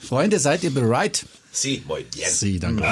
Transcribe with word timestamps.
Freunde, 0.00 0.38
seid 0.38 0.62
ihr 0.62 0.72
bereit? 0.72 1.26
Sie, 1.52 1.82
moin. 1.88 2.04
Yes. 2.14 2.38
Sie, 2.40 2.58
danke. 2.60 2.84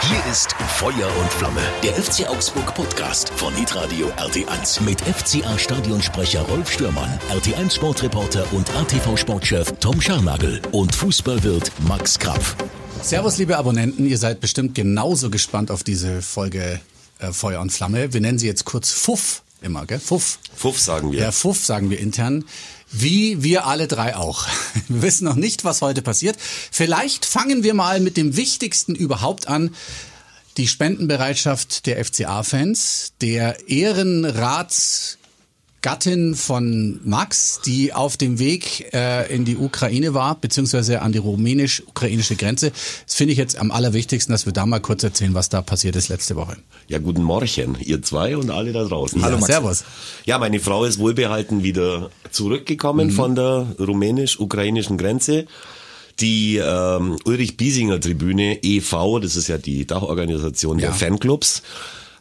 Hier 0.00 0.30
ist 0.32 0.52
Feuer 0.76 1.10
und 1.20 1.32
Flamme, 1.32 1.60
der 1.82 1.94
FC 1.94 2.28
Augsburg 2.28 2.74
Podcast 2.74 3.30
von 3.30 3.54
Hitradio 3.54 4.08
RT1 4.16 4.82
mit 4.82 5.00
FCA 5.00 5.58
Stadionsprecher 5.58 6.42
Rolf 6.42 6.70
Stürmann, 6.70 7.08
RT1 7.30 7.72
Sportreporter 7.74 8.52
und 8.52 8.68
ATV 8.74 9.16
Sportchef 9.16 9.72
Tom 9.80 10.00
Scharnagel 10.00 10.60
und 10.72 10.94
Fußballwirt 10.94 11.70
Max 11.86 12.18
Krapf. 12.18 12.56
Servus, 13.02 13.38
liebe 13.38 13.56
Abonnenten. 13.56 14.06
Ihr 14.06 14.18
seid 14.18 14.40
bestimmt 14.40 14.74
genauso 14.74 15.30
gespannt 15.30 15.70
auf 15.70 15.82
diese 15.82 16.20
Folge 16.20 16.80
äh, 17.20 17.32
Feuer 17.32 17.60
und 17.60 17.70
Flamme. 17.72 18.12
Wir 18.12 18.20
nennen 18.20 18.38
sie 18.38 18.46
jetzt 18.48 18.64
kurz 18.64 18.90
Fuff 18.90 19.42
immer, 19.60 19.86
gell? 19.86 19.98
Fuff. 19.98 20.38
Fuff 20.54 20.78
sagen 20.78 21.12
wir. 21.12 21.20
Ja, 21.20 21.32
Fuff 21.32 21.64
sagen 21.64 21.90
wir 21.90 21.98
intern. 21.98 22.44
Wie 22.90 23.42
wir 23.42 23.66
alle 23.66 23.86
drei 23.86 24.16
auch. 24.16 24.46
Wir 24.88 25.02
wissen 25.02 25.24
noch 25.24 25.34
nicht, 25.34 25.64
was 25.64 25.82
heute 25.82 26.00
passiert. 26.00 26.36
Vielleicht 26.40 27.26
fangen 27.26 27.62
wir 27.62 27.74
mal 27.74 28.00
mit 28.00 28.16
dem 28.16 28.36
Wichtigsten 28.36 28.94
überhaupt 28.94 29.46
an. 29.46 29.74
Die 30.56 30.66
Spendenbereitschaft 30.66 31.84
der 31.84 32.02
FCA-Fans, 32.02 33.12
der 33.20 33.68
Ehrenrats 33.68 35.17
Gattin 35.80 36.34
von 36.34 36.98
Max, 37.04 37.60
die 37.64 37.92
auf 37.92 38.16
dem 38.16 38.40
Weg 38.40 38.92
äh, 38.92 39.32
in 39.32 39.44
die 39.44 39.56
Ukraine 39.56 40.12
war, 40.12 40.34
beziehungsweise 40.34 41.02
an 41.02 41.12
die 41.12 41.18
rumänisch-ukrainische 41.18 42.34
Grenze. 42.34 42.72
Das 43.06 43.14
finde 43.14 43.32
ich 43.32 43.38
jetzt 43.38 43.56
am 43.56 43.70
allerwichtigsten, 43.70 44.32
dass 44.32 44.44
wir 44.44 44.52
da 44.52 44.66
mal 44.66 44.80
kurz 44.80 45.04
erzählen, 45.04 45.34
was 45.34 45.48
da 45.48 45.62
passiert 45.62 45.94
ist 45.94 46.08
letzte 46.08 46.34
Woche. 46.34 46.56
Ja, 46.88 46.98
guten 46.98 47.22
Morgen, 47.22 47.76
ihr 47.80 48.02
zwei 48.02 48.36
und 48.36 48.50
alle 48.50 48.72
da 48.72 48.84
draußen. 48.84 49.22
Hallo 49.22 49.34
ja, 49.34 49.40
Max. 49.40 49.52
Servus. 49.52 49.84
Ja, 50.24 50.38
meine 50.38 50.58
Frau 50.58 50.84
ist 50.84 50.98
wohlbehalten 50.98 51.62
wieder 51.62 52.10
zurückgekommen 52.32 53.08
mhm. 53.08 53.12
von 53.12 53.34
der 53.36 53.66
rumänisch-ukrainischen 53.78 54.98
Grenze. 54.98 55.46
Die 56.18 56.56
ähm, 56.56 57.16
Ulrich-Biesinger-Tribüne 57.24 58.58
e.V., 58.62 59.20
das 59.20 59.36
ist 59.36 59.46
ja 59.46 59.58
die 59.58 59.86
Dachorganisation 59.86 60.80
ja. 60.80 60.88
der 60.88 60.94
Fanclubs, 60.94 61.62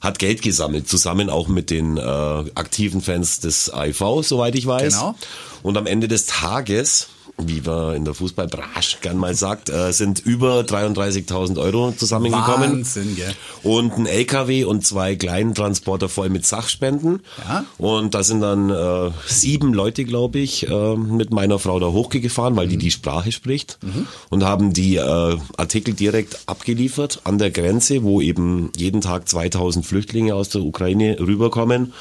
hat 0.01 0.19
Geld 0.19 0.41
gesammelt, 0.41 0.87
zusammen 0.87 1.29
auch 1.29 1.47
mit 1.47 1.69
den 1.69 1.97
äh, 1.97 2.01
aktiven 2.01 3.01
Fans 3.01 3.39
des 3.39 3.73
AIV, 3.73 4.23
soweit 4.23 4.55
ich 4.55 4.65
weiß. 4.65 4.95
Genau. 4.95 5.15
Und 5.63 5.77
am 5.77 5.87
Ende 5.87 6.07
des 6.07 6.25
Tages 6.25 7.07
wie 7.37 7.61
man 7.61 7.95
in 7.95 8.05
der 8.05 8.13
Fußballbranche 8.15 8.97
gern 9.01 9.17
mal 9.17 9.35
sagt, 9.35 9.69
äh, 9.69 9.91
sind 9.93 10.19
über 10.19 10.61
33.000 10.61 11.59
Euro 11.59 11.91
zusammengekommen. 11.91 12.77
Wahnsinn, 12.77 13.15
gell? 13.15 13.33
Und 13.63 13.93
ein 13.93 14.05
LKW 14.07 14.63
und 14.63 14.85
zwei 14.85 15.15
kleinen 15.15 15.53
Transporter 15.53 16.09
voll 16.09 16.29
mit 16.29 16.45
Sachspenden. 16.45 17.21
Ja. 17.47 17.65
Und 17.77 18.15
da 18.15 18.23
sind 18.23 18.41
dann 18.41 18.69
äh, 18.69 19.11
sieben 19.27 19.73
Leute, 19.73 20.03
glaube 20.03 20.39
ich, 20.39 20.67
äh, 20.67 20.95
mit 20.95 21.31
meiner 21.31 21.59
Frau 21.59 21.79
da 21.79 21.87
hochgefahren, 21.87 22.55
weil 22.55 22.65
mhm. 22.65 22.71
die 22.71 22.77
die 22.77 22.91
Sprache 22.91 23.31
spricht. 23.31 23.77
Mhm. 23.83 24.07
Und 24.29 24.43
haben 24.43 24.73
die 24.73 24.95
äh, 24.95 25.37
Artikel 25.57 25.93
direkt 25.93 26.39
abgeliefert 26.47 27.21
an 27.23 27.37
der 27.37 27.51
Grenze, 27.51 28.03
wo 28.03 28.19
eben 28.19 28.71
jeden 28.75 29.01
Tag 29.01 29.29
2000 29.29 29.85
Flüchtlinge 29.85 30.33
aus 30.33 30.49
der 30.49 30.63
Ukraine 30.63 31.17
rüberkommen. 31.19 31.93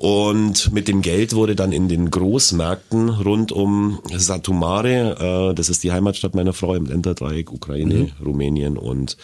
Und 0.00 0.72
mit 0.72 0.88
dem 0.88 1.02
Geld 1.02 1.34
wurde 1.34 1.54
dann 1.54 1.72
in 1.72 1.86
den 1.86 2.08
Großmärkten 2.08 3.10
rund 3.10 3.52
um 3.52 3.98
Satumare, 4.10 5.50
äh, 5.50 5.54
das 5.54 5.68
ist 5.68 5.84
die 5.84 5.92
Heimatstadt 5.92 6.34
meiner 6.34 6.54
Frau 6.54 6.74
im 6.74 6.86
Länderdreieck, 6.86 7.52
Ukraine, 7.52 7.94
mhm. 7.94 8.12
Rumänien 8.24 8.78
und 8.78 9.18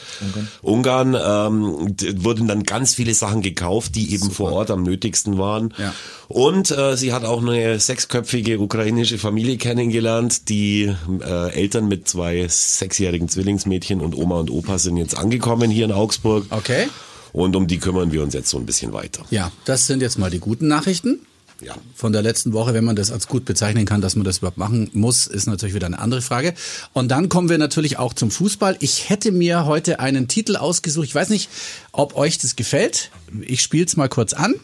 Ungarn, 0.61 1.15
Ungarn 1.15 1.17
ähm, 1.17 1.97
wurden 2.23 2.47
dann 2.47 2.65
ganz 2.65 2.95
viele 2.95 3.15
Sachen 3.15 3.41
gekauft, 3.41 3.95
die 3.95 4.13
eben 4.13 4.25
Super. 4.25 4.35
vor 4.35 4.53
Ort 4.53 4.71
am 4.71 4.83
nötigsten 4.83 5.39
waren. 5.39 5.73
Ja. 5.79 5.95
Und 6.29 6.71
äh, 6.73 6.95
sie 6.99 7.15
hat 7.15 7.25
auch 7.25 7.41
eine 7.41 7.81
sechsköpfige 7.81 8.61
ukrainische 8.61 9.17
Familie 9.17 9.57
kennengelernt. 9.57 10.51
Die 10.51 10.93
äh, 11.23 11.55
Eltern 11.55 11.89
mit 11.89 12.07
zwei 12.07 12.47
sechsjährigen 12.49 13.31
Zwillingsmädchen 13.31 14.03
und 14.03 14.15
Oma 14.15 14.41
und 14.41 14.51
Opa 14.51 14.77
sind 14.77 14.99
jetzt 14.99 15.17
angekommen 15.17 15.71
hier 15.71 15.87
in 15.87 15.93
Augsburg. 15.93 16.45
Okay. 16.51 16.89
Und 17.33 17.57
um 17.57 17.67
die 17.67 17.79
kümmern 17.79 18.13
wir 18.13 18.23
uns 18.23 18.35
jetzt 18.35 18.51
so 18.51 18.59
ein 18.59 18.67
bisschen 18.67 18.93
weiter. 18.93 19.25
Ja, 19.31 19.53
das 19.65 19.87
sind 19.87 20.03
jetzt 20.03 20.19
mal 20.19 20.31
die 20.31 20.39
guten 20.39 20.69
Nachrichten. 20.69 21.21
Ja. 21.61 21.75
Von 21.95 22.13
der 22.13 22.21
letzten 22.21 22.53
Woche, 22.53 22.75
wenn 22.75 22.85
man 22.85 22.97
das 22.97 23.11
als 23.11 23.29
gut 23.29 23.47
bezeichnen 23.47 23.87
kann, 23.87 24.03
dass 24.03 24.15
man 24.15 24.25
das 24.25 24.39
überhaupt 24.39 24.59
machen 24.59 24.91
muss, 24.93 25.27
ist 25.27 25.47
natürlich 25.47 25.75
wieder 25.75 25.87
eine 25.87 25.99
andere 25.99 26.21
Frage. 26.21 26.53
Und 26.93 27.09
dann 27.09 27.31
kommen 27.31 27.49
wir 27.49 27.57
natürlich 27.57 27.99
auch 27.99 28.13
zum 28.13 28.31
Fußball. 28.31 28.77
Ich 28.81 29.09
hätte 29.09 29.33
mir 29.33 29.65
heute 29.65 29.99
einen 30.01 30.29
Titel 30.29 30.57
ausgesucht. 30.57 31.07
Ich 31.07 31.15
weiß 31.15 31.31
nicht, 31.31 31.49
ob 31.93 32.15
euch 32.15 32.37
das 32.39 32.57
gefällt. 32.57 33.11
Ich 33.41 33.63
spiele 33.63 33.87
es 33.87 33.97
mal 33.97 34.09
kurz 34.09 34.35
an. 34.35 34.55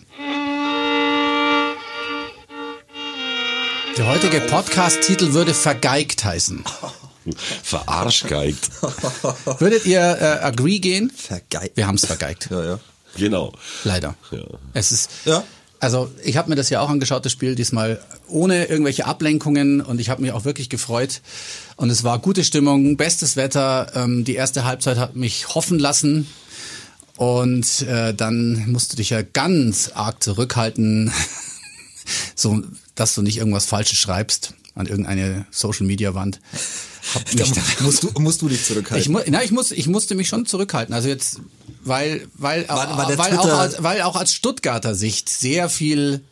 Der 3.97 4.09
heutige 4.09 4.41
Podcast-Titel 4.41 5.33
würde 5.33 5.55
vergeigt 5.55 6.25
heißen. 6.25 6.65
Verarsgeigt. 7.63 8.71
Würdet 9.61 9.87
ihr 9.87 10.01
äh, 10.01 10.45
agree 10.45 10.79
gehen? 10.79 11.11
Vergeigt. 11.11 11.77
Wir 11.77 11.87
haben 11.87 11.97
es 11.97 12.07
vergeigt. 12.07 12.49
Ja, 12.51 12.65
ja. 12.65 12.81
Genau. 13.17 13.53
Leider. 13.85 14.15
Ja. 14.31 14.45
Es 14.73 14.93
ist. 14.93 15.11
Ja. 15.25 15.45
Also 15.81 16.11
ich 16.23 16.37
habe 16.37 16.49
mir 16.49 16.55
das 16.55 16.71
ja 16.71 16.81
auch 16.81 16.89
angeschaut, 16.89 17.25
das 17.25 17.33
Spiel 17.33 17.57
diesmal 17.57 18.01
ohne 18.29 18.67
irgendwelche 18.67 19.05
Ablenkungen 19.05 19.81
und 19.81 20.01
ich 20.01 20.11
habe 20.11 20.23
mich 20.23 20.31
auch 20.31 20.45
wirklich 20.45 20.69
gefreut. 20.69 21.23
Und 21.75 21.91
es 21.91 22.05
war 22.05 22.21
gute 22.21 22.45
Stimmung, 22.45 22.97
bestes 22.97 23.35
Wetter. 23.35 23.91
Ähm, 23.97 24.25
die 24.25 24.37
erste 24.37 24.65
Halbzeit 24.65 24.97
hat 24.99 25.17
mich 25.17 25.55
hoffen 25.57 25.81
lassen. 25.81 26.29
Und 27.17 27.83
äh, 27.83 28.15
dann 28.15 28.71
musst 28.71 28.93
du 28.93 28.97
dich 28.97 29.11
ja 29.11 29.23
ganz 29.23 29.91
arg 29.95 30.23
zurückhalten, 30.23 31.13
so 32.37 32.63
dass 32.95 33.15
du 33.15 33.23
nicht 33.23 33.39
irgendwas 33.39 33.67
Falsches 33.67 33.99
schreibst 33.99 34.55
an 34.75 34.87
irgendeine 34.87 35.47
Social 35.51 35.87
Media 35.87 36.15
Wand. 36.15 36.41
Hab 37.15 37.35
mich 37.35 37.81
musst, 37.81 38.03
du, 38.03 38.11
musst 38.21 38.43
du 38.43 38.49
dich 38.49 38.65
zurückhalten? 38.65 39.01
Ich, 39.01 39.09
mu 39.09 39.21
na, 39.27 39.43
ich, 39.43 39.51
muss, 39.51 39.71
ich 39.71 39.87
musste 39.87 40.15
mich 40.15 40.29
schon 40.29 40.47
zurückhalten. 40.47 40.95
Also 40.95 41.09
jetzt, 41.09 41.41
weil, 41.85 42.27
weil, 42.35 42.69
war, 42.69 42.97
war 42.97 43.19
weil, 43.19 43.37
auch, 43.37 43.59
als, 43.59 43.83
weil 43.83 44.03
auch 44.03 44.17
als 44.17 44.35
Stuttgarter 44.35 44.95
Sicht 44.95 45.29
sehr 45.29 45.69
viel 45.69 46.23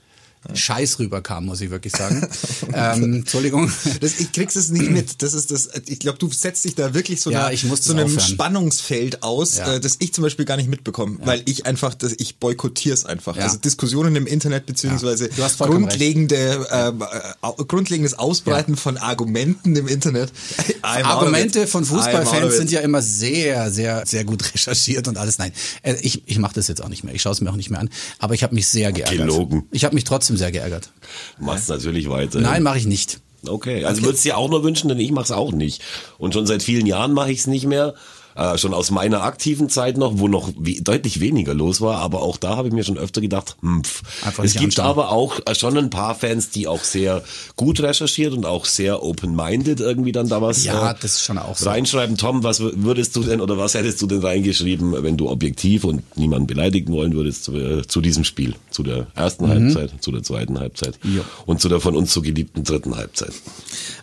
Scheiß 0.54 0.98
rüberkam, 0.98 1.46
muss 1.46 1.60
ich 1.60 1.70
wirklich 1.70 1.94
sagen. 1.94 2.26
ähm, 2.72 3.14
Entschuldigung. 3.14 3.70
Das, 4.00 4.20
ich 4.20 4.32
krieg's 4.32 4.56
es 4.56 4.70
nicht 4.70 4.90
mit. 4.90 5.22
Das 5.22 5.34
ist 5.34 5.50
das. 5.50 5.68
Ich 5.86 5.98
glaube, 5.98 6.18
du 6.18 6.30
setzt 6.30 6.64
dich 6.64 6.74
da 6.74 6.94
wirklich 6.94 7.20
so, 7.20 7.30
ja, 7.30 7.46
einer, 7.46 7.76
so 7.76 7.92
einem 7.92 8.06
aufhören. 8.06 8.20
Spannungsfeld 8.20 9.22
aus, 9.22 9.58
ja. 9.58 9.74
äh, 9.74 9.80
das 9.80 9.96
ich 9.98 10.14
zum 10.14 10.22
Beispiel 10.22 10.46
gar 10.46 10.56
nicht 10.56 10.68
mitbekomme, 10.68 11.18
ja. 11.20 11.26
weil 11.26 11.42
ich 11.44 11.66
einfach, 11.66 11.94
das, 11.94 12.14
ich 12.16 12.38
boykottiere 12.38 12.94
es 12.94 13.04
einfach. 13.04 13.36
Also 13.36 13.58
Diskussionen 13.58 14.16
im 14.16 14.26
Internet 14.26 14.66
beziehungsweise 14.66 15.28
grundlegende, 15.58 16.66
ähm, 16.70 17.02
äh, 17.02 17.64
grundlegendes 17.64 18.14
Ausbreiten 18.14 18.76
von 18.76 18.96
Argumenten 18.96 19.76
im 19.76 19.88
Internet. 19.88 20.32
Argumente 20.82 21.66
von 21.66 21.84
Fußballfans 21.84 22.56
sind 22.56 22.70
ja 22.70 22.80
immer 22.80 23.02
sehr, 23.02 23.70
sehr, 23.70 24.06
sehr 24.06 24.24
gut 24.24 24.54
recherchiert 24.54 25.06
und 25.06 25.18
alles. 25.18 25.38
Nein, 25.38 25.52
äh, 25.82 25.96
ich, 26.00 26.22
ich 26.26 26.38
mache 26.38 26.54
das 26.54 26.68
jetzt 26.68 26.82
auch 26.82 26.88
nicht 26.88 27.04
mehr. 27.04 27.14
Ich 27.14 27.22
schaue 27.22 27.32
es 27.32 27.40
mir 27.40 27.50
auch 27.50 27.56
nicht 27.56 27.70
mehr 27.70 27.80
an. 27.80 27.90
Aber 28.18 28.34
ich 28.34 28.42
habe 28.42 28.54
mich 28.54 28.68
sehr 28.68 28.92
geärgert. 28.92 29.18
Gelogen. 29.18 29.64
Ich 29.70 29.84
habe 29.84 29.94
mich 29.94 30.04
trotzdem 30.04 30.29
trotzdem 30.30 30.36
sehr 30.36 30.52
geärgert. 30.52 30.90
Du 31.38 31.44
machst 31.44 31.68
natürlich 31.68 32.08
weiter. 32.08 32.40
Nein, 32.40 32.62
mache 32.62 32.78
ich 32.78 32.86
nicht. 32.86 33.20
Okay, 33.46 33.84
also 33.84 33.98
okay. 33.98 34.06
würdest 34.06 34.24
du 34.24 34.28
dir 34.28 34.38
auch 34.38 34.50
nur 34.50 34.62
wünschen, 34.62 34.88
denn 34.88 34.98
ich 34.98 35.12
mache 35.12 35.24
es 35.24 35.30
auch 35.30 35.52
nicht. 35.52 35.82
Und 36.18 36.34
schon 36.34 36.46
seit 36.46 36.62
vielen 36.62 36.86
Jahren 36.86 37.12
mache 37.12 37.32
ich 37.32 37.40
es 37.40 37.46
nicht 37.46 37.66
mehr 37.66 37.94
äh, 38.34 38.58
schon 38.58 38.74
aus 38.74 38.90
meiner 38.90 39.22
aktiven 39.22 39.68
Zeit 39.68 39.96
noch, 39.96 40.18
wo 40.18 40.28
noch 40.28 40.52
we 40.56 40.80
deutlich 40.80 41.20
weniger 41.20 41.54
los 41.54 41.80
war, 41.80 41.98
aber 41.98 42.22
auch 42.22 42.36
da 42.36 42.56
habe 42.56 42.68
ich 42.68 42.74
mir 42.74 42.84
schon 42.84 42.98
öfter 42.98 43.20
gedacht, 43.20 43.56
mpf. 43.62 44.02
Einfach 44.24 44.44
es 44.44 44.52
gibt 44.52 44.78
anschauen. 44.78 44.86
aber 44.86 45.10
auch 45.10 45.40
äh, 45.46 45.54
schon 45.54 45.76
ein 45.76 45.90
paar 45.90 46.14
Fans, 46.14 46.50
die 46.50 46.66
auch 46.66 46.82
sehr 46.82 47.22
gut 47.56 47.80
recherchiert 47.80 48.32
und 48.32 48.46
auch 48.46 48.64
sehr 48.64 49.02
open-minded 49.02 49.80
irgendwie 49.80 50.12
dann 50.12 50.28
da 50.28 50.40
was 50.40 50.64
ja, 50.64 50.92
äh, 50.92 50.94
das 51.00 51.12
ist 51.12 51.24
schon 51.24 51.38
auch 51.38 51.56
so. 51.56 51.68
reinschreiben. 51.68 52.16
Tom, 52.16 52.42
was 52.42 52.60
würdest 52.60 53.16
du 53.16 53.22
denn 53.22 53.40
oder 53.40 53.58
was 53.58 53.74
hättest 53.74 54.00
du 54.02 54.06
denn 54.06 54.20
reingeschrieben, 54.20 55.02
wenn 55.02 55.16
du 55.16 55.28
objektiv 55.28 55.84
und 55.84 56.16
niemanden 56.16 56.46
beleidigen 56.46 56.92
wollen 56.92 57.14
würdest 57.14 57.44
zu, 57.44 57.56
äh, 57.56 57.86
zu 57.86 58.00
diesem 58.00 58.24
Spiel, 58.24 58.54
zu 58.70 58.82
der 58.82 59.06
ersten 59.14 59.46
mhm. 59.46 59.50
Halbzeit, 59.50 59.92
zu 60.00 60.12
der 60.12 60.22
zweiten 60.22 60.58
Halbzeit 60.58 60.98
ja. 61.02 61.22
und 61.46 61.60
zu 61.60 61.68
der 61.68 61.80
von 61.80 61.96
uns 61.96 62.12
so 62.12 62.22
geliebten 62.22 62.64
dritten 62.64 62.96
Halbzeit? 62.96 63.32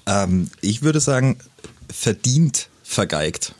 Ähm, 0.06 0.50
ich 0.62 0.82
würde 0.82 1.00
sagen, 1.00 1.38
verdient 1.90 2.70
vergeigt. 2.84 3.54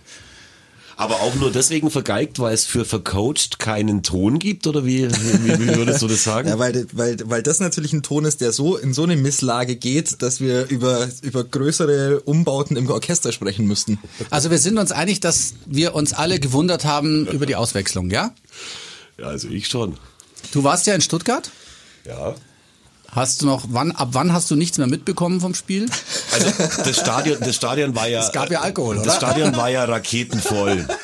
Aber 1.00 1.22
auch 1.22 1.36
nur 1.36 1.52
deswegen 1.52 1.92
vergeigt, 1.92 2.40
weil 2.40 2.56
es 2.56 2.66
für 2.66 2.84
vercoacht 2.84 3.60
keinen 3.60 4.02
Ton 4.02 4.40
gibt? 4.40 4.66
Oder 4.66 4.84
wie, 4.84 5.08
wie, 5.08 5.60
wie 5.60 5.76
würdest 5.76 6.02
du 6.02 6.08
das 6.08 6.24
sagen? 6.24 6.50
ja, 6.50 6.58
weil, 6.58 6.88
weil, 6.92 7.18
weil 7.26 7.44
das 7.44 7.60
natürlich 7.60 7.94
ein 7.94 8.02
Ton 8.02 8.26
ist, 8.26 8.42
der 8.42 8.52
so 8.52 8.76
in 8.76 8.96
so 8.96 9.04
eine 9.04 9.16
Misslage 9.16 9.76
geht, 9.76 10.24
dass 10.24 10.42
wir 10.42 10.68
über, 10.70 11.08
über 11.22 11.44
größere 11.44 12.22
Umbauten 12.22 12.76
im 12.78 12.90
Orchester 12.90 13.32
sprechen 13.32 13.68
müssten. 13.68 14.00
Also 14.32 14.50
wir 14.50 14.58
sind 14.58 14.80
uns 14.80 14.92
einig, 14.92 15.20
dass 15.20 15.54
wir 15.68 15.94
uns 15.94 16.14
alle 16.14 16.40
gewundert 16.40 16.84
haben 16.84 17.28
über 17.28 17.46
die 17.46 17.56
Auswechslung, 17.56 18.10
ja? 18.10 18.34
Ja, 19.20 19.28
also 19.28 19.50
ich 19.50 19.68
schon. 19.68 19.98
Du 20.52 20.64
warst 20.64 20.88
ja 20.88 20.96
in 20.96 21.02
Stuttgart? 21.02 21.52
Ja. 22.06 22.36
Hast 23.12 23.42
du 23.42 23.46
noch, 23.46 23.66
wann, 23.70 23.92
ab 23.92 24.10
wann 24.12 24.34
hast 24.34 24.52
du 24.52 24.56
nichts 24.56 24.78
mehr 24.78 24.88
mitbekommen 24.88 25.42
vom 25.42 25.54
Spiel? 25.56 25.88
Also 26.34 26.52
das 26.84 26.98
Stadion, 26.98 27.38
das 27.40 27.56
Stadion 27.56 27.96
war 27.96 28.08
ja. 28.08 28.22
Es 28.22 28.32
gab 28.32 28.52
ja 28.52 28.62
Alkohol, 28.62 28.98
oder? 28.98 29.06
Das 29.06 29.16
Stadion 29.16 29.56
war 29.56 29.70
ja 29.70 29.86
raketenvoll. 29.86 30.86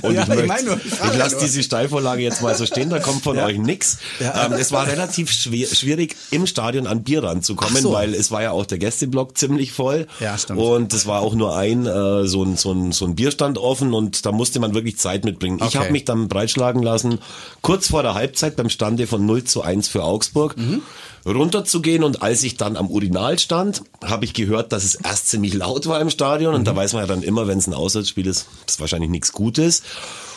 Und 0.00 0.14
ja, 0.14 0.22
ich, 0.22 0.46
möchte, 0.46 0.80
ich, 0.84 0.92
ich 0.92 1.18
lasse 1.18 1.36
diese 1.40 1.62
Steilvorlage 1.62 2.22
jetzt 2.22 2.42
mal 2.42 2.54
so 2.54 2.66
stehen, 2.66 2.90
da 2.90 2.98
kommt 2.98 3.22
von 3.22 3.36
ja. 3.36 3.44
euch 3.44 3.58
nix. 3.58 3.98
Ja. 4.20 4.46
Ähm, 4.46 4.52
es 4.54 4.72
war 4.72 4.86
relativ 4.86 5.30
schwierig, 5.30 6.16
im 6.30 6.46
Stadion 6.46 6.86
an 6.86 7.02
Bier 7.02 7.22
ranzukommen, 7.22 7.82
so. 7.82 7.92
weil 7.92 8.14
es 8.14 8.30
war 8.30 8.42
ja 8.42 8.52
auch 8.52 8.66
der 8.66 8.78
Gästeblock 8.78 9.36
ziemlich 9.36 9.72
voll. 9.72 10.06
Ja, 10.18 10.38
stimmt. 10.38 10.58
Und 10.58 10.92
es 10.94 11.06
war 11.06 11.20
auch 11.20 11.34
nur 11.34 11.56
ein, 11.56 11.86
äh, 11.86 12.26
so, 12.26 12.42
ein, 12.42 12.56
so, 12.56 12.72
ein, 12.72 12.92
so 12.92 13.04
ein 13.04 13.14
Bierstand 13.14 13.58
offen 13.58 13.92
und 13.92 14.24
da 14.24 14.32
musste 14.32 14.60
man 14.60 14.74
wirklich 14.74 14.98
Zeit 14.98 15.24
mitbringen. 15.24 15.56
Okay. 15.56 15.68
Ich 15.68 15.76
habe 15.76 15.90
mich 15.90 16.04
dann 16.04 16.28
breitschlagen 16.28 16.82
lassen, 16.82 17.18
kurz 17.60 17.88
vor 17.88 18.02
der 18.02 18.14
Halbzeit 18.14 18.56
beim 18.56 18.70
Stande 18.70 19.06
von 19.06 19.24
0 19.24 19.44
zu 19.44 19.62
1 19.62 19.88
für 19.88 20.04
Augsburg. 20.04 20.56
Mhm 20.56 20.82
runterzugehen 21.26 22.02
und 22.04 22.22
als 22.22 22.42
ich 22.42 22.56
dann 22.56 22.76
am 22.76 22.90
Urinal 22.90 23.38
stand, 23.38 23.82
habe 24.02 24.24
ich 24.24 24.34
gehört, 24.34 24.72
dass 24.72 24.84
es 24.84 24.94
erst 24.96 25.28
ziemlich 25.28 25.54
laut 25.54 25.86
war 25.86 26.00
im 26.00 26.10
Stadion 26.10 26.54
und 26.54 26.62
mhm. 26.62 26.64
da 26.66 26.76
weiß 26.76 26.92
man 26.94 27.02
ja 27.02 27.06
dann 27.06 27.22
immer, 27.22 27.46
wenn 27.46 27.58
es 27.58 27.66
ein 27.66 27.74
Auswärtsspiel 27.74 28.26
ist, 28.26 28.46
ist 28.66 28.80
wahrscheinlich 28.80 29.10
nichts 29.10 29.32
Gutes. 29.32 29.82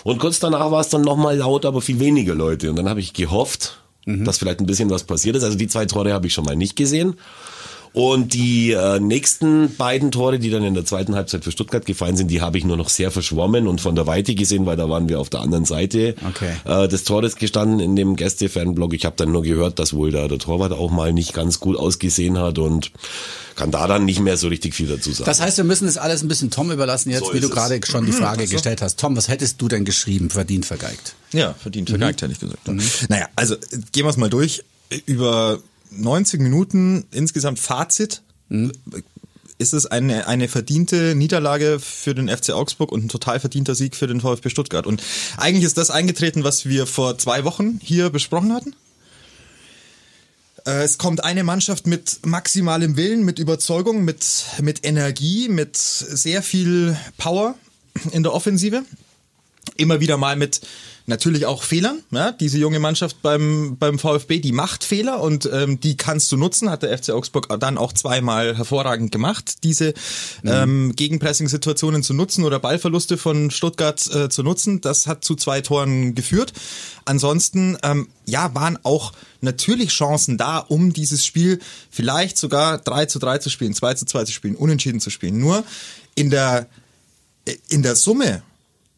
Und 0.03 0.19
kurz 0.19 0.39
danach 0.39 0.69
war 0.69 0.81
es 0.81 0.89
dann 0.89 1.01
nochmal 1.01 1.37
laut, 1.37 1.65
aber 1.65 1.81
viel 1.81 1.99
weniger 1.99 2.35
Leute 2.35 2.69
und 2.69 2.75
dann 2.75 2.87
habe 2.87 2.99
ich 2.99 3.13
gehofft, 3.13 3.79
mhm. 4.05 4.23
dass 4.25 4.37
vielleicht 4.37 4.59
ein 4.59 4.67
bisschen 4.67 4.89
was 4.89 5.03
passiert 5.03 5.35
ist. 5.35 5.43
Also 5.43 5.57
die 5.57 5.67
zwei 5.67 5.85
Tore 5.85 6.13
habe 6.13 6.27
ich 6.27 6.33
schon 6.33 6.45
mal 6.45 6.55
nicht 6.55 6.75
gesehen. 6.75 7.15
Und 7.95 8.33
die 8.33 8.73
äh, 8.73 8.99
nächsten 8.99 9.73
beiden 9.77 10.11
Tore, 10.11 10.37
die 10.37 10.49
dann 10.49 10.65
in 10.65 10.73
der 10.73 10.83
zweiten 10.83 11.15
Halbzeit 11.15 11.45
für 11.45 11.51
Stuttgart 11.53 11.85
gefallen 11.85 12.17
sind, 12.17 12.29
die 12.29 12.41
habe 12.41 12.57
ich 12.57 12.65
nur 12.65 12.75
noch 12.75 12.89
sehr 12.89 13.09
verschwommen 13.09 13.67
und 13.67 13.79
von 13.79 13.95
der 13.95 14.05
Weite 14.05 14.35
gesehen, 14.35 14.65
weil 14.65 14.75
da 14.75 14.89
waren 14.89 15.07
wir 15.07 15.17
auf 15.17 15.29
der 15.29 15.39
anderen 15.39 15.63
Seite 15.63 16.13
okay. 16.27 16.57
äh, 16.65 16.89
des 16.89 17.05
Tores 17.05 17.37
gestanden 17.37 17.79
in 17.79 17.95
dem 17.95 18.17
Gäste-Fanblog. 18.17 18.93
Ich 18.93 19.05
habe 19.05 19.15
dann 19.15 19.31
nur 19.31 19.43
gehört, 19.43 19.79
dass 19.79 19.93
wohl 19.93 20.11
da 20.11 20.27
der 20.27 20.39
Torwart 20.39 20.73
auch 20.73 20.91
mal 20.91 21.13
nicht 21.13 21.33
ganz 21.33 21.61
gut 21.61 21.77
ausgesehen 21.77 22.37
hat 22.37 22.59
und 22.59 22.91
kann 23.55 23.71
da 23.71 23.87
dann 23.87 24.03
nicht 24.03 24.19
mehr 24.19 24.35
so 24.35 24.49
richtig 24.49 24.73
viel 24.73 24.87
dazu 24.87 25.13
sagen. 25.13 25.27
Das 25.27 25.39
heißt, 25.39 25.55
wir 25.55 25.63
müssen 25.63 25.85
das 25.85 25.95
alles 25.95 26.21
ein 26.21 26.27
bisschen 26.27 26.51
Tom 26.51 26.73
überlassen 26.73 27.11
jetzt, 27.11 27.27
so 27.27 27.33
wie 27.33 27.39
du 27.39 27.47
gerade 27.47 27.79
schon 27.89 28.05
die 28.05 28.11
mhm. 28.11 28.17
Frage 28.17 28.45
mhm, 28.45 28.49
gestellt 28.49 28.81
hast. 28.81 28.99
Tom, 28.99 29.15
was 29.15 29.29
hättest 29.29 29.61
du 29.61 29.69
denn 29.69 29.85
geschrieben, 29.85 30.29
verdient 30.29 30.65
vergeigt? 30.65 31.15
Ja, 31.31 31.53
verdient 31.53 31.89
vergeigt, 31.89 32.21
mhm. 32.21 32.25
hätte 32.25 32.33
ich 32.33 32.39
gesagt. 32.41 32.67
Mhm. 32.67 33.07
Naja, 33.07 33.29
also 33.37 33.55
gehen 33.93 34.03
wir 34.03 34.09
es 34.09 34.17
mal 34.17 34.29
durch. 34.29 34.65
Über 35.05 35.59
90 35.97 36.41
Minuten 36.41 37.05
insgesamt 37.11 37.59
Fazit. 37.59 38.21
Mhm. 38.49 38.71
Ist 39.57 39.73
es 39.73 39.85
eine, 39.85 40.27
eine 40.27 40.49
verdiente 40.49 41.15
Niederlage 41.15 41.79
für 41.79 42.13
den 42.13 42.27
FC 42.27 42.49
Augsburg 42.49 42.91
und 42.91 43.05
ein 43.05 43.09
total 43.09 43.39
verdienter 43.39 43.73
Sieg 43.73 43.95
für 43.95 44.07
den 44.07 44.19
VfB 44.19 44.49
Stuttgart? 44.49 44.85
Und 44.85 45.01
eigentlich 45.37 45.63
ist 45.63 45.77
das 45.77 45.91
eingetreten, 45.91 46.43
was 46.43 46.65
wir 46.65 46.85
vor 46.85 47.17
zwei 47.17 47.45
Wochen 47.45 47.79
hier 47.81 48.09
besprochen 48.09 48.53
hatten. 48.53 48.75
Äh, 50.65 50.83
es 50.83 50.97
kommt 50.97 51.23
eine 51.23 51.43
Mannschaft 51.43 51.87
mit 51.87 52.25
maximalem 52.25 52.97
Willen, 52.97 53.23
mit 53.23 53.39
Überzeugung, 53.39 54.03
mit, 54.03 54.45
mit 54.61 54.85
Energie, 54.85 55.47
mit 55.47 55.77
sehr 55.77 56.43
viel 56.43 56.97
Power 57.17 57.55
in 58.11 58.23
der 58.23 58.33
Offensive. 58.33 58.83
Immer 59.77 59.99
wieder 59.99 60.17
mal 60.17 60.35
mit 60.35 60.61
natürlich 61.07 61.45
auch 61.45 61.63
Fehlern. 61.63 61.99
Ja? 62.11 62.31
Diese 62.31 62.57
junge 62.57 62.79
Mannschaft 62.79 63.21
beim, 63.21 63.77
beim 63.77 63.99
VfB, 63.99 64.39
die 64.39 64.51
macht 64.51 64.83
Fehler 64.83 65.21
und 65.21 65.49
ähm, 65.51 65.79
die 65.79 65.97
kannst 65.97 66.31
du 66.31 66.37
nutzen, 66.37 66.69
hat 66.69 66.83
der 66.83 66.97
FC 66.97 67.11
Augsburg 67.11 67.47
dann 67.59 67.77
auch 67.77 67.93
zweimal 67.93 68.57
hervorragend 68.57 69.11
gemacht, 69.11 69.63
diese 69.63 69.93
mhm. 70.43 70.51
ähm, 70.51 70.95
Gegenpressing-Situationen 70.95 72.03
zu 72.03 72.13
nutzen 72.13 72.43
oder 72.43 72.59
Ballverluste 72.59 73.17
von 73.17 73.51
Stuttgart 73.51 74.05
äh, 74.13 74.29
zu 74.29 74.43
nutzen. 74.43 74.81
Das 74.81 75.07
hat 75.07 75.23
zu 75.23 75.35
zwei 75.35 75.61
Toren 75.61 76.15
geführt. 76.15 76.53
Ansonsten, 77.05 77.77
ähm, 77.83 78.07
ja, 78.25 78.55
waren 78.55 78.79
auch 78.83 79.13
natürlich 79.41 79.91
Chancen 79.91 80.37
da, 80.37 80.57
um 80.57 80.91
dieses 80.91 81.25
Spiel 81.25 81.59
vielleicht 81.91 82.37
sogar 82.37 82.79
3 82.79 83.05
zu 83.05 83.19
3 83.19 83.37
zu 83.37 83.49
spielen, 83.49 83.75
2 83.75 83.93
zu 83.93 84.05
2 84.05 84.25
zu 84.25 84.31
spielen, 84.31 84.55
unentschieden 84.55 84.99
zu 84.99 85.11
spielen. 85.11 85.37
Nur 85.39 85.63
in 86.15 86.31
der, 86.31 86.67
in 87.69 87.83
der 87.83 87.95
Summe 87.95 88.41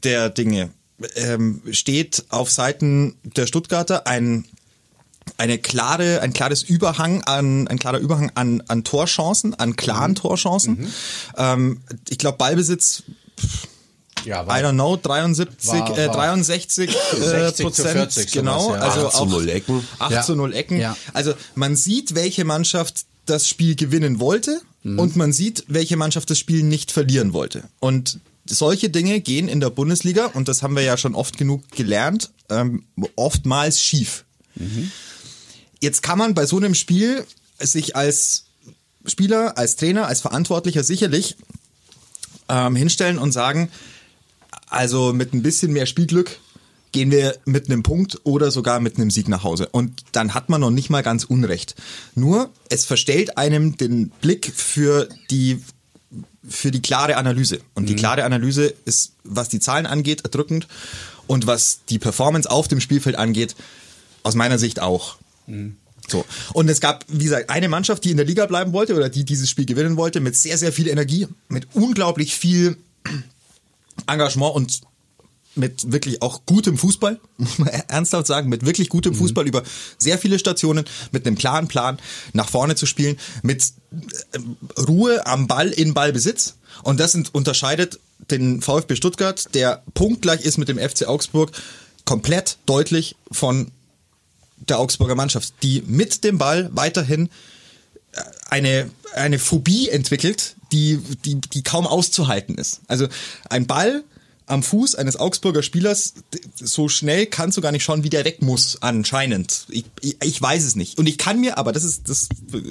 der 0.03 0.30
Dinge 0.30 0.69
ähm, 1.16 1.62
steht 1.72 2.26
auf 2.30 2.50
Seiten 2.52 3.16
der 3.24 3.48
Stuttgarter 3.48 4.08
ein 4.08 4.46
eine 5.38 5.58
klare, 5.58 6.22
ein 6.22 6.32
klares 6.32 6.64
Überhang 6.64 7.22
an, 7.24 7.68
ein 7.68 7.80
klarer 7.80 8.00
Überhang 8.00 8.32
an, 8.36 8.64
an 8.68 8.86
Torchancen, 8.86 9.54
an 9.54 9.76
klaren 9.76 10.12
mhm. 10.12 10.16
Torchancen. 10.16 10.80
Mhm. 10.80 10.94
Ähm, 11.38 11.82
ich 12.08 12.18
glaube 12.18 12.38
Ballbesitz. 12.38 13.04
Ja, 14.26 14.48
war, 14.48 14.60
I 14.60 14.64
don't 14.64 14.74
know, 14.74 14.98
73, 14.98 15.68
war, 15.70 15.98
äh, 15.98 16.08
63 16.08 16.90
äh, 16.90 17.64
Prozent, 17.64 18.14
40, 18.14 18.32
genau, 18.32 18.60
sowas, 18.60 18.80
ja. 18.80 18.90
also 18.90 19.08
8 19.08 19.16
zu 19.16 19.26
0 19.26 19.50
Ecken. 19.50 19.88
8 20.00 20.12
ja. 20.12 20.22
zu 20.24 20.36
0 20.36 20.54
Ecken. 20.54 20.80
Ja. 20.80 20.98
Also 21.14 21.34
man 21.56 21.76
sieht, 21.76 22.16
welche 22.16 22.44
Mannschaft 22.44 23.06
das 23.26 23.48
Spiel 23.48 23.76
gewinnen 23.76 24.20
wollte 24.20 24.62
mhm. 24.84 25.00
und 25.00 25.16
man 25.16 25.34
sieht, 25.34 25.66
welche 25.68 25.98
Mannschaft 25.98 26.30
das 26.30 26.40
Spiel 26.40 26.64
nicht 26.64 26.92
verlieren 26.92 27.34
wollte. 27.34 27.64
Und 27.80 28.20
solche 28.50 28.90
Dinge 28.90 29.22
gehen 29.22 29.48
in 29.48 29.60
der 29.60 29.70
Bundesliga, 29.70 30.26
und 30.28 30.48
das 30.48 30.64
haben 30.64 30.76
wir 30.76 30.84
ja 30.84 30.98
schon 30.98 31.16
oft 31.16 31.38
genug 31.38 31.70
gelernt, 31.72 32.32
ähm, 32.50 32.84
oftmals 33.16 33.82
schief. 33.82 34.26
Mhm. 34.56 34.92
Jetzt 35.82 36.02
kann 36.02 36.18
man 36.18 36.34
bei 36.34 36.46
so 36.46 36.58
einem 36.58 36.74
Spiel 36.74 37.26
sich 37.60 37.96
als 37.96 38.46
Spieler, 39.06 39.58
als 39.58 39.76
Trainer, 39.76 40.08
als 40.08 40.22
Verantwortlicher 40.22 40.84
sicherlich 40.84 41.38
ähm, 42.50 42.76
hinstellen 42.76 43.18
und 43.18 43.32
sagen, 43.32 43.70
also 44.70 45.14
mit 45.14 45.34
ein 45.34 45.44
bisschen 45.44 45.72
mehr 45.72 45.86
Spielglück 45.86 46.40
gehen 46.92 47.12
wir 47.12 47.38
mit 47.46 47.70
einem 47.70 47.84
Punkt 47.84 48.22
oder 48.24 48.50
sogar 48.50 48.80
mit 48.80 48.98
einem 48.98 49.12
Sieg 49.12 49.28
nach 49.28 49.44
Hause. 49.44 49.68
Und 49.72 50.04
dann 50.14 50.34
hat 50.34 50.50
man 50.50 50.62
noch 50.62 50.72
nicht 50.72 50.90
mal 50.90 51.04
ganz 51.04 51.26
Unrecht. 51.26 51.76
Nur, 52.16 52.50
es 52.70 52.86
verstellt 52.86 53.38
einem 53.38 53.78
den 53.78 54.10
Blick 54.22 54.52
für 54.54 55.08
die 55.30 55.62
für 56.48 56.72
die 56.72 56.82
klare 56.82 57.18
Analyse. 57.18 57.60
Und 57.74 57.84
mhm. 57.84 57.88
die 57.88 57.96
klare 57.96 58.24
Analyse 58.24 58.74
ist, 58.86 59.14
was 59.24 59.50
die 59.50 59.60
Zahlen 59.60 59.86
angeht, 59.86 60.22
erdrückend 60.24 60.68
und 61.28 61.48
was 61.48 61.80
die 61.90 62.00
Performance 62.00 62.50
auf 62.50 62.68
dem 62.68 62.80
Spielfeld 62.80 63.18
angeht, 63.18 63.56
aus 64.24 64.36
meiner 64.36 64.58
Sicht 64.58 64.80
auch. 64.80 65.18
Mhm. 65.46 65.76
So. 66.08 66.26
Und 66.54 66.70
es 66.70 66.80
gab, 66.80 67.06
wie 67.10 67.26
gesagt, 67.26 67.50
eine 67.50 67.68
Mannschaft, 67.68 68.06
die 68.06 68.12
in 68.12 68.18
der 68.18 68.26
Liga 68.26 68.46
bleiben 68.46 68.72
wollte 68.72 68.96
oder 68.96 69.10
die 69.10 69.26
dieses 69.26 69.50
Spiel 69.50 69.66
gewinnen 69.66 69.98
wollte, 69.98 70.22
mit 70.22 70.36
sehr, 70.36 70.58
sehr 70.58 70.72
viel 70.72 70.88
Energie, 70.88 71.28
mit 71.50 71.68
unglaublich 71.74 72.36
viel 72.36 72.78
Engagement 74.08 74.56
und 74.56 74.82
mit 75.57 75.92
wirklich 75.92 76.21
auch 76.21 76.45
gutem 76.45 76.77
Fußball, 76.77 77.19
muss 77.38 77.59
man 77.59 77.69
ernsthaft 77.69 78.27
sagen, 78.27 78.50
mit 78.50 78.65
wirklich 78.65 78.89
gutem 78.89 79.13
mhm. 79.13 79.18
Fußball 79.18 79.48
über 79.48 79.63
sehr 79.98 80.18
viele 80.18 80.39
Stationen, 80.39 80.86
mit 81.12 81.25
einem 81.25 81.38
klaren 81.38 81.68
Plan 81.68 82.00
nach 82.33 82.50
vorne 82.50 82.75
zu 82.75 82.86
spielen, 82.86 83.18
mit 83.42 83.63
äh, 84.33 84.81
Ruhe 84.81 85.25
am 85.25 85.48
Ball 85.48 85.69
in 85.69 85.94
Ballbesitz. 85.94 86.56
Und 86.83 87.00
das 87.00 87.15
unterscheidet 87.31 88.00
den 88.31 88.62
VfB 88.62 88.95
Stuttgart, 88.95 89.54
der 89.54 89.83
punktgleich 89.94 90.42
ist 90.42 90.57
mit 90.57 90.69
dem 90.69 90.77
FC 90.77 91.07
Augsburg, 91.07 91.51
komplett 92.06 92.57
deutlich 92.65 93.15
von 93.31 93.71
der 94.57 94.80
Augsburger 94.80 95.15
Mannschaft, 95.15 95.53
die 95.63 95.83
mit 95.86 96.24
dem 96.24 96.38
Ball 96.38 96.69
weiterhin 96.74 97.30
äh, 98.13 98.21
eine, 98.50 98.89
eine 99.13 99.39
Phobie 99.39 99.89
entwickelt, 99.89 100.56
die, 100.71 101.00
die, 101.25 101.36
die 101.36 101.63
kaum 101.63 101.88
auszuhalten 101.88 102.57
ist. 102.57 102.81
Also 102.88 103.07
ein 103.50 103.68
Ball, 103.68 104.03
am 104.48 104.63
Fuß 104.63 104.96
eines 104.96 105.18
Augsburger 105.18 105.62
Spielers, 105.62 106.13
so 106.56 106.88
schnell 106.88 107.27
kannst 107.27 107.58
du 107.58 107.62
gar 107.62 107.72
nicht 107.74 107.84
schauen, 107.84 108.04
wie 108.04 108.10
der 108.10 108.25
weg 108.25 108.42
muss, 108.42 108.82
anscheinend. 108.82 109.66
Ich, 109.70 109.86
ich, 110.01 110.18
ich 110.24 110.42
weiß 110.42 110.63
es 110.63 110.75
nicht. 110.75 110.98
Und 110.98 111.08
ich 111.08 111.18
kann 111.18 111.39
mir, 111.39 111.58
aber 111.58 111.74
das 111.74 111.84
ist 111.84 112.10
das 112.10 112.30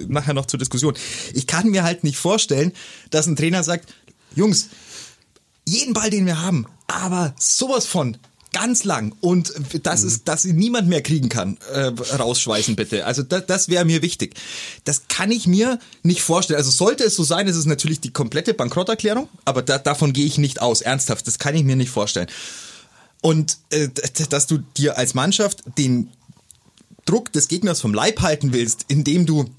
nachher 0.08 0.34
noch 0.34 0.46
zur 0.46 0.58
Diskussion, 0.58 0.94
ich 1.34 1.46
kann 1.46 1.68
mir 1.68 1.84
halt 1.84 2.02
nicht 2.02 2.16
vorstellen, 2.16 2.72
dass 3.10 3.26
ein 3.26 3.36
Trainer 3.36 3.62
sagt, 3.62 3.94
Jungs, 4.34 4.70
jeden 5.66 5.92
Ball, 5.92 6.10
den 6.10 6.26
wir 6.26 6.40
haben, 6.40 6.66
aber 6.86 7.34
sowas 7.38 7.86
von 7.86 8.16
ganz 8.56 8.84
lang 8.84 9.14
und 9.20 9.52
das 9.82 10.00
mhm. 10.00 10.08
ist, 10.08 10.28
dass 10.28 10.42
sie 10.42 10.54
niemand 10.54 10.88
mehr 10.88 11.02
kriegen 11.02 11.28
kann, 11.28 11.58
äh, 11.74 11.92
rausschweißen 12.16 12.74
bitte. 12.74 13.04
Also 13.04 13.22
das, 13.22 13.44
das 13.44 13.68
wäre 13.68 13.84
mir 13.84 14.00
wichtig. 14.00 14.34
Das 14.84 15.08
kann 15.08 15.30
ich 15.30 15.46
mir 15.46 15.78
nicht 16.02 16.22
vorstellen. 16.22 16.56
Also 16.56 16.70
sollte 16.70 17.04
es 17.04 17.16
so 17.16 17.22
sein, 17.22 17.46
ist 17.48 17.56
es 17.56 17.66
natürlich 17.66 18.00
die 18.00 18.14
komplette 18.14 18.54
Bankrotterklärung, 18.54 19.28
aber 19.44 19.60
da, 19.60 19.76
davon 19.76 20.14
gehe 20.14 20.24
ich 20.24 20.38
nicht 20.38 20.62
aus. 20.62 20.80
Ernsthaft, 20.80 21.26
das 21.26 21.38
kann 21.38 21.54
ich 21.54 21.64
mir 21.64 21.76
nicht 21.76 21.90
vorstellen. 21.90 22.28
Und 23.20 23.58
äh, 23.70 23.88
dass 24.30 24.46
du 24.46 24.58
dir 24.78 24.96
als 24.96 25.12
Mannschaft 25.12 25.62
den 25.76 26.08
Druck 27.04 27.32
des 27.32 27.48
Gegners 27.48 27.82
vom 27.82 27.92
Leib 27.92 28.22
halten 28.22 28.54
willst, 28.54 28.86
indem 28.88 29.26
du 29.26 29.50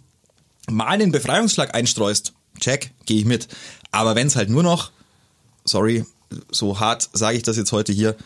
mal 0.68 0.88
einen 0.88 1.12
Befreiungsschlag 1.12 1.76
einstreust, 1.76 2.34
check, 2.60 2.92
gehe 3.06 3.20
ich 3.20 3.26
mit. 3.26 3.48
Aber 3.92 4.16
wenn 4.16 4.26
es 4.26 4.36
halt 4.36 4.50
nur 4.50 4.64
noch, 4.64 4.92
sorry, 5.66 6.04
so 6.50 6.80
hart 6.80 7.10
sage 7.14 7.38
ich 7.38 7.44
das 7.44 7.58
jetzt 7.58 7.72
heute 7.72 7.94
hier, 7.94 8.18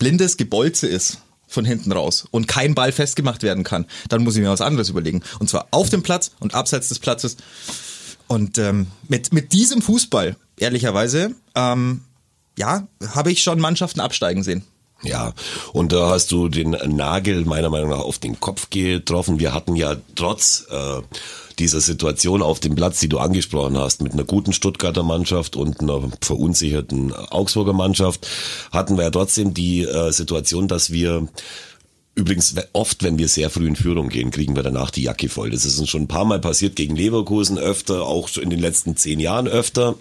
blindes 0.00 0.36
Gebolze 0.36 0.88
ist 0.88 1.18
von 1.46 1.64
hinten 1.64 1.92
raus 1.92 2.26
und 2.32 2.48
kein 2.48 2.74
Ball 2.74 2.90
festgemacht 2.90 3.44
werden 3.44 3.62
kann, 3.62 3.86
dann 4.08 4.24
muss 4.24 4.34
ich 4.34 4.42
mir 4.42 4.50
was 4.50 4.60
anderes 4.60 4.88
überlegen. 4.88 5.22
Und 5.38 5.48
zwar 5.48 5.68
auf 5.70 5.90
dem 5.90 6.02
Platz 6.02 6.32
und 6.40 6.54
abseits 6.54 6.88
des 6.88 6.98
Platzes. 6.98 7.36
Und 8.26 8.58
ähm, 8.58 8.88
mit, 9.08 9.32
mit 9.32 9.52
diesem 9.52 9.82
Fußball, 9.82 10.36
ehrlicherweise, 10.56 11.34
ähm, 11.54 12.02
ja, 12.58 12.86
habe 13.14 13.30
ich 13.30 13.42
schon 13.42 13.60
Mannschaften 13.60 14.00
absteigen 14.00 14.42
sehen. 14.42 14.64
Ja, 15.02 15.32
und 15.72 15.92
da 15.92 16.10
hast 16.10 16.30
du 16.30 16.48
den 16.48 16.70
Nagel 16.70 17.44
meiner 17.44 17.70
Meinung 17.70 17.90
nach 17.90 18.00
auf 18.00 18.18
den 18.18 18.38
Kopf 18.38 18.68
getroffen. 18.70 19.38
Wir 19.38 19.54
hatten 19.54 19.74
ja 19.74 19.96
trotz 20.14 20.66
äh, 20.70 21.00
dieser 21.60 21.80
Situation 21.80 22.42
auf 22.42 22.58
dem 22.58 22.74
Platz, 22.74 22.98
die 23.00 23.08
du 23.08 23.18
angesprochen 23.18 23.78
hast, 23.78 24.02
mit 24.02 24.12
einer 24.12 24.24
guten 24.24 24.52
Stuttgarter 24.52 25.02
Mannschaft 25.02 25.54
und 25.54 25.80
einer 25.80 26.10
verunsicherten 26.20 27.12
Augsburger 27.12 27.72
Mannschaft, 27.72 28.26
hatten 28.72 28.96
wir 28.96 29.04
ja 29.04 29.10
trotzdem 29.10 29.54
die 29.54 29.82
äh, 29.82 30.10
Situation, 30.10 30.66
dass 30.66 30.90
wir 30.90 31.28
Übrigens, 32.16 32.56
oft, 32.72 33.04
wenn 33.04 33.18
wir 33.18 33.28
sehr 33.28 33.50
früh 33.50 33.68
in 33.68 33.76
Führung 33.76 34.08
gehen, 34.08 34.32
kriegen 34.32 34.56
wir 34.56 34.64
danach 34.64 34.90
die 34.90 35.04
Jacke 35.04 35.28
voll. 35.28 35.50
Das 35.50 35.64
ist 35.64 35.78
uns 35.78 35.88
schon 35.88 36.02
ein 36.02 36.08
paar 36.08 36.24
Mal 36.24 36.40
passiert 36.40 36.74
gegen 36.74 36.96
Leverkusen 36.96 37.56
öfter, 37.56 38.02
auch 38.02 38.28
in 38.36 38.50
den 38.50 38.58
letzten 38.58 38.96
zehn 38.96 39.20
Jahren 39.20 39.46
öfter. 39.46 39.94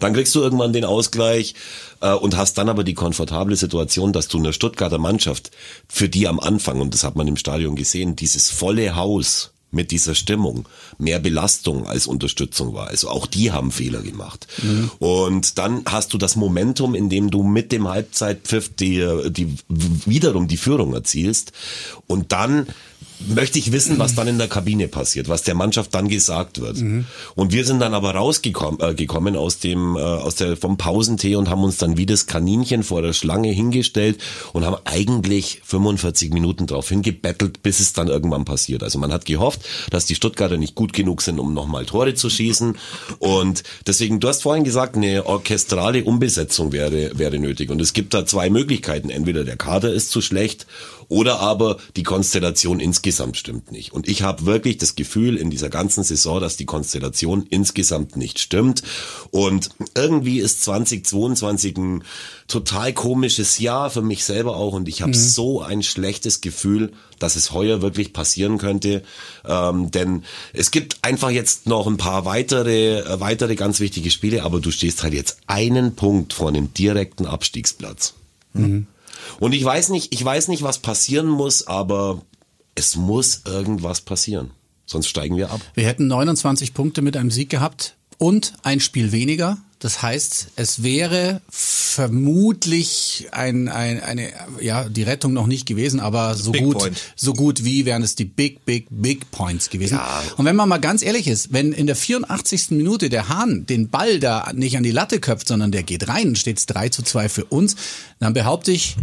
Dann 0.00 0.14
kriegst 0.14 0.34
du 0.34 0.40
irgendwann 0.40 0.72
den 0.72 0.86
Ausgleich 0.86 1.54
äh, 2.00 2.14
und 2.14 2.36
hast 2.36 2.56
dann 2.56 2.70
aber 2.70 2.84
die 2.84 2.94
komfortable 2.94 3.54
Situation, 3.54 4.14
dass 4.14 4.28
du 4.28 4.38
eine 4.38 4.54
Stuttgarter 4.54 4.98
Mannschaft, 4.98 5.50
für 5.88 6.08
die 6.08 6.26
am 6.26 6.40
Anfang, 6.40 6.80
und 6.80 6.94
das 6.94 7.04
hat 7.04 7.16
man 7.16 7.28
im 7.28 7.36
Stadion 7.36 7.76
gesehen, 7.76 8.16
dieses 8.16 8.50
volle 8.50 8.96
Haus 8.96 9.51
mit 9.72 9.90
dieser 9.90 10.14
Stimmung 10.14 10.68
mehr 10.98 11.18
Belastung 11.18 11.86
als 11.86 12.06
Unterstützung 12.06 12.74
war. 12.74 12.88
Also 12.88 13.08
auch 13.08 13.26
die 13.26 13.50
haben 13.50 13.72
Fehler 13.72 14.02
gemacht. 14.02 14.46
Mhm. 14.62 14.90
Und 14.98 15.58
dann 15.58 15.82
hast 15.86 16.12
du 16.12 16.18
das 16.18 16.36
Momentum, 16.36 16.94
in 16.94 17.08
dem 17.08 17.30
du 17.30 17.42
mit 17.42 17.72
dem 17.72 17.88
Halbzeitpfiff 17.88 18.74
die, 18.76 19.04
die 19.30 19.56
wiederum 19.68 20.46
die 20.46 20.58
Führung 20.58 20.92
erzielst. 20.94 21.52
Und 22.06 22.32
dann 22.32 22.66
möchte 23.26 23.58
ich 23.58 23.72
wissen, 23.72 23.98
was 23.98 24.14
dann 24.14 24.28
in 24.28 24.38
der 24.38 24.48
Kabine 24.48 24.88
passiert, 24.88 25.28
was 25.28 25.42
der 25.42 25.54
Mannschaft 25.54 25.94
dann 25.94 26.08
gesagt 26.08 26.60
wird. 26.60 26.78
Mhm. 26.78 27.06
Und 27.34 27.52
wir 27.52 27.64
sind 27.64 27.80
dann 27.80 27.94
aber 27.94 28.14
rausgekommen 28.14 28.80
äh, 28.80 28.94
gekommen 28.94 29.36
aus 29.36 29.58
dem 29.58 29.96
äh, 29.96 30.00
aus 30.00 30.34
der 30.36 30.56
vom 30.56 30.76
Pausentee 30.76 31.36
und 31.36 31.48
haben 31.48 31.64
uns 31.64 31.76
dann 31.76 31.96
wie 31.96 32.06
das 32.06 32.26
Kaninchen 32.26 32.82
vor 32.82 33.02
der 33.02 33.12
Schlange 33.12 33.50
hingestellt 33.50 34.18
und 34.52 34.64
haben 34.64 34.76
eigentlich 34.84 35.60
45 35.64 36.32
Minuten 36.32 36.66
drauf 36.66 36.88
hingebettelt, 36.88 37.62
bis 37.62 37.80
es 37.80 37.92
dann 37.92 38.08
irgendwann 38.08 38.44
passiert. 38.44 38.82
Also 38.82 38.98
man 38.98 39.12
hat 39.12 39.24
gehofft, 39.24 39.60
dass 39.90 40.06
die 40.06 40.14
Stuttgarter 40.14 40.56
nicht 40.56 40.74
gut 40.74 40.92
genug 40.92 41.22
sind, 41.22 41.38
um 41.38 41.54
nochmal 41.54 41.86
Tore 41.86 42.14
zu 42.14 42.30
schießen. 42.30 42.76
Und 43.18 43.62
deswegen, 43.86 44.20
du 44.20 44.28
hast 44.28 44.42
vorhin 44.42 44.64
gesagt, 44.64 44.96
eine 44.96 45.26
orchestrale 45.26 46.04
Umbesetzung 46.04 46.72
wäre 46.72 47.18
wäre 47.18 47.38
nötig. 47.38 47.70
Und 47.70 47.80
es 47.80 47.92
gibt 47.92 48.14
da 48.14 48.26
zwei 48.26 48.50
Möglichkeiten: 48.50 49.10
Entweder 49.10 49.44
der 49.44 49.56
Kader 49.56 49.92
ist 49.92 50.10
zu 50.10 50.20
schlecht 50.20 50.66
oder 51.12 51.40
aber 51.40 51.76
die 51.94 52.04
Konstellation 52.04 52.80
insgesamt 52.80 53.36
stimmt 53.36 53.70
nicht. 53.70 53.92
Und 53.92 54.08
ich 54.08 54.22
habe 54.22 54.46
wirklich 54.46 54.78
das 54.78 54.96
Gefühl 54.96 55.36
in 55.36 55.50
dieser 55.50 55.68
ganzen 55.68 56.02
Saison, 56.02 56.40
dass 56.40 56.56
die 56.56 56.64
Konstellation 56.64 57.46
insgesamt 57.50 58.16
nicht 58.16 58.38
stimmt. 58.38 58.82
Und 59.30 59.68
irgendwie 59.94 60.38
ist 60.38 60.62
2022 60.64 61.76
ein 61.76 62.04
total 62.48 62.94
komisches 62.94 63.58
Jahr 63.58 63.90
für 63.90 64.00
mich 64.00 64.24
selber 64.24 64.56
auch. 64.56 64.72
Und 64.72 64.88
ich 64.88 65.02
habe 65.02 65.12
mhm. 65.12 65.16
so 65.16 65.60
ein 65.60 65.82
schlechtes 65.82 66.40
Gefühl, 66.40 66.92
dass 67.18 67.36
es 67.36 67.52
heuer 67.52 67.82
wirklich 67.82 68.14
passieren 68.14 68.56
könnte. 68.56 69.02
Ähm, 69.44 69.90
denn 69.90 70.24
es 70.54 70.70
gibt 70.70 70.96
einfach 71.02 71.28
jetzt 71.28 71.66
noch 71.66 71.86
ein 71.86 71.98
paar 71.98 72.24
weitere, 72.24 73.00
äh, 73.00 73.20
weitere 73.20 73.54
ganz 73.54 73.80
wichtige 73.80 74.10
Spiele, 74.10 74.44
aber 74.44 74.60
du 74.60 74.70
stehst 74.70 75.02
halt 75.02 75.12
jetzt 75.12 75.40
einen 75.46 75.94
Punkt 75.94 76.32
vor 76.32 76.48
einem 76.48 76.72
direkten 76.72 77.26
Abstiegsplatz. 77.26 78.14
Mhm. 78.54 78.86
Und 79.40 79.52
ich 79.52 79.64
weiß 79.64 79.90
nicht, 79.90 80.12
ich 80.14 80.24
weiß 80.24 80.48
nicht, 80.48 80.62
was 80.62 80.78
passieren 80.78 81.28
muss, 81.28 81.66
aber 81.66 82.22
es 82.74 82.96
muss 82.96 83.42
irgendwas 83.46 84.00
passieren. 84.00 84.50
Sonst 84.86 85.08
steigen 85.08 85.36
wir 85.36 85.50
ab. 85.50 85.60
Wir 85.74 85.86
hätten 85.86 86.06
29 86.06 86.74
Punkte 86.74 87.02
mit 87.02 87.16
einem 87.16 87.30
Sieg 87.30 87.50
gehabt 87.50 87.96
und 88.18 88.54
ein 88.62 88.80
Spiel 88.80 89.12
weniger. 89.12 89.58
Das 89.82 90.00
heißt, 90.00 90.52
es 90.54 90.84
wäre 90.84 91.42
vermutlich 91.50 93.26
ein, 93.32 93.68
ein, 93.68 94.00
eine, 94.00 94.28
ja, 94.60 94.88
die 94.88 95.02
Rettung 95.02 95.32
noch 95.32 95.48
nicht 95.48 95.66
gewesen, 95.66 95.98
aber 95.98 96.36
so 96.36 96.52
gut, 96.52 96.78
Point. 96.78 97.02
so 97.16 97.32
gut 97.32 97.64
wie 97.64 97.84
wären 97.84 98.04
es 98.04 98.14
die 98.14 98.24
Big, 98.24 98.64
Big, 98.64 98.86
Big 98.90 99.32
Points 99.32 99.70
gewesen. 99.70 99.94
Ja. 99.94 100.22
Und 100.36 100.44
wenn 100.44 100.54
man 100.54 100.68
mal 100.68 100.78
ganz 100.78 101.02
ehrlich 101.02 101.26
ist, 101.26 101.52
wenn 101.52 101.72
in 101.72 101.88
der 101.88 101.96
84. 101.96 102.70
Minute 102.70 103.10
der 103.10 103.28
Hahn 103.28 103.66
den 103.66 103.88
Ball 103.88 104.20
da 104.20 104.52
nicht 104.54 104.76
an 104.76 104.84
die 104.84 104.92
Latte 104.92 105.18
köpft, 105.18 105.48
sondern 105.48 105.72
der 105.72 105.82
geht 105.82 106.06
rein, 106.06 106.36
steht 106.36 106.58
es 106.58 106.66
3 106.66 106.90
zu 106.90 107.02
2 107.02 107.28
für 107.28 107.44
uns, 107.46 107.74
dann 108.20 108.34
behaupte 108.34 108.70
ich, 108.70 108.94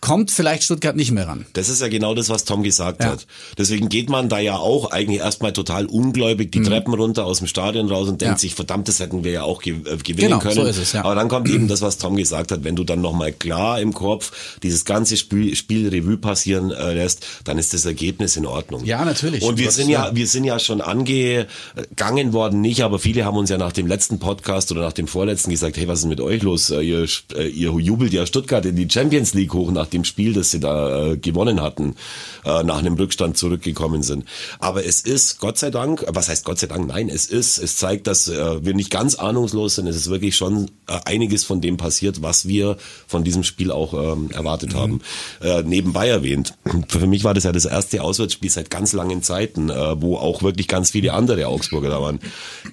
kommt 0.00 0.30
vielleicht 0.30 0.62
Stuttgart 0.62 0.96
nicht 0.96 1.10
mehr 1.10 1.26
ran. 1.26 1.46
Das 1.54 1.68
ist 1.68 1.80
ja 1.80 1.88
genau 1.88 2.14
das, 2.14 2.28
was 2.28 2.44
Tom 2.44 2.62
gesagt 2.62 3.02
ja. 3.02 3.10
hat. 3.10 3.26
Deswegen 3.56 3.88
geht 3.88 4.08
man 4.08 4.28
da 4.28 4.38
ja 4.38 4.56
auch 4.56 4.90
eigentlich 4.90 5.20
erstmal 5.20 5.52
total 5.52 5.86
ungläubig 5.86 6.52
die 6.52 6.60
mhm. 6.60 6.64
Treppen 6.64 6.94
runter 6.94 7.24
aus 7.24 7.38
dem 7.38 7.46
Stadion 7.46 7.88
raus 7.88 8.08
und 8.08 8.20
denkt 8.20 8.34
ja. 8.34 8.38
sich, 8.38 8.54
verdammt, 8.54 8.88
das 8.88 9.00
hätten 9.00 9.24
wir 9.24 9.32
ja 9.32 9.42
auch 9.42 9.62
äh, 9.64 9.72
gewinnen 9.72 10.28
genau, 10.28 10.38
können. 10.38 10.54
So 10.54 10.64
ist 10.64 10.78
es, 10.78 10.92
ja. 10.92 11.04
Aber 11.04 11.14
dann 11.14 11.28
kommt 11.28 11.48
eben 11.48 11.66
das, 11.68 11.82
was 11.82 11.98
Tom 11.98 12.16
gesagt 12.16 12.52
hat, 12.52 12.64
wenn 12.64 12.76
du 12.76 12.84
dann 12.84 13.00
nochmal 13.00 13.32
klar 13.32 13.80
im 13.80 13.92
Kopf 13.92 14.58
dieses 14.62 14.84
ganze 14.84 15.16
Spiel, 15.16 15.56
Spiel 15.56 15.88
Revue 15.88 16.16
passieren 16.16 16.70
äh, 16.70 16.94
lässt, 16.94 17.26
dann 17.44 17.58
ist 17.58 17.74
das 17.74 17.84
Ergebnis 17.84 18.36
in 18.36 18.46
Ordnung. 18.46 18.84
Ja, 18.84 19.04
natürlich. 19.04 19.42
Und 19.42 19.58
wir 19.58 19.70
sind 19.70 19.88
ja, 19.88 20.14
wir 20.14 20.26
sind 20.26 20.44
ja 20.44 20.58
schon 20.58 20.80
angegangen 20.80 22.32
worden, 22.32 22.60
nicht, 22.60 22.82
aber 22.82 22.98
viele 22.98 23.24
haben 23.24 23.36
uns 23.36 23.50
ja 23.50 23.58
nach 23.58 23.72
dem 23.72 23.86
letzten 23.86 24.18
Podcast 24.20 24.70
oder 24.70 24.82
nach 24.82 24.92
dem 24.92 25.08
vorletzten 25.08 25.50
gesagt, 25.50 25.76
hey, 25.76 25.88
was 25.88 26.00
ist 26.00 26.06
mit 26.06 26.20
euch 26.20 26.42
los? 26.42 26.70
Äh, 26.70 26.82
ihr, 26.82 27.06
ihr 27.34 27.72
jubelt 27.78 28.12
ja 28.12 28.26
Stuttgart 28.26 28.64
in 28.64 28.76
die 28.76 28.88
Champions 28.88 29.34
League 29.34 29.52
hoch 29.52 29.70
nach 29.72 29.87
dem 29.92 30.04
Spiel, 30.04 30.32
das 30.32 30.50
sie 30.50 30.60
da 30.60 31.12
äh, 31.12 31.16
gewonnen 31.16 31.60
hatten, 31.60 31.96
äh, 32.44 32.62
nach 32.62 32.78
einem 32.78 32.94
Rückstand 32.94 33.36
zurückgekommen 33.36 34.02
sind. 34.02 34.24
Aber 34.58 34.84
es 34.84 35.00
ist, 35.00 35.38
Gott 35.40 35.58
sei 35.58 35.70
Dank, 35.70 36.04
was 36.08 36.28
heißt 36.28 36.44
Gott 36.44 36.58
sei 36.58 36.66
Dank? 36.66 36.86
Nein, 36.88 37.08
es 37.08 37.26
ist, 37.26 37.58
es 37.58 37.76
zeigt, 37.76 38.06
dass 38.06 38.28
äh, 38.28 38.64
wir 38.64 38.74
nicht 38.74 38.90
ganz 38.90 39.14
ahnungslos 39.16 39.76
sind. 39.76 39.86
Es 39.86 39.96
ist 39.96 40.10
wirklich 40.10 40.36
schon 40.36 40.70
äh, 40.86 40.98
einiges 41.04 41.44
von 41.44 41.60
dem 41.60 41.76
passiert, 41.76 42.22
was 42.22 42.48
wir 42.48 42.76
von 43.06 43.24
diesem 43.24 43.44
Spiel 43.44 43.70
auch 43.70 43.94
ähm, 43.94 44.30
erwartet 44.30 44.72
mhm. 44.72 44.78
haben. 44.78 45.00
Äh, 45.40 45.62
nebenbei 45.62 46.08
erwähnt, 46.08 46.54
für 46.88 47.06
mich 47.06 47.24
war 47.24 47.34
das 47.34 47.44
ja 47.44 47.52
das 47.52 47.64
erste 47.64 48.02
Auswärtsspiel 48.02 48.50
seit 48.50 48.70
ganz 48.70 48.92
langen 48.92 49.22
Zeiten, 49.22 49.70
äh, 49.70 50.00
wo 50.00 50.16
auch 50.16 50.42
wirklich 50.42 50.68
ganz 50.68 50.90
viele 50.90 51.12
andere 51.12 51.46
Augsburger 51.46 51.88
da 51.88 52.00
waren. 52.00 52.20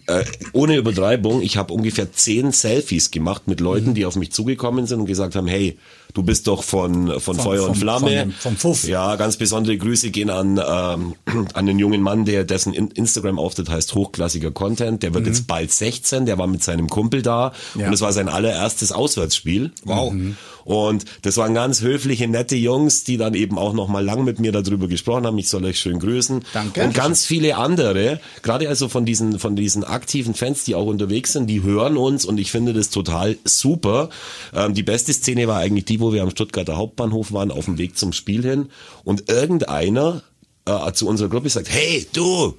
Äh, 0.07 0.24
ohne 0.53 0.77
Übertreibung, 0.77 1.41
ich 1.41 1.57
habe 1.57 1.74
ungefähr 1.74 2.12
zehn 2.12 2.51
Selfies 2.51 3.12
gemacht 3.12 3.48
mit 3.48 3.60
Leuten, 3.60 3.89
mhm. 3.89 3.93
die 3.95 4.05
auf 4.05 4.15
mich 4.15 4.31
zugekommen 4.31 4.88
sind 4.88 5.01
und 5.01 5.05
gesagt 5.05 5.36
haben, 5.36 5.48
hey, 5.48 5.77
Du 6.15 6.24
bist 6.24 6.48
doch 6.48 6.63
von, 6.63 7.05
von, 7.08 7.22
von 7.22 7.40
Feuer 7.40 7.68
und 7.70 7.76
Flamme. 7.76 8.24
Vom, 8.24 8.32
vom 8.32 8.58
Fuff. 8.58 8.84
Ja, 8.88 9.16
ganz 9.16 9.38
besondere 9.38 9.78
Grüße 9.78 10.12
gehen 10.12 10.30
an, 10.30 10.62
ähm, 10.66 11.16
an 11.54 11.66
den 11.66 11.80
jungen 11.80 12.02
Mann, 12.02 12.26
der 12.26 12.44
dessen 12.44 12.74
Instagram-Auftritt 12.74 13.70
heißt 13.70 13.96
hochklassiger 13.96 14.52
Content. 14.52 15.04
Der 15.04 15.14
wird 15.14 15.26
mhm. 15.26 15.32
jetzt 15.32 15.48
bald 15.48 15.72
16, 15.72 16.26
der 16.26 16.38
war 16.38 16.48
mit 16.48 16.64
seinem 16.64 16.90
Kumpel 16.90 17.22
da 17.22 17.54
ja. 17.76 17.88
und 17.88 17.94
es 17.94 18.02
war 18.02 18.14
sein 18.14 18.30
allererstes 18.30 18.92
Auswärtsspiel. 18.92 19.72
Wow. 19.84 20.14
Mhm. 20.14 20.38
Und 20.65 21.05
das 21.22 21.38
waren 21.38 21.53
ganz 21.53 21.81
höfliche, 21.81 22.27
nette 22.27 22.55
Jungs, 22.55 23.03
die 23.03 23.17
dann 23.17 23.36
eben 23.36 23.57
auch 23.57 23.74
noch 23.74 23.88
mal 23.88 24.03
lang 24.03 24.25
mit 24.25 24.39
mir 24.39 24.51
darüber 24.51 24.88
gesprochen 24.88 25.25
haben. 25.25 25.38
Ich 25.38 25.48
soll 25.48 25.63
euch 25.63 25.79
schön 25.79 26.00
grüßen. 26.00 26.43
Danke. 26.53 26.84
Und 26.84 26.93
ganz 26.93 27.24
viele 27.25 27.55
andere, 27.55 28.19
gerade 28.41 28.67
also 28.67 28.89
von 28.89 29.05
diesen, 29.05 29.39
von 29.39 29.55
diesen 29.55 29.84
aktiven 29.84 30.34
Fans, 30.34 30.63
die 30.63 30.75
auch 30.75 30.88
unterwegs 30.88 31.34
sind, 31.34 31.48
die 31.48 31.62
hören 31.62 31.98
uns 31.98 32.25
und 32.25 32.39
ich 32.39 32.51
finde 32.51 32.74
das 32.74 32.89
total 32.89 33.38
super. 33.45 34.10
Ähm, 34.53 34.74
die 34.74 34.84
beste 34.84 35.13
Szene 35.13 35.48
war 35.48 35.60
eigentlich 35.60 35.86
die, 35.86 36.00
wo 36.00 36.12
wir 36.12 36.24
am 36.24 36.31
Stuttgarter 36.31 36.77
Hauptbahnhof 36.77 37.31
waren, 37.31 37.51
auf 37.51 37.65
dem 37.65 37.77
Weg 37.77 37.95
zum 37.98 38.12
Spiel 38.12 38.41
hin 38.41 38.69
und 39.03 39.29
irgendeiner 39.29 40.24
äh, 40.65 40.91
zu 40.93 41.07
unserer 41.07 41.29
Gruppe 41.29 41.50
sagt, 41.50 41.69
hey, 41.69 42.07
du, 42.12 42.55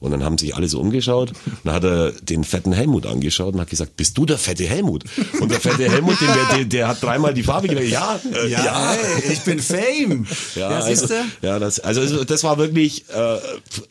und 0.00 0.10
dann 0.10 0.24
haben 0.24 0.38
sich 0.38 0.54
alle 0.54 0.68
so 0.68 0.80
umgeschaut. 0.80 1.30
Und 1.30 1.58
dann 1.64 1.74
hat 1.74 1.84
er 1.84 2.12
den 2.12 2.44
fetten 2.44 2.72
Helmut 2.72 3.06
angeschaut 3.06 3.54
und 3.54 3.60
hat 3.60 3.70
gesagt, 3.70 3.96
bist 3.96 4.16
du 4.16 4.26
der 4.26 4.38
fette 4.38 4.64
Helmut? 4.64 5.04
Und 5.40 5.50
der 5.50 5.60
fette 5.60 5.90
Helmut, 5.90 6.20
den, 6.20 6.28
der, 6.56 6.64
der 6.64 6.88
hat 6.88 7.02
dreimal 7.02 7.34
die 7.34 7.42
Farbe 7.42 7.68
gewählt. 7.68 7.90
Ja, 7.90 8.20
äh, 8.32 8.48
ja, 8.48 8.64
ja. 8.64 8.92
Hey, 8.92 9.32
ich 9.32 9.40
bin 9.40 9.58
Fame. 9.60 10.26
Ja, 10.54 10.70
ja 10.70 10.78
also, 10.78 11.14
ja 11.42 11.58
das, 11.58 11.80
also 11.80 12.24
das 12.24 12.44
war 12.44 12.58
wirklich 12.58 13.04
äh, 13.10 13.38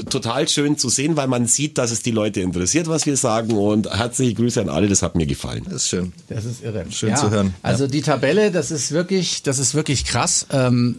total 0.09 0.47
schön 0.47 0.77
zu 0.77 0.89
sehen, 0.89 1.15
weil 1.17 1.27
man 1.27 1.47
sieht, 1.47 1.77
dass 1.77 1.91
es 1.91 2.01
die 2.01 2.11
Leute 2.11 2.41
interessiert, 2.41 2.87
was 2.87 3.05
wir 3.05 3.17
sagen. 3.17 3.51
Und 3.51 3.89
herzliche 3.89 4.33
Grüße 4.33 4.61
an 4.61 4.69
alle, 4.69 4.87
das 4.87 5.01
hat 5.01 5.15
mir 5.15 5.25
gefallen. 5.25 5.63
Das 5.65 5.83
ist 5.83 5.89
schön. 5.89 6.13
Das 6.29 6.45
ist 6.45 6.63
irre. 6.63 6.85
Schön 6.89 7.09
ja, 7.09 7.15
zu 7.15 7.29
hören. 7.29 7.53
Also 7.61 7.87
die 7.87 8.01
Tabelle, 8.01 8.51
das 8.51 8.71
ist 8.71 8.91
wirklich, 8.91 9.43
das 9.43 9.59
ist 9.59 9.75
wirklich 9.75 10.05
krass. 10.05 10.47
Ähm, 10.51 10.97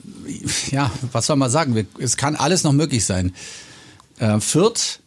ja, 0.70 0.90
was 1.12 1.26
soll 1.26 1.36
man 1.36 1.50
sagen? 1.50 1.86
Es 1.98 2.16
kann 2.16 2.36
alles 2.36 2.64
noch 2.64 2.72
möglich 2.72 3.04
sein. 3.04 3.32
Äh, 4.18 4.40
Fürth 4.40 5.00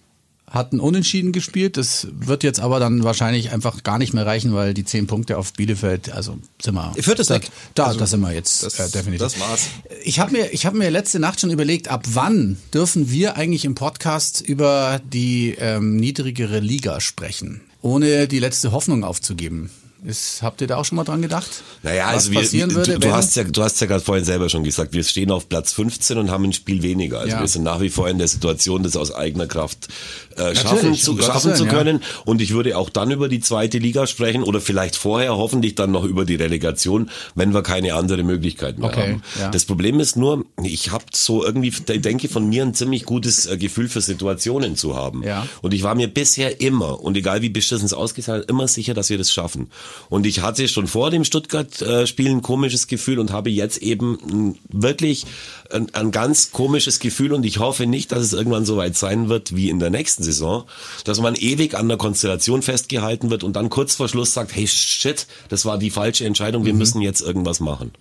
hat 0.51 0.73
ein 0.73 0.81
Unentschieden 0.81 1.31
gespielt. 1.31 1.77
Das 1.77 2.07
wird 2.11 2.43
jetzt 2.43 2.59
aber 2.59 2.79
dann 2.79 3.03
wahrscheinlich 3.03 3.51
einfach 3.51 3.83
gar 3.83 3.97
nicht 3.97 4.13
mehr 4.13 4.25
reichen, 4.25 4.53
weil 4.53 4.73
die 4.73 4.83
zehn 4.83 5.07
Punkte 5.07 5.37
auf 5.37 5.53
Bielefeld, 5.53 6.11
also 6.11 6.37
sind 6.61 6.75
wir. 6.75 6.93
Viertes 6.99 7.27
da, 7.27 7.39
da, 7.73 7.85
also, 7.85 7.99
da 7.99 8.05
sind 8.05 8.19
wir 8.19 8.33
jetzt 8.33 8.63
das, 8.63 8.77
äh, 8.77 8.89
definitiv. 8.89 9.19
Das 9.19 9.39
war's. 9.39 9.67
Ich 10.03 10.19
habe 10.19 10.31
mir, 10.31 10.53
ich 10.53 10.65
habe 10.65 10.77
mir 10.77 10.89
letzte 10.89 11.19
Nacht 11.19 11.39
schon 11.39 11.51
überlegt, 11.51 11.87
ab 11.87 12.03
wann 12.11 12.57
dürfen 12.73 13.09
wir 13.09 13.37
eigentlich 13.37 13.63
im 13.63 13.75
Podcast 13.75 14.41
über 14.41 14.99
die 15.05 15.55
ähm, 15.57 15.95
niedrigere 15.95 16.59
Liga 16.59 16.99
sprechen, 16.99 17.61
ohne 17.81 18.27
die 18.27 18.39
letzte 18.39 18.73
Hoffnung 18.73 19.05
aufzugeben. 19.05 19.71
Ist, 20.03 20.41
habt 20.41 20.61
ihr 20.61 20.67
da 20.67 20.77
auch 20.77 20.85
schon 20.85 20.95
mal 20.95 21.03
dran 21.03 21.21
gedacht? 21.21 21.47
Naja, 21.83 22.07
also 22.07 22.31
wir, 22.31 22.51
würde, 22.73 22.93
du, 22.93 22.99
du 22.99 23.11
hast 23.11 23.35
ja, 23.35 23.43
du 23.43 23.61
hast 23.61 23.79
ja 23.81 23.85
gerade 23.85 24.03
vorhin 24.03 24.25
selber 24.25 24.49
schon 24.49 24.63
gesagt, 24.63 24.93
wir 24.93 25.03
stehen 25.03 25.29
auf 25.29 25.47
Platz 25.47 25.73
15 25.73 26.17
und 26.17 26.31
haben 26.31 26.43
ein 26.45 26.53
Spiel 26.53 26.81
weniger. 26.81 27.19
Also 27.19 27.35
ja. 27.35 27.39
wir 27.39 27.47
sind 27.47 27.61
nach 27.61 27.81
wie 27.81 27.89
vor 27.89 28.09
in 28.09 28.17
der 28.17 28.27
Situation, 28.27 28.81
das 28.81 28.95
aus 28.95 29.13
eigener 29.13 29.45
Kraft 29.45 29.89
äh, 30.37 30.55
schaffen, 30.55 30.95
zu, 30.95 31.21
schaffen 31.21 31.53
zu 31.53 31.67
können. 31.67 31.99
Ja. 32.01 32.07
Und 32.25 32.41
ich 32.41 32.51
würde 32.51 32.77
auch 32.77 32.89
dann 32.89 33.11
über 33.11 33.29
die 33.29 33.41
zweite 33.41 33.77
Liga 33.77 34.07
sprechen 34.07 34.41
oder 34.41 34.59
vielleicht 34.59 34.95
vorher 34.95 35.37
hoffentlich 35.37 35.75
dann 35.75 35.91
noch 35.91 36.03
über 36.03 36.25
die 36.25 36.35
Relegation, 36.35 37.11
wenn 37.35 37.53
wir 37.53 37.61
keine 37.61 37.93
andere 37.93 38.23
Möglichkeit 38.23 38.79
mehr 38.79 38.89
okay, 38.89 39.01
haben. 39.01 39.23
Ja. 39.39 39.49
Das 39.51 39.65
Problem 39.65 39.99
ist 39.99 40.15
nur, 40.15 40.45
ich 40.63 40.91
habe 40.91 41.05
so 41.13 41.45
irgendwie, 41.45 41.69
denke 41.69 42.27
von 42.27 42.49
mir 42.49 42.63
ein 42.63 42.73
ziemlich 42.73 43.05
gutes 43.05 43.45
äh, 43.45 43.55
Gefühl 43.57 43.87
für 43.87 44.01
Situationen 44.01 44.75
zu 44.75 44.95
haben. 44.95 45.21
Ja. 45.23 45.45
Und 45.61 45.75
ich 45.75 45.83
war 45.83 45.93
mir 45.93 46.07
bisher 46.07 46.59
immer, 46.59 47.01
und 47.01 47.15
egal 47.17 47.43
wie 47.43 47.49
beschissen 47.49 47.85
es 47.85 47.93
ausgesehen 47.93 48.39
hat, 48.39 48.49
immer 48.49 48.67
sicher, 48.67 48.95
dass 48.95 49.11
wir 49.11 49.19
das 49.19 49.31
schaffen. 49.31 49.69
Und 50.09 50.25
ich 50.25 50.41
hatte 50.41 50.67
schon 50.67 50.87
vor 50.87 51.11
dem 51.11 51.23
Stuttgart-Spiel 51.23 52.29
ein 52.29 52.41
komisches 52.41 52.87
Gefühl 52.87 53.19
und 53.19 53.31
habe 53.31 53.49
jetzt 53.49 53.77
eben 53.77 54.57
wirklich 54.69 55.25
ein, 55.71 55.93
ein 55.93 56.11
ganz 56.11 56.51
komisches 56.51 56.99
Gefühl 56.99 57.33
und 57.33 57.45
ich 57.45 57.59
hoffe 57.59 57.85
nicht, 57.85 58.11
dass 58.11 58.23
es 58.23 58.33
irgendwann 58.33 58.65
so 58.65 58.77
weit 58.77 58.97
sein 58.97 59.29
wird 59.29 59.55
wie 59.55 59.69
in 59.69 59.79
der 59.79 59.89
nächsten 59.89 60.23
Saison, 60.23 60.65
dass 61.05 61.19
man 61.19 61.35
ewig 61.35 61.75
an 61.75 61.87
der 61.87 61.97
Konstellation 61.97 62.61
festgehalten 62.61 63.29
wird 63.29 63.43
und 63.43 63.55
dann 63.55 63.69
kurz 63.69 63.95
vor 63.95 64.07
Schluss 64.07 64.33
sagt, 64.33 64.55
hey 64.55 64.67
shit, 64.67 65.27
das 65.49 65.65
war 65.65 65.77
die 65.77 65.89
falsche 65.89 66.25
Entscheidung, 66.25 66.65
wir 66.65 66.73
mhm. 66.73 66.79
müssen 66.79 67.01
jetzt 67.01 67.21
irgendwas 67.21 67.59
machen. 67.59 67.91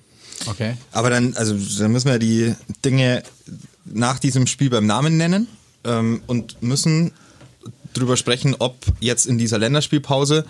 Okay. 0.47 0.77
Aber 0.93 1.11
dann, 1.11 1.35
also 1.35 1.55
dann 1.79 1.93
müssen 1.93 2.09
wir 2.09 2.19
die 2.19 2.55
Dinge 2.85 3.23
nach 3.85 4.19
diesem 4.19 4.47
Spiel 4.47 4.71
beim 4.71 4.87
Namen 4.87 5.17
nennen 5.17 5.49
ähm, 5.85 6.23
und 6.27 6.63
müssen 6.63 7.13
drüber 7.93 8.17
sprechen, 8.17 8.57
ob 8.59 8.77
jetzt 9.01 9.27
in 9.27 9.39
dieser 9.39 9.59
Länderspielpause 9.59 10.45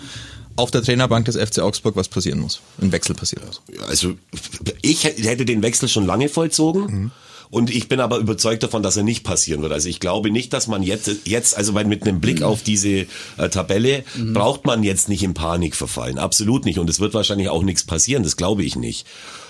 auf 0.60 0.70
der 0.70 0.82
Trainerbank 0.82 1.24
des 1.24 1.36
FC 1.36 1.60
Augsburg 1.60 1.96
was 1.96 2.08
passieren 2.08 2.40
muss, 2.40 2.60
ein 2.80 2.92
Wechsel 2.92 3.14
passieren 3.14 3.46
muss. 3.46 3.62
Also 3.88 4.14
ich 4.82 5.04
hätte 5.04 5.44
den 5.44 5.62
Wechsel 5.62 5.88
schon 5.88 6.06
lange 6.06 6.28
vollzogen. 6.28 6.82
Mhm. 6.82 7.10
Und 7.50 7.68
ich 7.74 7.88
bin 7.88 7.98
aber 7.98 8.18
überzeugt 8.18 8.62
davon, 8.62 8.84
dass 8.84 8.96
er 8.96 9.02
nicht 9.02 9.24
passieren 9.24 9.60
wird. 9.60 9.72
Also 9.72 9.88
ich 9.88 9.98
glaube 9.98 10.30
nicht, 10.30 10.52
dass 10.52 10.68
man 10.68 10.84
jetzt, 10.84 11.10
jetzt 11.24 11.56
also 11.56 11.72
mit 11.72 12.02
einem 12.02 12.20
Blick 12.20 12.42
auf 12.42 12.62
diese 12.62 13.06
äh, 13.38 13.48
Tabelle, 13.50 14.04
mhm. 14.16 14.34
braucht 14.34 14.66
man 14.66 14.84
jetzt 14.84 15.08
nicht 15.08 15.24
in 15.24 15.34
Panik 15.34 15.74
verfallen. 15.74 16.18
Absolut 16.18 16.64
nicht. 16.64 16.78
Und 16.78 16.88
es 16.88 17.00
wird 17.00 17.12
wahrscheinlich 17.12 17.48
auch 17.48 17.64
nichts 17.64 17.82
passieren. 17.82 18.22
Das 18.22 18.36
glaube 18.36 18.62
ich 18.62 18.76
nicht. 18.76 19.04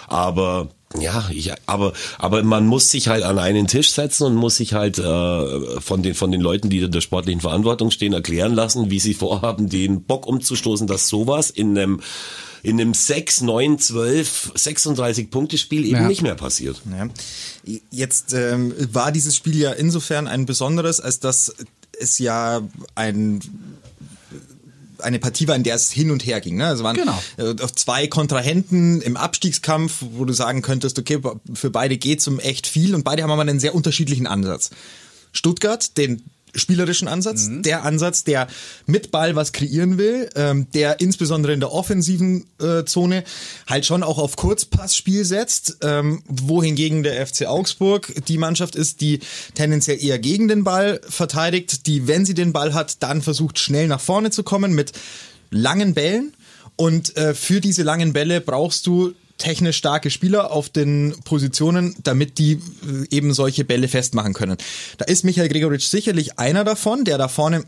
Aber 0.07 0.71
ja, 0.99 1.29
ich, 1.33 1.53
aber 1.67 1.93
aber 2.19 2.43
man 2.43 2.67
muss 2.67 2.91
sich 2.91 3.07
halt 3.07 3.23
an 3.23 3.39
einen 3.39 3.69
Tisch 3.69 3.93
setzen 3.93 4.25
und 4.25 4.35
muss 4.35 4.57
sich 4.57 4.73
halt 4.73 4.99
äh, 4.99 5.81
von 5.81 6.03
den 6.03 6.15
von 6.15 6.33
den 6.33 6.41
Leuten, 6.41 6.69
die 6.69 6.81
in 6.81 6.91
der 6.91 7.01
sportlichen 7.01 7.41
Verantwortung 7.41 7.93
stehen, 7.93 8.13
erklären 8.13 8.55
lassen, 8.55 8.91
wie 8.91 8.99
sie 8.99 9.15
vorhaben, 9.15 9.69
den 9.69 10.03
Bock 10.03 10.27
umzustoßen, 10.27 10.89
dass 10.89 11.09
sowas 11.09 11.51
in 11.51 11.79
einem 11.79 12.01
in 12.63 12.81
einem 12.81 12.93
6, 12.93 13.43
9, 13.43 13.79
12, 13.79 14.53
36 14.55 15.31
Punkte 15.31 15.59
Spiel 15.59 15.85
eben 15.85 15.95
ja. 15.95 16.09
nicht 16.09 16.23
mehr 16.23 16.35
passiert. 16.35 16.83
Ja. 16.91 17.09
Jetzt 17.91 18.35
ähm, 18.35 18.75
war 18.93 19.13
dieses 19.13 19.37
Spiel 19.37 19.57
ja 19.57 19.73
insofern 19.73 20.27
ein 20.27 20.45
besonderes, 20.45 21.01
als 21.01 21.21
dass 21.21 21.55
es 21.99 22.19
ja 22.19 22.63
ein 22.95 23.41
eine 25.00 25.19
Partie 25.19 25.49
war, 25.49 25.57
in 25.57 25.62
der 25.62 25.75
es 25.75 25.90
hin 25.90 26.11
und 26.11 26.25
her 26.26 26.40
ging. 26.40 26.57
Ne? 26.57 26.66
Also 26.66 26.85
waren 26.85 26.97
genau. 26.97 27.23
Äh, 27.37 27.54
zwei 27.75 28.07
Kontrahenten 28.07 29.00
im 29.02 29.16
Abstiegskampf, 29.16 30.04
wo 30.12 30.25
du 30.25 30.33
sagen 30.33 30.62
könntest, 30.62 30.99
okay, 30.99 31.21
für 31.52 31.71
beide 31.71 31.97
geht's 31.97 32.26
um 32.28 32.38
echt 32.38 32.66
viel 32.66 32.95
und 32.95 33.04
beide 33.04 33.23
haben 33.23 33.30
aber 33.30 33.42
einen 33.42 33.61
sehr 33.61 33.75
unterschiedlichen 33.75 34.26
Ansatz. 34.26 34.71
Stuttgart, 35.33 35.97
den 35.97 36.25
spielerischen 36.54 37.09
Ansatz, 37.09 37.49
mhm. 37.49 37.62
der 37.62 37.85
Ansatz, 37.85 38.25
der 38.25 38.47
mit 38.87 39.11
Ball 39.11 39.37
was 39.37 39.52
kreieren 39.52 39.99
will, 39.99 40.28
ähm, 40.35 40.66
der 40.75 41.00
insbesondere 41.00 41.52
in 41.52 41.61
der 41.61 41.73
offensiven 41.73 42.47
äh, 42.61 42.85
Zone 42.85 43.25
halt 43.66 43.87
schon 43.87 44.02
auch 44.02 44.19
auf 44.19 44.37
Kurzpassspiel 44.37 45.25
setzt, 45.25 45.78
ähm, 45.83 46.23
wohingegen 46.26 47.02
der 47.02 47.26
FC 47.26 47.47
Augsburg 47.47 48.12
die 48.26 48.38
Mannschaft 48.38 48.76
ist, 48.76 49.00
die 49.00 49.21
tendenziell 49.54 50.02
eher 50.02 50.19
gegen 50.19 50.49
den 50.49 50.64
Ball 50.64 51.00
verteidigt, 51.09 51.87
die, 51.87 52.07
wenn 52.09 52.25
sie 52.25 52.35
den 52.35 52.52
Ball 52.52 52.75
hat, 52.75 53.02
dann 53.02 53.23
versucht 53.23 53.59
schnell 53.59 53.87
nach 53.87 54.00
vorne 54.00 54.30
zu 54.30 54.42
kommen 54.42 54.75
mit 54.75 54.92
langen 55.50 55.95
Bällen. 55.95 56.35
Und 56.76 57.16
äh, 57.16 57.35
für 57.35 57.61
diese 57.61 57.83
langen 57.83 58.12
Bälle 58.14 58.40
brauchst 58.40 58.87
du 58.87 59.12
technisch 59.41 59.77
starke 59.77 60.11
Spieler 60.11 60.53
auf 60.53 60.69
den 60.69 61.15
Positionen, 61.25 61.97
damit 62.05 62.39
die 62.39 62.53
äh, 62.53 63.07
eben 63.11 63.35
solche 63.35 63.65
Bälle 63.65 63.89
festmachen 63.89 64.35
können. 64.35 64.57
Da 64.99 65.07
ist 65.07 65.25
Michael 65.25 65.49
Gregoritsch 65.49 65.89
sicherlich 65.89 66.39
einer 66.39 66.63
davon, 66.63 67.05
der 67.05 67.19
da 67.19 67.27
vorne 67.27 67.65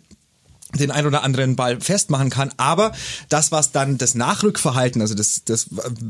den 0.79 0.91
ein 0.91 1.07
oder 1.07 1.23
anderen 1.23 1.57
Ball 1.57 1.81
festmachen 1.81 2.31
kann, 2.31 2.51
aber 2.57 2.93
das, 3.29 3.53
was 3.53 3.73
dann 3.73 3.99
das 3.99 4.15
Nachrückverhalten, 4.15 5.03
also 5.03 5.15
das, 5.15 5.43
das, 5.45 5.67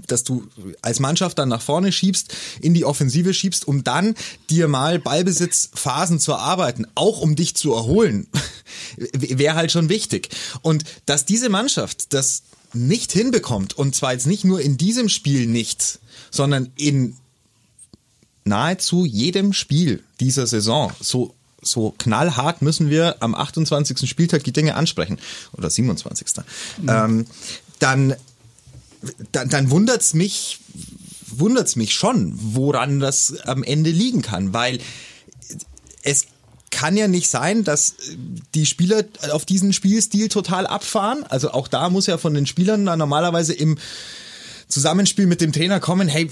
dass 0.06 0.22
du 0.24 0.46
als 0.82 1.00
Mannschaft 1.00 1.38
dann 1.38 1.48
nach 1.48 1.62
vorne 1.62 1.90
schiebst, 1.90 2.32
in 2.60 2.74
die 2.74 2.84
Offensive 2.84 3.34
schiebst, 3.34 3.66
um 3.66 3.82
dann 3.82 4.14
dir 4.50 4.68
mal 4.68 4.98
Ballbesitzphasen 5.00 6.20
zu 6.20 6.32
erarbeiten, 6.32 6.86
auch 6.94 7.20
um 7.20 7.34
dich 7.34 7.56
zu 7.56 7.74
erholen, 7.74 8.28
wäre 9.12 9.56
halt 9.56 9.72
schon 9.72 9.88
wichtig. 9.88 10.28
Und 10.62 10.84
dass 11.06 11.24
diese 11.24 11.48
Mannschaft 11.48 12.14
das 12.14 12.42
nicht 12.74 13.12
hinbekommt, 13.12 13.74
und 13.74 13.94
zwar 13.94 14.12
jetzt 14.12 14.26
nicht 14.26 14.44
nur 14.44 14.60
in 14.60 14.76
diesem 14.76 15.08
Spiel 15.08 15.46
nicht, 15.46 15.98
sondern 16.30 16.70
in 16.76 17.16
nahezu 18.44 19.04
jedem 19.04 19.52
Spiel 19.52 20.02
dieser 20.20 20.46
Saison, 20.46 20.92
so 21.00 21.34
so 21.64 21.94
knallhart 21.96 22.60
müssen 22.60 22.90
wir 22.90 23.22
am 23.22 23.36
28. 23.36 24.10
Spieltag 24.10 24.42
die 24.42 24.52
Dinge 24.52 24.74
ansprechen 24.74 25.18
oder 25.52 25.70
27. 25.70 26.26
Mhm. 26.78 26.88
Ähm, 26.88 27.26
dann 27.78 28.16
dann, 29.30 29.48
dann 29.48 29.70
wundert's 29.70 30.12
mich 30.12 30.58
wundert's 31.28 31.76
mich 31.76 31.94
schon, 31.94 32.34
woran 32.36 33.00
das 33.00 33.40
am 33.42 33.62
Ende 33.62 33.90
liegen 33.90 34.22
kann, 34.22 34.52
weil 34.52 34.80
es 36.02 36.26
kann 36.82 36.96
ja 36.96 37.06
nicht 37.06 37.28
sein, 37.28 37.62
dass 37.62 37.94
die 38.56 38.66
Spieler 38.66 39.04
auf 39.30 39.44
diesen 39.44 39.72
Spielstil 39.72 40.28
total 40.28 40.66
abfahren. 40.66 41.24
Also 41.28 41.52
auch 41.52 41.68
da 41.68 41.90
muss 41.90 42.08
ja 42.08 42.18
von 42.18 42.34
den 42.34 42.44
Spielern 42.44 42.84
dann 42.84 42.98
normalerweise 42.98 43.52
im 43.52 43.78
Zusammenspiel 44.66 45.28
mit 45.28 45.40
dem 45.40 45.52
Trainer 45.52 45.78
kommen, 45.78 46.08
hey, 46.08 46.28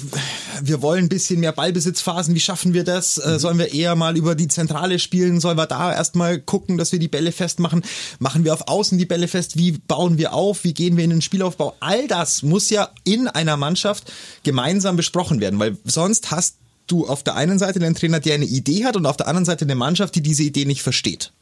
wir 0.60 0.82
wollen 0.82 1.04
ein 1.04 1.08
bisschen 1.08 1.38
mehr 1.38 1.52
Ballbesitzphasen, 1.52 2.34
wie 2.34 2.40
schaffen 2.40 2.74
wir 2.74 2.82
das? 2.82 3.16
Äh, 3.18 3.38
sollen 3.38 3.60
wir 3.60 3.72
eher 3.72 3.94
mal 3.94 4.16
über 4.16 4.34
die 4.34 4.48
Zentrale 4.48 4.98
spielen? 4.98 5.38
Sollen 5.38 5.56
wir 5.56 5.66
da 5.66 5.94
erstmal 5.94 6.40
gucken, 6.40 6.78
dass 6.78 6.90
wir 6.90 6.98
die 6.98 7.06
Bälle 7.06 7.30
festmachen? 7.30 7.84
Machen 8.18 8.42
wir 8.42 8.52
auf 8.52 8.66
Außen 8.66 8.98
die 8.98 9.06
Bälle 9.06 9.28
fest? 9.28 9.56
Wie 9.56 9.78
bauen 9.86 10.18
wir 10.18 10.34
auf? 10.34 10.64
Wie 10.64 10.74
gehen 10.74 10.96
wir 10.96 11.04
in 11.04 11.10
den 11.10 11.22
Spielaufbau? 11.22 11.76
All 11.78 12.08
das 12.08 12.42
muss 12.42 12.70
ja 12.70 12.88
in 13.04 13.28
einer 13.28 13.56
Mannschaft 13.56 14.10
gemeinsam 14.42 14.96
besprochen 14.96 15.40
werden, 15.40 15.60
weil 15.60 15.78
sonst 15.84 16.32
hast 16.32 16.56
du 16.90 17.06
auf 17.06 17.22
der 17.22 17.36
einen 17.36 17.58
Seite 17.58 17.78
den 17.78 17.94
Trainer, 17.94 18.20
der 18.20 18.34
eine 18.34 18.44
Idee 18.44 18.84
hat 18.84 18.96
und 18.96 19.06
auf 19.06 19.16
der 19.16 19.28
anderen 19.28 19.44
Seite 19.44 19.64
eine 19.64 19.74
Mannschaft, 19.74 20.14
die 20.14 20.22
diese 20.22 20.42
Idee 20.42 20.64
nicht 20.64 20.82
versteht. 20.82 21.32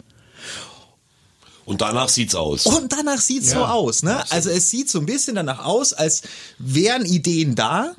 Und 1.65 1.83
danach 1.83 2.09
sieht's 2.09 2.35
aus. 2.35 2.65
Und 2.65 2.93
danach 2.93 3.21
sieht's 3.21 3.51
ja, 3.51 3.59
so 3.59 3.65
aus, 3.67 4.03
ne? 4.03 4.17
Absolut. 4.17 4.33
Also 4.33 4.51
es 4.51 4.71
sieht 4.71 4.89
so 4.89 5.01
ein 5.01 5.07
bisschen 5.07 5.35
danach 5.35 5.65
aus, 5.65 5.93
als 5.93 6.23
wären 6.59 7.05
Ideen 7.05 7.55
da, 7.55 7.95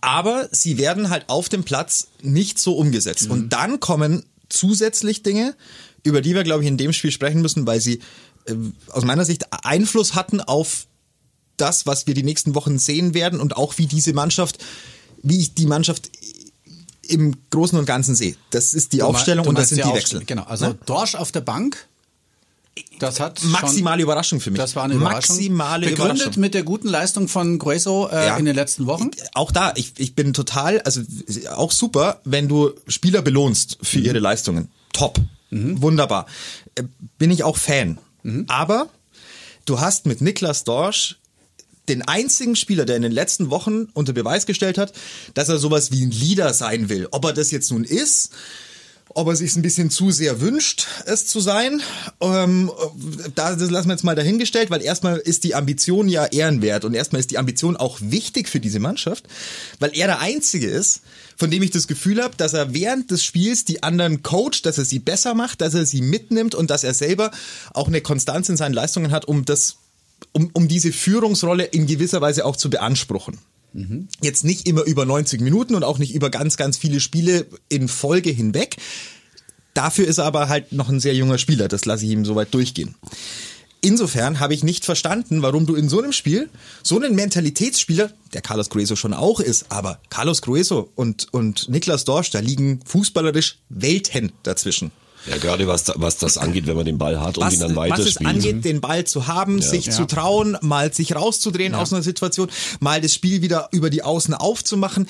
aber 0.00 0.48
sie 0.52 0.78
werden 0.78 1.10
halt 1.10 1.28
auf 1.28 1.48
dem 1.48 1.64
Platz 1.64 2.08
nicht 2.22 2.60
so 2.60 2.76
umgesetzt. 2.76 3.24
Mhm. 3.24 3.30
Und 3.30 3.48
dann 3.50 3.80
kommen 3.80 4.24
zusätzlich 4.48 5.24
Dinge, 5.24 5.56
über 6.04 6.20
die 6.20 6.34
wir, 6.34 6.44
glaube 6.44 6.62
ich, 6.62 6.68
in 6.68 6.76
dem 6.76 6.92
Spiel 6.92 7.10
sprechen 7.10 7.42
müssen, 7.42 7.66
weil 7.66 7.80
sie 7.80 8.00
äh, 8.46 8.54
aus 8.92 9.04
meiner 9.04 9.24
Sicht 9.24 9.46
Einfluss 9.64 10.14
hatten 10.14 10.40
auf 10.40 10.86
das, 11.56 11.86
was 11.86 12.06
wir 12.06 12.14
die 12.14 12.22
nächsten 12.22 12.54
Wochen 12.54 12.78
sehen 12.78 13.14
werden 13.14 13.40
und 13.40 13.56
auch 13.56 13.78
wie 13.78 13.86
diese 13.86 14.12
Mannschaft, 14.12 14.58
wie 15.22 15.40
ich 15.40 15.54
die 15.54 15.66
Mannschaft 15.66 16.10
im 17.10 17.34
Großen 17.50 17.78
und 17.78 17.84
Ganzen 17.84 18.14
sehe. 18.14 18.36
Das 18.50 18.74
ist 18.74 18.92
die 18.92 18.98
du 18.98 19.06
Aufstellung 19.06 19.46
und 19.46 19.58
das 19.58 19.70
sind 19.70 19.84
die 19.84 19.92
Wechsel. 19.92 20.24
Genau, 20.24 20.44
also 20.44 20.68
ne? 20.68 20.78
Dorsch 20.86 21.14
auf 21.14 21.32
der 21.32 21.40
Bank. 21.40 21.86
Das 22.98 23.18
hat 23.18 23.42
maximale 23.44 24.02
Überraschung 24.02 24.40
für 24.40 24.50
mich. 24.50 24.58
Das 24.58 24.76
war 24.76 24.84
eine 24.84 24.94
Überraschung. 24.94 25.36
Maximale 25.36 25.86
Begründet 25.86 26.16
Überraschung. 26.16 26.40
mit 26.40 26.54
der 26.54 26.62
guten 26.62 26.88
Leistung 26.88 27.28
von 27.28 27.58
Grueso 27.58 28.08
äh, 28.08 28.26
ja. 28.26 28.36
in 28.36 28.44
den 28.44 28.54
letzten 28.54 28.86
Wochen. 28.86 29.10
Auch 29.34 29.50
da, 29.50 29.72
ich, 29.76 29.94
ich 29.98 30.14
bin 30.14 30.32
total, 30.32 30.80
also 30.82 31.02
auch 31.54 31.72
super, 31.72 32.20
wenn 32.24 32.48
du 32.48 32.72
Spieler 32.86 33.22
belohnst 33.22 33.78
für 33.82 33.98
mhm. 33.98 34.04
ihre 34.04 34.18
Leistungen. 34.18 34.70
Top. 34.92 35.18
Mhm. 35.50 35.82
Wunderbar. 35.82 36.26
Äh, 36.74 36.84
bin 37.18 37.30
ich 37.30 37.42
auch 37.42 37.56
Fan. 37.56 37.98
Mhm. 38.22 38.44
Aber 38.48 38.88
du 39.64 39.80
hast 39.80 40.06
mit 40.06 40.20
Niklas 40.20 40.64
Dorsch 40.64 41.16
den 41.90 42.02
einzigen 42.02 42.56
Spieler, 42.56 42.84
der 42.84 42.96
in 42.96 43.02
den 43.02 43.12
letzten 43.12 43.50
Wochen 43.50 43.88
unter 43.92 44.12
Beweis 44.12 44.46
gestellt 44.46 44.78
hat, 44.78 44.92
dass 45.34 45.48
er 45.48 45.58
sowas 45.58 45.92
wie 45.92 46.02
ein 46.04 46.10
Leader 46.10 46.54
sein 46.54 46.88
will. 46.88 47.08
Ob 47.10 47.24
er 47.24 47.32
das 47.32 47.50
jetzt 47.50 47.70
nun 47.70 47.84
ist, 47.84 48.30
ob 49.12 49.26
er 49.26 49.36
sich 49.36 49.56
ein 49.56 49.62
bisschen 49.62 49.90
zu 49.90 50.10
sehr 50.10 50.40
wünscht, 50.40 50.86
es 51.04 51.26
zu 51.26 51.40
sein, 51.40 51.82
ähm, 52.20 52.70
da, 53.34 53.56
das 53.56 53.70
lassen 53.70 53.88
wir 53.88 53.94
jetzt 53.94 54.04
mal 54.04 54.14
dahingestellt, 54.14 54.70
weil 54.70 54.82
erstmal 54.82 55.18
ist 55.18 55.42
die 55.42 55.54
Ambition 55.54 56.08
ja 56.08 56.26
ehrenwert 56.26 56.84
und 56.84 56.94
erstmal 56.94 57.20
ist 57.20 57.30
die 57.30 57.38
Ambition 57.38 57.76
auch 57.76 57.98
wichtig 58.00 58.48
für 58.48 58.60
diese 58.60 58.78
Mannschaft, 58.78 59.26
weil 59.80 59.90
er 59.94 60.06
der 60.06 60.20
Einzige 60.20 60.68
ist, 60.68 61.00
von 61.36 61.50
dem 61.50 61.62
ich 61.62 61.70
das 61.70 61.88
Gefühl 61.88 62.22
habe, 62.22 62.36
dass 62.36 62.52
er 62.52 62.72
während 62.72 63.10
des 63.10 63.24
Spiels 63.24 63.64
die 63.64 63.82
anderen 63.82 64.22
coacht, 64.22 64.64
dass 64.64 64.78
er 64.78 64.84
sie 64.84 65.00
besser 65.00 65.34
macht, 65.34 65.60
dass 65.60 65.74
er 65.74 65.86
sie 65.86 66.02
mitnimmt 66.02 66.54
und 66.54 66.70
dass 66.70 66.84
er 66.84 66.94
selber 66.94 67.32
auch 67.72 67.88
eine 67.88 68.02
Konstanz 68.02 68.48
in 68.48 68.56
seinen 68.56 68.74
Leistungen 68.74 69.10
hat, 69.10 69.24
um 69.24 69.44
das 69.44 69.76
um, 70.32 70.50
um 70.52 70.68
diese 70.68 70.92
Führungsrolle 70.92 71.64
in 71.64 71.86
gewisser 71.86 72.20
Weise 72.20 72.44
auch 72.44 72.56
zu 72.56 72.70
beanspruchen. 72.70 73.38
Mhm. 73.72 74.08
Jetzt 74.20 74.44
nicht 74.44 74.66
immer 74.66 74.84
über 74.84 75.06
90 75.06 75.40
Minuten 75.40 75.74
und 75.74 75.84
auch 75.84 75.98
nicht 75.98 76.14
über 76.14 76.30
ganz, 76.30 76.56
ganz 76.56 76.76
viele 76.76 77.00
Spiele 77.00 77.46
in 77.68 77.88
Folge 77.88 78.30
hinweg. 78.30 78.76
Dafür 79.74 80.06
ist 80.06 80.18
er 80.18 80.24
aber 80.24 80.48
halt 80.48 80.72
noch 80.72 80.88
ein 80.88 81.00
sehr 81.00 81.14
junger 81.14 81.38
Spieler. 81.38 81.68
Das 81.68 81.84
lasse 81.84 82.04
ich 82.04 82.10
ihm 82.10 82.24
soweit 82.24 82.52
durchgehen. 82.52 82.94
Insofern 83.82 84.40
habe 84.40 84.52
ich 84.52 84.62
nicht 84.62 84.84
verstanden, 84.84 85.40
warum 85.40 85.64
du 85.64 85.74
in 85.74 85.88
so 85.88 86.00
einem 86.00 86.12
Spiel 86.12 86.50
so 86.82 86.96
einen 86.96 87.14
Mentalitätsspieler, 87.14 88.10
der 88.34 88.42
Carlos 88.42 88.68
Grueso 88.68 88.94
schon 88.94 89.14
auch 89.14 89.40
ist, 89.40 89.66
aber 89.70 90.00
Carlos 90.10 90.42
Grueso 90.42 90.90
und, 90.96 91.28
und 91.32 91.68
Niklas 91.70 92.04
Dorsch, 92.04 92.30
da 92.30 92.40
liegen 92.40 92.80
fußballerisch 92.84 93.58
Welten 93.70 94.32
dazwischen. 94.42 94.90
Ja, 95.26 95.36
gerade 95.36 95.66
was, 95.66 95.84
was 95.96 96.16
das 96.16 96.38
angeht, 96.38 96.66
wenn 96.66 96.76
man 96.76 96.86
den 96.86 96.98
Ball 96.98 97.20
hat 97.20 97.38
und 97.38 97.44
was, 97.44 97.54
ihn 97.54 97.60
dann 97.60 97.76
weiterspielt. 97.76 98.06
Was 98.06 98.20
es 98.20 98.26
angeht, 98.26 98.64
den 98.64 98.80
Ball 98.80 99.04
zu 99.04 99.26
haben, 99.26 99.58
ja. 99.58 99.68
sich 99.68 99.86
ja. 99.86 99.92
zu 99.92 100.06
trauen, 100.06 100.56
mal 100.62 100.92
sich 100.92 101.14
rauszudrehen 101.14 101.72
ja. 101.72 101.80
aus 101.80 101.92
einer 101.92 102.02
Situation, 102.02 102.50
mal 102.80 103.00
das 103.00 103.12
Spiel 103.12 103.42
wieder 103.42 103.68
über 103.72 103.90
die 103.90 104.02
Außen 104.02 104.34
aufzumachen, 104.34 105.08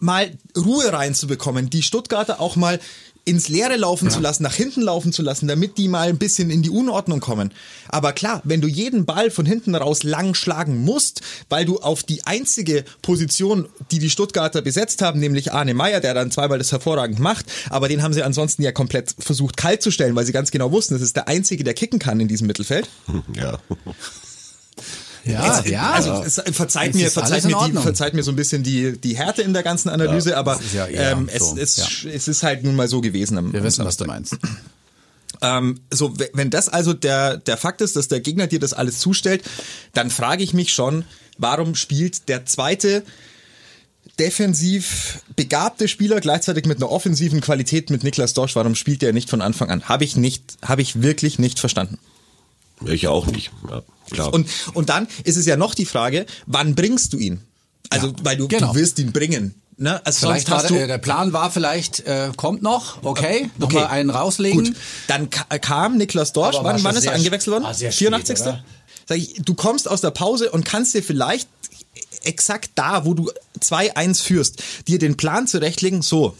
mal 0.00 0.32
Ruhe 0.56 0.92
reinzubekommen, 0.92 1.70
die 1.70 1.82
Stuttgarter 1.82 2.40
auch 2.40 2.56
mal 2.56 2.80
ins 3.24 3.48
Leere 3.48 3.76
laufen 3.76 4.06
ja. 4.06 4.10
zu 4.10 4.20
lassen, 4.20 4.42
nach 4.42 4.54
hinten 4.54 4.82
laufen 4.82 5.12
zu 5.12 5.22
lassen, 5.22 5.46
damit 5.46 5.78
die 5.78 5.88
mal 5.88 6.08
ein 6.08 6.18
bisschen 6.18 6.50
in 6.50 6.62
die 6.62 6.70
Unordnung 6.70 7.20
kommen. 7.20 7.52
Aber 7.88 8.12
klar, 8.12 8.40
wenn 8.44 8.60
du 8.60 8.68
jeden 8.68 9.04
Ball 9.04 9.30
von 9.30 9.46
hinten 9.46 9.74
raus 9.74 10.02
lang 10.02 10.34
schlagen 10.34 10.82
musst, 10.82 11.20
weil 11.48 11.64
du 11.64 11.78
auf 11.78 12.02
die 12.02 12.26
einzige 12.26 12.84
Position, 13.00 13.68
die 13.90 14.00
die 14.00 14.10
Stuttgarter 14.10 14.60
besetzt 14.62 15.02
haben, 15.02 15.20
nämlich 15.20 15.52
Arne 15.52 15.74
Meyer, 15.74 16.00
der 16.00 16.14
dann 16.14 16.30
zweimal 16.30 16.58
das 16.58 16.72
hervorragend 16.72 17.20
macht, 17.20 17.46
aber 17.70 17.88
den 17.88 18.02
haben 18.02 18.12
sie 18.12 18.22
ansonsten 18.22 18.62
ja 18.62 18.72
komplett 18.72 19.14
versucht 19.18 19.56
kalt 19.56 19.82
zu 19.82 19.90
stellen, 19.90 20.16
weil 20.16 20.26
sie 20.26 20.32
ganz 20.32 20.50
genau 20.50 20.72
wussten, 20.72 20.94
das 20.94 21.02
ist 21.02 21.16
der 21.16 21.28
einzige, 21.28 21.62
der 21.62 21.74
kicken 21.74 21.98
kann 21.98 22.18
in 22.18 22.28
diesem 22.28 22.46
Mittelfeld. 22.48 22.88
Ja. 23.34 23.58
Ja, 25.24 25.56
Jetzt, 25.56 25.68
ja. 25.68 25.90
Also 25.92 26.22
es, 26.24 26.42
verzeiht 26.56 26.94
mir, 26.94 27.10
verzeiht 27.10 27.44
mir, 27.44 27.56
die, 27.66 27.72
verzeiht 27.78 28.14
mir 28.14 28.22
so 28.22 28.32
ein 28.32 28.36
bisschen 28.36 28.62
die, 28.62 28.98
die 28.98 29.16
Härte 29.16 29.42
in 29.42 29.52
der 29.52 29.62
ganzen 29.62 29.88
Analyse, 29.88 30.30
ja, 30.30 30.36
aber 30.36 30.60
ja 30.74 30.86
ähm, 30.88 31.28
es, 31.32 31.38
so. 31.38 31.56
es, 31.56 31.76
ja. 31.76 32.10
es 32.10 32.28
ist 32.28 32.42
halt 32.42 32.64
nun 32.64 32.74
mal 32.74 32.88
so 32.88 33.00
gewesen. 33.00 33.38
Am, 33.38 33.52
Wir 33.52 33.62
wissen, 33.62 33.84
was 33.84 33.96
du 33.96 34.04
meinst. 34.04 34.36
Ähm, 35.40 35.80
so, 35.90 36.14
wenn 36.34 36.50
das 36.50 36.68
also 36.68 36.92
der, 36.92 37.36
der 37.36 37.56
Fakt 37.56 37.80
ist, 37.80 37.96
dass 37.96 38.06
der 38.06 38.20
Gegner 38.20 38.46
dir 38.46 38.60
das 38.60 38.74
alles 38.74 39.00
zustellt, 39.00 39.42
dann 39.92 40.08
frage 40.10 40.44
ich 40.44 40.54
mich 40.54 40.72
schon, 40.72 41.04
warum 41.36 41.74
spielt 41.74 42.28
der 42.28 42.46
zweite 42.46 43.02
defensiv 44.20 45.20
begabte 45.34 45.88
Spieler 45.88 46.20
gleichzeitig 46.20 46.66
mit 46.66 46.76
einer 46.76 46.92
offensiven 46.92 47.40
Qualität 47.40 47.90
mit 47.90 48.04
Niklas 48.04 48.34
Dorsch, 48.34 48.54
warum 48.54 48.76
spielt 48.76 49.02
der 49.02 49.12
nicht 49.12 49.30
von 49.30 49.42
Anfang 49.42 49.70
an? 49.70 49.88
Habe 49.88 50.04
ich 50.04 50.16
nicht, 50.16 50.58
habe 50.62 50.82
ich 50.82 51.02
wirklich 51.02 51.40
nicht 51.40 51.58
verstanden. 51.58 51.98
Ich 52.86 53.08
auch 53.08 53.26
nicht. 53.26 53.50
Ja, 53.70 53.82
klar. 54.10 54.32
Und, 54.32 54.48
und 54.74 54.88
dann 54.88 55.08
ist 55.24 55.36
es 55.36 55.46
ja 55.46 55.56
noch 55.56 55.74
die 55.74 55.86
Frage, 55.86 56.26
wann 56.46 56.74
bringst 56.74 57.12
du 57.12 57.18
ihn? 57.18 57.40
Also, 57.90 58.08
ja, 58.08 58.12
weil 58.22 58.36
du, 58.36 58.48
genau. 58.48 58.72
du 58.72 58.78
wirst 58.78 58.98
ihn 58.98 59.12
bringen. 59.12 59.54
Ne? 59.76 60.04
Also 60.04 60.26
vielleicht 60.26 60.46
sonst 60.48 60.62
hast 60.64 60.70
du, 60.70 60.74
der, 60.74 60.86
der 60.86 60.98
Plan 60.98 61.32
war 61.32 61.50
vielleicht, 61.50 62.00
äh, 62.00 62.30
kommt 62.36 62.62
noch, 62.62 63.02
okay, 63.02 63.50
noch 63.58 63.66
okay. 63.66 63.76
mal 63.76 63.86
einen 63.86 64.10
rauslegen. 64.10 64.64
Gut. 64.64 64.76
Dann 65.08 65.28
kam 65.30 65.96
Niklas 65.96 66.32
Dorsch, 66.32 66.56
wann, 66.60 66.82
wann 66.84 66.94
ist 66.94 67.04
er 67.04 67.12
eingewechselt 67.12 67.52
worden? 67.52 67.64
Ah, 67.64 67.74
84. 67.74 68.38
Spät, 68.38 68.62
Sag 69.08 69.18
ich, 69.18 69.34
du 69.44 69.54
kommst 69.54 69.88
aus 69.88 70.00
der 70.00 70.10
Pause 70.10 70.50
und 70.50 70.64
kannst 70.64 70.94
dir 70.94 71.02
vielleicht 71.02 71.48
exakt 72.22 72.70
da, 72.74 73.04
wo 73.04 73.14
du 73.14 73.30
2-1 73.60 74.22
führst, 74.22 74.62
dir 74.86 74.98
den 74.98 75.16
Plan 75.16 75.46
zurechtlegen, 75.46 76.02
so, 76.02 76.36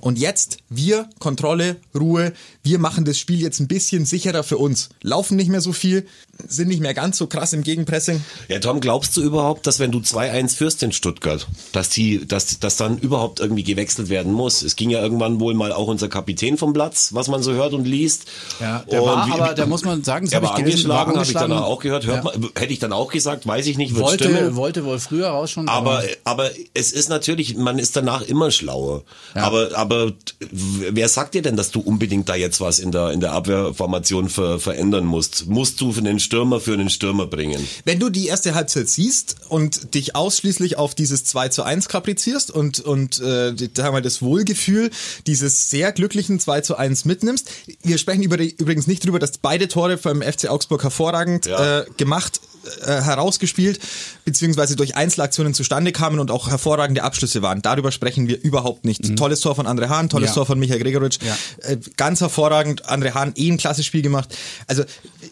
und 0.00 0.18
jetzt 0.18 0.58
wir, 0.68 1.08
Kontrolle, 1.18 1.76
Ruhe, 1.94 2.32
wir 2.62 2.78
machen 2.78 3.04
das 3.04 3.18
Spiel 3.18 3.40
jetzt 3.40 3.60
ein 3.60 3.68
bisschen 3.68 4.04
sicherer 4.04 4.42
für 4.42 4.58
uns. 4.58 4.88
Laufen 5.02 5.36
nicht 5.36 5.50
mehr 5.50 5.60
so 5.60 5.72
viel, 5.72 6.06
sind 6.46 6.68
nicht 6.68 6.80
mehr 6.80 6.94
ganz 6.94 7.18
so 7.18 7.26
krass 7.26 7.52
im 7.52 7.62
Gegenpressing. 7.62 8.22
Ja, 8.48 8.58
Tom, 8.60 8.80
glaubst 8.80 9.16
du 9.16 9.22
überhaupt, 9.22 9.66
dass 9.66 9.78
wenn 9.80 9.90
du 9.90 9.98
2-1 9.98 10.56
führst 10.56 10.82
in 10.82 10.92
Stuttgart, 10.92 11.46
dass 11.72 11.88
die, 11.90 12.26
dass, 12.26 12.58
dass 12.60 12.76
dann 12.76 12.98
überhaupt 12.98 13.40
irgendwie 13.40 13.64
gewechselt 13.64 14.08
werden 14.08 14.32
muss? 14.32 14.62
Es 14.62 14.76
ging 14.76 14.90
ja 14.90 15.02
irgendwann 15.02 15.40
wohl 15.40 15.54
mal 15.54 15.72
auch 15.72 15.88
unser 15.88 16.08
Kapitän 16.08 16.56
vom 16.56 16.72
Platz, 16.72 17.10
was 17.12 17.28
man 17.28 17.42
so 17.42 17.52
hört 17.52 17.72
und 17.72 17.86
liest. 17.86 18.26
Ja, 18.60 18.84
der 18.90 19.02
und 19.02 19.08
war, 19.08 19.26
wie, 19.26 19.32
aber 19.32 19.54
da 19.54 19.66
muss 19.66 19.84
man 19.84 20.04
sagen, 20.04 20.26
das 20.26 20.34
habe 20.36 20.46
ich 20.46 20.52
angeschlagen, 20.52 21.14
habe 21.14 21.24
ich 21.24 21.32
dann 21.32 21.52
auch 21.52 21.80
gehört. 21.80 22.06
Hört 22.06 22.24
ja. 22.24 22.38
man, 22.38 22.50
hätte 22.56 22.72
ich 22.72 22.78
dann 22.78 22.92
auch 22.92 23.10
gesagt, 23.10 23.46
weiß 23.46 23.66
ich 23.66 23.76
nicht, 23.76 23.94
wird 23.94 24.04
wollte, 24.04 24.24
stimmen. 24.24 24.56
Wollte 24.56 24.84
wohl 24.84 24.98
früher 24.98 25.28
raus 25.28 25.50
schon. 25.50 25.68
Aber, 25.68 26.02
aber 26.24 26.50
es 26.74 26.92
ist 26.92 27.08
natürlich, 27.08 27.56
man 27.56 27.78
ist 27.78 27.96
danach 27.96 28.22
immer 28.22 28.50
schlauer. 28.50 29.02
Ja. 29.34 29.42
Aber, 29.42 29.70
aber 29.74 30.12
wer 30.50 31.08
sagt 31.08 31.34
dir 31.34 31.42
denn, 31.42 31.56
dass 31.56 31.70
du 31.70 31.80
unbedingt 31.80 32.28
da 32.28 32.34
jetzt 32.34 32.60
was 32.60 32.78
in 32.78 32.92
der, 32.92 33.10
in 33.10 33.20
der 33.20 33.32
Abwehrformation 33.32 34.28
ver, 34.28 34.60
verändern 34.60 35.04
musst? 35.04 35.48
Musst 35.48 35.80
du 35.80 35.92
für 35.92 36.02
den 36.02 36.20
Stürmer 36.28 36.60
für 36.60 36.74
einen 36.74 36.90
Stürmer 36.90 37.26
bringen? 37.26 37.66
Wenn 37.86 37.98
du 37.98 38.10
die 38.10 38.26
erste 38.26 38.54
Halbzeit 38.54 38.86
siehst 38.90 39.36
und 39.48 39.94
dich 39.94 40.14
ausschließlich 40.14 40.76
auf 40.76 40.94
dieses 40.94 41.24
2 41.24 41.48
zu 41.48 41.62
1 41.62 41.88
kaprizierst 41.88 42.50
und, 42.50 42.80
und 42.80 43.18
äh, 43.18 43.54
sagen 43.74 43.96
wir, 43.96 44.02
das 44.02 44.20
Wohlgefühl 44.20 44.90
dieses 45.26 45.70
sehr 45.70 45.90
glücklichen 45.92 46.38
2 46.38 46.60
zu 46.60 46.76
1 46.76 47.06
mitnimmst, 47.06 47.50
wir 47.82 47.96
sprechen 47.96 48.22
über 48.22 48.36
die, 48.36 48.54
übrigens 48.58 48.86
nicht 48.86 49.06
drüber, 49.06 49.18
dass 49.18 49.38
beide 49.38 49.68
Tore 49.68 49.96
vom 49.96 50.20
FC 50.20 50.50
Augsburg 50.50 50.82
hervorragend 50.82 51.46
ja. 51.46 51.80
äh, 51.80 51.86
gemacht 51.96 52.42
äh, 52.82 53.02
herausgespielt, 53.02 53.80
beziehungsweise 54.24 54.76
durch 54.76 54.96
Einzelaktionen 54.96 55.54
zustande 55.54 55.92
kamen 55.92 56.20
und 56.20 56.30
auch 56.30 56.48
hervorragende 56.48 57.02
Abschlüsse 57.02 57.42
waren. 57.42 57.62
Darüber 57.62 57.92
sprechen 57.92 58.28
wir 58.28 58.40
überhaupt 58.40 58.84
nicht. 58.84 59.08
Mhm. 59.08 59.16
Tolles 59.16 59.40
Tor 59.40 59.54
von 59.54 59.66
André 59.66 59.88
Hahn, 59.88 60.08
tolles 60.08 60.30
ja. 60.30 60.34
Tor 60.34 60.46
von 60.46 60.58
Michael 60.58 60.80
Gregoritsch. 60.80 61.18
Ja. 61.22 61.36
Äh, 61.68 61.78
ganz 61.96 62.20
hervorragend. 62.20 62.88
André 62.88 63.14
Hahn 63.14 63.32
eh 63.36 63.50
ein 63.50 63.58
klasse 63.58 63.82
Spiel 63.82 64.02
gemacht. 64.02 64.36
Also 64.66 64.84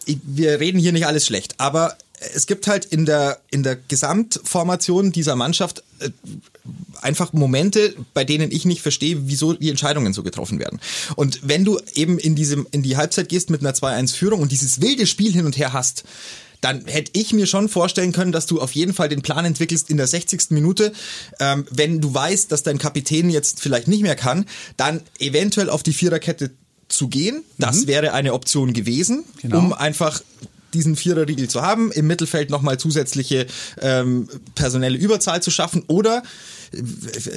wir 0.07 0.61
reden 0.61 0.79
hier 0.79 0.93
nicht 0.93 1.07
alles 1.07 1.27
schlecht, 1.27 1.55
aber 1.59 1.97
es 2.35 2.47
gibt 2.47 2.67
halt 2.67 2.85
in 2.85 3.05
der, 3.05 3.41
in 3.51 3.63
der 3.63 3.77
Gesamtformation 3.77 5.13
dieser 5.13 5.37
Mannschaft 5.37 5.83
äh, 6.01 6.11
einfach 7.03 7.33
Momente, 7.33 7.95
bei 8.15 8.25
denen 8.25 8.51
ich 8.51 8.65
nicht 8.65 8.83
verstehe, 8.83 9.29
wieso 9.29 9.53
die 9.53 9.71
Entscheidungen 9.71 10.13
so 10.13 10.23
getroffen 10.23 10.59
werden. 10.59 10.81
Und 11.15 11.41
wenn 11.43 11.65
du 11.65 11.79
eben 11.95 12.19
in 12.19 12.35
diesem, 12.35 12.67
in 12.71 12.83
die 12.83 12.97
Halbzeit 12.97 13.29
gehst 13.29 13.51
mit 13.51 13.61
einer 13.61 13.73
2-1-Führung 13.73 14.41
und 14.41 14.53
dieses 14.53 14.81
wilde 14.81 15.07
Spiel 15.07 15.33
hin 15.33 15.47
und 15.47 15.59
her 15.59 15.73
hast, 15.73 16.05
dann 16.61 16.85
hätte 16.87 17.13
ich 17.15 17.33
mir 17.33 17.47
schon 17.47 17.69
vorstellen 17.69 18.13
können, 18.13 18.33
dass 18.33 18.47
du 18.47 18.61
auf 18.61 18.73
jeden 18.73 18.95
Fall 18.95 19.09
den 19.09 19.23
Plan 19.23 19.45
entwickelst 19.45 19.91
in 19.91 19.97
der 19.97 20.07
60. 20.07 20.51
Minute, 20.51 20.93
ähm, 21.41 21.67
wenn 21.71 22.01
du 22.01 22.13
weißt, 22.13 22.51
dass 22.51 22.63
dein 22.63 22.79
Kapitän 22.79 23.31
jetzt 23.31 23.61
vielleicht 23.61 23.89
nicht 23.89 24.03
mehr 24.03 24.17
kann, 24.17 24.47
dann 24.77 25.01
eventuell 25.19 25.71
auf 25.71 25.83
die 25.83 25.93
Viererkette 25.93 26.51
zu 26.89 27.09
gehen. 27.09 27.45
Das 27.59 27.83
mhm. 27.83 27.87
wäre 27.89 28.13
eine 28.13 28.33
Option 28.33 28.73
gewesen, 28.73 29.25
genau. 29.43 29.59
um 29.59 29.73
einfach 29.73 30.21
diesen 30.75 30.97
Viererriegel 30.97 31.49
zu 31.49 31.63
haben, 31.63 31.91
im 31.93 32.07
Mittelfeld 32.07 32.51
nochmal 32.51 32.79
zusätzliche 32.79 33.47
ähm, 33.81 34.29
personelle 34.55 34.99
Überzahl 34.99 35.43
zu 35.43 35.51
schaffen 35.51 35.85
oder 35.87 36.23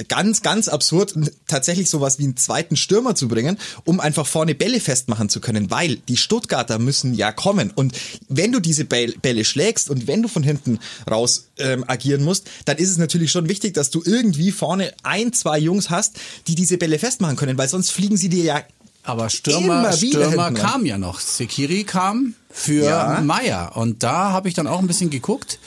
ganz, 0.08 0.42
ganz 0.42 0.68
absurd, 0.68 1.14
tatsächlich 1.46 1.88
sowas 1.88 2.18
wie 2.18 2.24
einen 2.24 2.36
zweiten 2.36 2.76
Stürmer 2.76 3.14
zu 3.14 3.28
bringen, 3.28 3.58
um 3.84 4.00
einfach 4.00 4.26
vorne 4.26 4.54
Bälle 4.54 4.80
festmachen 4.80 5.28
zu 5.28 5.40
können, 5.40 5.70
weil 5.70 5.96
die 5.96 6.16
Stuttgarter 6.16 6.78
müssen 6.78 7.14
ja 7.14 7.32
kommen. 7.32 7.70
Und 7.70 7.94
wenn 8.28 8.52
du 8.52 8.60
diese 8.60 8.84
Bälle 8.84 9.44
schlägst 9.44 9.90
und 9.90 10.06
wenn 10.06 10.22
du 10.22 10.28
von 10.28 10.42
hinten 10.42 10.78
raus 11.10 11.48
ähm, 11.58 11.84
agieren 11.86 12.22
musst, 12.22 12.48
dann 12.64 12.78
ist 12.78 12.90
es 12.90 12.98
natürlich 12.98 13.30
schon 13.30 13.48
wichtig, 13.48 13.74
dass 13.74 13.90
du 13.90 14.02
irgendwie 14.04 14.52
vorne 14.52 14.92
ein, 15.02 15.32
zwei 15.32 15.58
Jungs 15.58 15.90
hast, 15.90 16.16
die 16.46 16.54
diese 16.54 16.78
Bälle 16.78 16.98
festmachen 16.98 17.36
können, 17.36 17.58
weil 17.58 17.68
sonst 17.68 17.90
fliegen 17.90 18.16
sie 18.16 18.28
dir 18.28 18.44
ja 18.44 18.62
aber 19.02 19.30
Stürmer, 19.30 19.92
Stürmer 19.92 20.52
kam 20.52 20.84
ja 20.84 20.98
noch. 20.98 21.20
Sekiri 21.20 21.84
kam 21.84 22.34
für 22.50 22.84
ja. 22.84 23.20
Meier. 23.22 23.72
Und 23.74 24.02
da 24.02 24.30
habe 24.30 24.48
ich 24.48 24.54
dann 24.54 24.66
auch 24.66 24.78
ein 24.78 24.86
bisschen 24.86 25.10
geguckt. 25.10 25.58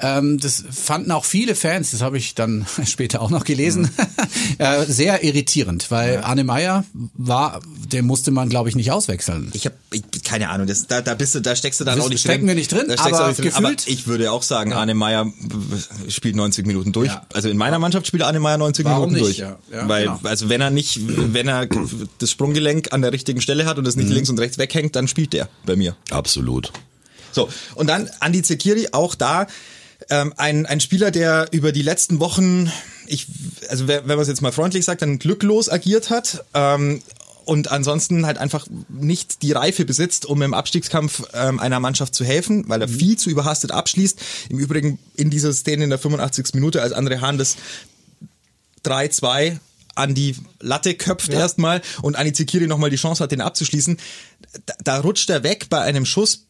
Ähm, 0.00 0.38
das 0.40 0.64
fanden 0.70 1.12
auch 1.12 1.24
viele 1.24 1.54
Fans, 1.54 1.92
das 1.92 2.02
habe 2.02 2.18
ich 2.18 2.34
dann 2.34 2.66
später 2.86 3.22
auch 3.22 3.30
noch 3.30 3.44
gelesen, 3.44 3.82
mhm. 3.82 3.88
äh, 4.58 4.84
sehr 4.86 5.22
irritierend, 5.22 5.90
weil 5.90 6.14
ja. 6.14 6.20
Arne 6.22 6.42
Meyer 6.42 6.84
war, 7.14 7.60
den 7.92 8.04
musste 8.04 8.32
man, 8.32 8.48
glaube 8.48 8.68
ich, 8.68 8.74
nicht 8.74 8.90
auswechseln. 8.90 9.50
Ich 9.54 9.66
habe 9.66 9.76
keine 10.24 10.50
Ahnung, 10.50 10.66
das, 10.66 10.88
da, 10.88 11.00
da 11.00 11.14
bist 11.14 11.36
du, 11.36 11.40
da 11.40 11.54
steckst 11.54 11.80
du 11.80 11.84
dann 11.84 11.96
das 11.96 12.06
auch 12.06 12.10
nicht 12.10 12.20
stecken 12.20 12.40
drin. 12.40 12.48
wir 12.48 12.54
nicht 12.56 12.72
drin, 12.72 12.86
da 12.88 13.02
aber, 13.04 13.28
nicht 13.28 13.40
drin. 13.40 13.52
aber 13.54 13.72
ich 13.86 14.06
würde 14.08 14.32
auch 14.32 14.42
sagen, 14.42 14.72
ja. 14.72 14.78
Arne 14.78 14.94
Meyer 14.94 15.32
spielt 16.08 16.34
90 16.34 16.66
Minuten 16.66 16.90
durch. 16.90 17.10
Ja. 17.10 17.26
Also 17.32 17.48
in 17.48 17.56
meiner 17.56 17.78
Mannschaft 17.78 18.06
spielt 18.06 18.24
Arne 18.24 18.40
Meyer 18.40 18.58
90 18.58 18.84
Warum 18.84 19.12
Minuten 19.12 19.28
nicht? 19.28 19.40
durch. 19.40 19.56
Ja. 19.72 19.88
weil, 19.88 20.04
genau. 20.04 20.20
also 20.24 20.48
wenn 20.48 20.60
er 20.60 20.70
nicht, 20.70 20.98
wenn 21.32 21.46
er 21.46 21.68
das 22.18 22.30
Sprunggelenk 22.30 22.92
an 22.92 23.02
der 23.02 23.12
richtigen 23.12 23.40
Stelle 23.40 23.66
hat 23.66 23.78
und 23.78 23.86
es 23.86 23.94
nicht 23.94 24.08
mhm. 24.08 24.14
links 24.14 24.28
und 24.30 24.40
rechts 24.40 24.58
weghängt, 24.58 24.96
dann 24.96 25.06
spielt 25.06 25.32
der 25.32 25.48
bei 25.64 25.76
mir. 25.76 25.96
Absolut. 26.10 26.72
So, 27.34 27.48
und 27.74 27.88
dann 27.88 28.08
Andi 28.20 28.42
Zekiri, 28.42 28.88
auch 28.92 29.14
da 29.14 29.46
ähm, 30.10 30.34
ein, 30.36 30.66
ein 30.66 30.80
Spieler, 30.80 31.10
der 31.10 31.48
über 31.52 31.72
die 31.72 31.82
letzten 31.82 32.20
Wochen, 32.20 32.70
ich, 33.06 33.26
also 33.68 33.88
wenn 33.88 34.06
man 34.06 34.20
es 34.20 34.28
jetzt 34.28 34.42
mal 34.42 34.52
freundlich 34.52 34.84
sagt, 34.84 35.02
dann 35.02 35.18
glücklos 35.18 35.68
agiert 35.68 36.10
hat. 36.10 36.44
Ähm, 36.54 37.02
und 37.44 37.70
ansonsten 37.70 38.24
halt 38.24 38.38
einfach 38.38 38.66
nicht 38.88 39.42
die 39.42 39.52
Reife 39.52 39.84
besitzt, 39.84 40.24
um 40.24 40.40
im 40.40 40.54
Abstiegskampf 40.54 41.24
ähm, 41.34 41.60
einer 41.60 41.78
Mannschaft 41.78 42.14
zu 42.14 42.24
helfen, 42.24 42.64
weil 42.68 42.80
er 42.80 42.88
mhm. 42.88 42.98
viel 42.98 43.18
zu 43.18 43.28
überhastet 43.28 43.70
abschließt. 43.70 44.18
Im 44.48 44.58
Übrigen 44.58 44.98
in 45.14 45.30
dieser 45.30 45.52
Szene 45.52 45.84
in 45.84 45.90
der 45.90 45.98
85. 45.98 46.54
Minute, 46.54 46.80
als 46.80 46.94
André 46.94 47.20
Hahn 47.20 47.36
das 47.36 47.56
3-2 48.84 49.58
an 49.94 50.14
die 50.14 50.36
Latte 50.60 50.94
köpft 50.94 51.32
ja. 51.32 51.40
erstmal 51.40 51.82
und 52.02 52.16
Ani 52.16 52.32
Zekiri 52.32 52.66
nochmal 52.66 52.90
die 52.90 52.96
Chance 52.96 53.22
hat, 53.22 53.32
den 53.32 53.40
abzuschließen, 53.40 53.98
da, 54.66 54.74
da 54.82 55.00
rutscht 55.00 55.30
er 55.30 55.42
weg 55.42 55.66
bei 55.70 55.80
einem 55.80 56.06
Schuss 56.06 56.43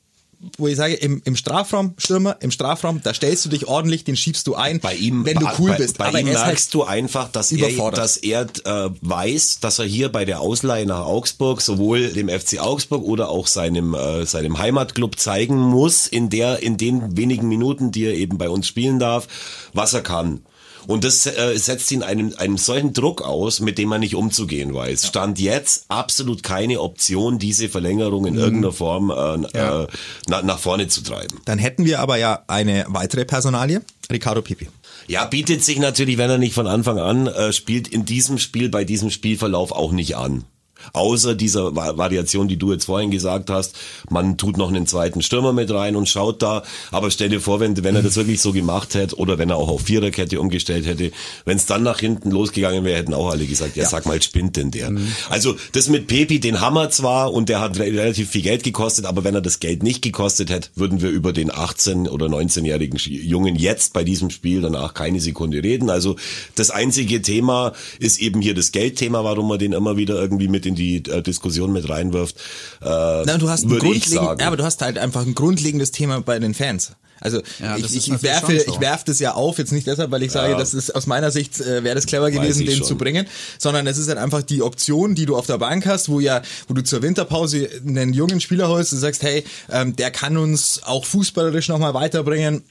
wo 0.58 0.68
ich 0.68 0.76
sage, 0.76 0.94
im, 0.94 1.22
im 1.24 1.36
Strafraum, 1.36 1.94
Stürmer, 1.98 2.36
im 2.40 2.50
Strafraum, 2.50 3.00
da 3.02 3.14
stellst 3.14 3.44
du 3.44 3.48
dich 3.48 3.66
ordentlich, 3.66 4.04
den 4.04 4.16
schiebst 4.16 4.46
du 4.46 4.54
ein, 4.54 4.80
bei 4.80 4.94
ihm, 4.94 5.24
wenn 5.24 5.38
du 5.38 5.46
cool 5.58 5.70
bei, 5.70 5.76
bist. 5.76 5.98
Bei 5.98 6.06
Aber 6.06 6.20
ihm 6.20 6.26
halt 6.26 6.36
merkst 6.36 6.66
halt 6.66 6.74
du 6.74 6.82
einfach, 6.84 7.28
dass 7.30 7.52
er, 7.52 7.90
dass 7.90 8.16
er 8.16 8.42
äh, 8.64 8.90
weiß, 9.00 9.60
dass 9.60 9.78
er 9.78 9.84
hier 9.84 10.10
bei 10.10 10.24
der 10.24 10.40
Ausleihe 10.40 10.86
nach 10.86 11.04
Augsburg 11.06 11.60
sowohl 11.60 12.08
dem 12.08 12.28
FC 12.28 12.58
Augsburg 12.58 13.04
oder 13.04 13.28
auch 13.28 13.46
seinem, 13.46 13.94
äh, 13.94 14.26
seinem 14.26 14.58
Heimatclub 14.58 15.18
zeigen 15.18 15.58
muss, 15.58 16.06
in 16.06 16.30
der, 16.30 16.62
in 16.62 16.76
den 16.76 17.16
wenigen 17.16 17.48
Minuten, 17.48 17.90
die 17.90 18.04
er 18.04 18.14
eben 18.14 18.38
bei 18.38 18.48
uns 18.48 18.66
spielen 18.66 18.98
darf, 18.98 19.28
was 19.72 19.94
er 19.94 20.02
kann. 20.02 20.40
Und 20.86 21.04
das 21.04 21.26
äh, 21.26 21.56
setzt 21.56 21.90
ihn 21.92 22.02
einem, 22.02 22.34
einem 22.36 22.58
solchen 22.58 22.92
Druck 22.92 23.22
aus, 23.22 23.60
mit 23.60 23.78
dem 23.78 23.88
man 23.88 24.00
nicht 24.00 24.14
umzugehen 24.14 24.74
weiß. 24.74 25.06
Stand 25.06 25.38
jetzt 25.38 25.86
absolut 25.88 26.42
keine 26.42 26.80
Option, 26.80 27.38
diese 27.38 27.68
Verlängerung 27.68 28.26
in 28.26 28.34
mhm. 28.34 28.40
irgendeiner 28.40 28.72
Form 28.72 29.10
äh, 29.10 29.56
ja. 29.56 29.82
äh, 29.82 29.86
na, 30.28 30.42
nach 30.42 30.58
vorne 30.58 30.88
zu 30.88 31.02
treiben. 31.02 31.40
Dann 31.44 31.58
hätten 31.58 31.84
wir 31.84 32.00
aber 32.00 32.16
ja 32.16 32.44
eine 32.46 32.84
weitere 32.88 33.24
Personalie, 33.24 33.82
Ricardo 34.10 34.42
Pipi. 34.42 34.68
Ja, 35.06 35.24
bietet 35.26 35.64
sich 35.64 35.78
natürlich, 35.78 36.18
wenn 36.18 36.30
er 36.30 36.38
nicht 36.38 36.54
von 36.54 36.66
Anfang 36.66 36.98
an 36.98 37.26
äh, 37.26 37.52
spielt, 37.52 37.88
in 37.88 38.04
diesem 38.04 38.38
Spiel, 38.38 38.68
bei 38.68 38.84
diesem 38.84 39.10
Spielverlauf 39.10 39.72
auch 39.72 39.92
nicht 39.92 40.16
an. 40.16 40.44
Außer 40.92 41.34
dieser 41.34 41.74
Variation, 41.74 42.48
die 42.48 42.56
du 42.56 42.72
jetzt 42.72 42.84
vorhin 42.84 43.10
gesagt 43.10 43.50
hast, 43.50 43.76
man 44.10 44.36
tut 44.36 44.56
noch 44.56 44.68
einen 44.68 44.86
zweiten 44.86 45.22
Stürmer 45.22 45.52
mit 45.52 45.70
rein 45.70 45.96
und 45.96 46.08
schaut 46.08 46.42
da. 46.42 46.62
Aber 46.90 47.10
stell 47.10 47.28
dir 47.28 47.40
vor, 47.40 47.60
wenn, 47.60 47.82
wenn 47.82 47.96
er 47.96 48.02
das 48.02 48.16
wirklich 48.16 48.40
so 48.40 48.52
gemacht 48.52 48.94
hätte 48.94 49.16
oder 49.16 49.38
wenn 49.38 49.50
er 49.50 49.56
auch 49.56 49.68
auf 49.68 49.82
Viererkette 49.82 50.40
umgestellt 50.40 50.86
hätte, 50.86 51.12
wenn 51.44 51.56
es 51.56 51.66
dann 51.66 51.82
nach 51.82 52.00
hinten 52.00 52.30
losgegangen 52.30 52.84
wäre, 52.84 52.98
hätten 52.98 53.14
auch 53.14 53.30
alle 53.30 53.46
gesagt, 53.46 53.76
ja, 53.76 53.84
ja. 53.84 53.88
sag 53.88 54.06
mal, 54.06 54.20
spinnt 54.22 54.56
denn 54.56 54.70
der? 54.70 54.90
Mhm. 54.90 55.08
Also 55.30 55.56
das 55.72 55.88
mit 55.88 56.06
Pepi, 56.06 56.40
den 56.40 56.60
Hammer 56.60 56.90
zwar 56.90 57.32
und 57.32 57.48
der 57.48 57.60
hat 57.60 57.78
relativ 57.78 58.30
viel 58.30 58.42
Geld 58.42 58.62
gekostet, 58.62 59.06
aber 59.06 59.24
wenn 59.24 59.34
er 59.34 59.40
das 59.40 59.60
Geld 59.60 59.82
nicht 59.82 60.02
gekostet 60.02 60.50
hätte, 60.50 60.68
würden 60.74 61.00
wir 61.00 61.10
über 61.10 61.32
den 61.32 61.50
18- 61.50 62.08
oder 62.08 62.26
19-jährigen 62.26 62.98
Jungen 62.98 63.56
jetzt 63.56 63.92
bei 63.92 64.04
diesem 64.04 64.30
Spiel 64.30 64.60
danach 64.60 64.94
keine 64.94 65.20
Sekunde 65.20 65.62
reden. 65.62 65.90
Also 65.90 66.16
das 66.54 66.70
einzige 66.70 67.22
Thema 67.22 67.72
ist 67.98 68.20
eben 68.20 68.40
hier 68.40 68.54
das 68.54 68.72
Geldthema, 68.72 69.24
warum 69.24 69.48
man 69.48 69.58
den 69.58 69.72
immer 69.72 69.96
wieder 69.96 70.20
irgendwie 70.20 70.48
mit 70.48 70.66
in 70.66 70.73
in 70.74 71.02
die 71.02 71.10
äh, 71.10 71.22
Diskussion 71.22 71.72
mit 71.72 71.88
reinwirft. 71.88 72.36
Äh, 72.82 73.22
Na, 73.24 73.38
du 73.38 73.48
hast 73.48 73.64
ein 73.64 73.78
grundlegend, 73.78 74.40
ja, 74.40 74.46
aber 74.46 74.56
du 74.56 74.64
hast 74.64 74.82
halt 74.82 74.98
einfach 74.98 75.22
ein 75.22 75.34
grundlegendes 75.34 75.92
Thema 75.92 76.20
bei 76.20 76.38
den 76.38 76.54
Fans. 76.54 76.92
Also 77.20 77.40
ja, 77.60 77.76
ich, 77.76 77.94
ich 77.96 78.22
werfe, 78.22 78.58
so. 78.58 78.72
ich 78.72 78.80
werfe 78.80 79.04
das 79.06 79.18
ja 79.20 79.32
auf, 79.32 79.58
jetzt 79.58 79.72
nicht 79.72 79.86
deshalb, 79.86 80.10
weil 80.10 80.22
ich 80.22 80.32
sage, 80.32 80.52
ja. 80.52 80.58
das 80.58 80.74
ist 80.74 80.94
aus 80.94 81.06
meiner 81.06 81.30
Sicht 81.30 81.60
äh, 81.60 81.84
wäre 81.84 81.94
das 81.94 82.06
clever 82.06 82.30
gewesen, 82.30 82.66
den 82.66 82.78
schon. 82.78 82.86
zu 82.86 82.96
bringen, 82.96 83.26
sondern 83.58 83.86
es 83.86 83.98
ist 83.98 84.08
halt 84.08 84.18
einfach 84.18 84.42
die 84.42 84.62
Option, 84.62 85.14
die 85.14 85.24
du 85.24 85.36
auf 85.36 85.46
der 85.46 85.58
Bank 85.58 85.86
hast, 85.86 86.08
wo 86.08 86.20
ja, 86.20 86.42
wo 86.68 86.74
du 86.74 86.82
zur 86.82 87.02
Winterpause 87.02 87.68
einen 87.86 88.12
jungen 88.12 88.40
Spieler 88.40 88.68
holst 88.68 88.92
und 88.92 88.98
sagst, 88.98 89.22
hey, 89.22 89.44
ähm, 89.70 89.96
der 89.96 90.10
kann 90.10 90.36
uns 90.36 90.82
auch 90.84 91.04
fußballerisch 91.04 91.68
nochmal 91.68 91.94
weiterbringen 91.94 92.62